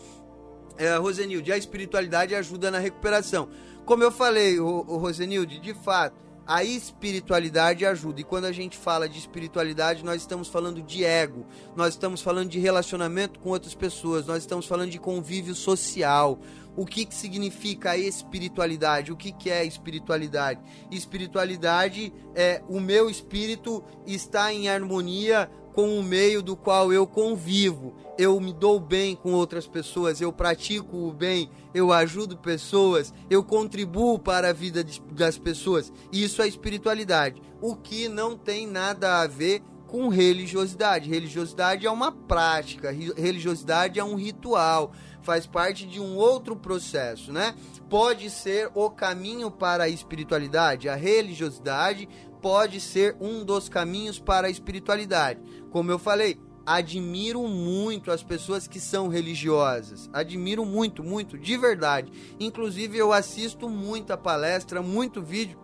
[0.77, 3.49] É, Rosenilde, a espiritualidade ajuda na recuperação.
[3.85, 8.21] Como eu falei, o, o Rosenilde, de fato, a espiritualidade ajuda.
[8.21, 12.51] E quando a gente fala de espiritualidade, nós estamos falando de ego, nós estamos falando
[12.51, 16.39] de relacionamento com outras pessoas, nós estamos falando de convívio social
[16.77, 20.61] o que, que significa a espiritualidade, o que, que é espiritualidade.
[20.91, 27.95] Espiritualidade é o meu espírito está em harmonia com o meio do qual eu convivo.
[28.17, 33.43] Eu me dou bem com outras pessoas, eu pratico o bem, eu ajudo pessoas, eu
[33.43, 35.93] contribuo para a vida das pessoas.
[36.13, 37.43] Isso é espiritualidade.
[37.61, 41.11] O que não tem nada a ver com religiosidade.
[41.11, 44.93] Religiosidade é uma prática, religiosidade é um ritual
[45.25, 47.55] faz parte de um outro processo, né?
[47.89, 52.09] Pode ser o caminho para a espiritualidade, a religiosidade
[52.45, 55.41] pode ser um dos caminhos para a espiritualidade.
[55.71, 60.11] Como eu falei, admiro muito as pessoas que são religiosas.
[60.13, 62.13] Admiro muito, muito, de verdade.
[62.39, 65.59] Inclusive eu assisto muita palestra, muito vídeo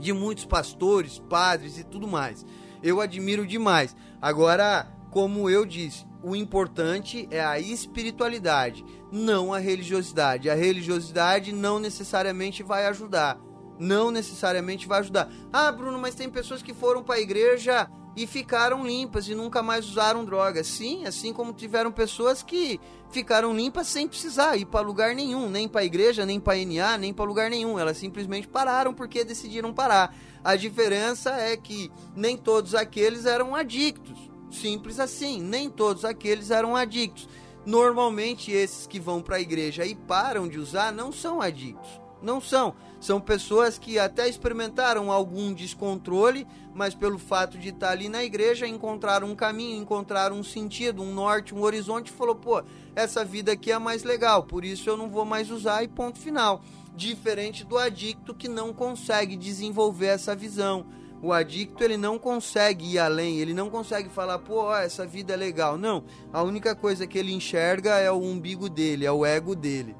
[0.00, 2.46] de muitos pastores, padres e tudo mais.
[2.82, 3.94] Eu admiro demais.
[4.18, 8.82] Agora, como eu disse, o importante é a espiritualidade,
[9.12, 10.48] não a religiosidade.
[10.48, 13.38] A religiosidade não necessariamente vai ajudar.
[13.78, 15.30] Não necessariamente vai ajudar.
[15.52, 19.62] Ah, Bruno, mas tem pessoas que foram para a igreja e ficaram limpas e nunca
[19.62, 20.66] mais usaram drogas.
[20.66, 22.80] Sim, assim como tiveram pessoas que
[23.10, 26.96] ficaram limpas sem precisar ir para lugar nenhum, nem para a igreja, nem para NA,
[26.96, 27.78] nem para lugar nenhum.
[27.78, 30.16] Elas simplesmente pararam porque decidiram parar.
[30.42, 34.30] A diferença é que nem todos aqueles eram adictos.
[34.50, 37.28] Simples assim, nem todos aqueles eram adictos.
[37.66, 42.00] Normalmente esses que vão para a igreja e param de usar não são adictos.
[42.22, 42.74] Não são.
[43.00, 48.66] São pessoas que até experimentaram algum descontrole, mas pelo fato de estar ali na igreja,
[48.66, 52.62] encontraram um caminho, encontraram um sentido, um norte, um horizonte, e falou: pô,
[52.94, 56.18] essa vida aqui é mais legal, por isso eu não vou mais usar, e ponto
[56.18, 56.62] final.
[56.94, 60.86] Diferente do adicto que não consegue desenvolver essa visão
[61.22, 65.36] o adicto ele não consegue ir além, ele não consegue falar, pô, essa vida é
[65.36, 65.78] legal.
[65.78, 69.96] Não, a única coisa que ele enxerga é o umbigo dele, é o ego dele.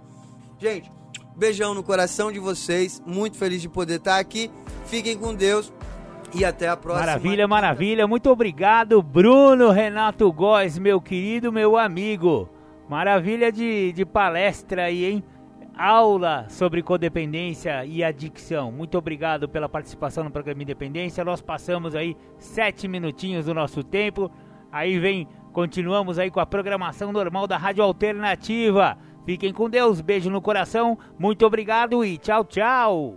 [0.59, 0.90] Gente,
[1.37, 4.51] beijão no coração de vocês, muito feliz de poder estar aqui.
[4.87, 5.73] Fiquem com Deus
[6.35, 7.07] e até a próxima.
[7.07, 8.07] Maravilha, maravilha.
[8.07, 12.49] Muito obrigado, Bruno Renato Góes, meu querido, meu amigo.
[12.89, 15.25] Maravilha de, de palestra aí, hein?
[15.77, 18.73] aula sobre codependência e adicção.
[18.73, 21.25] Muito obrigado pela participação no programa Independência.
[21.25, 24.31] Nós passamos aí sete minutinhos do nosso tempo.
[24.73, 28.97] Aí vem, continuamos aí com a programação normal da Rádio Alternativa.
[29.27, 33.16] Fiquem com Deus, beijo no coração, muito obrigado e tchau, tchau.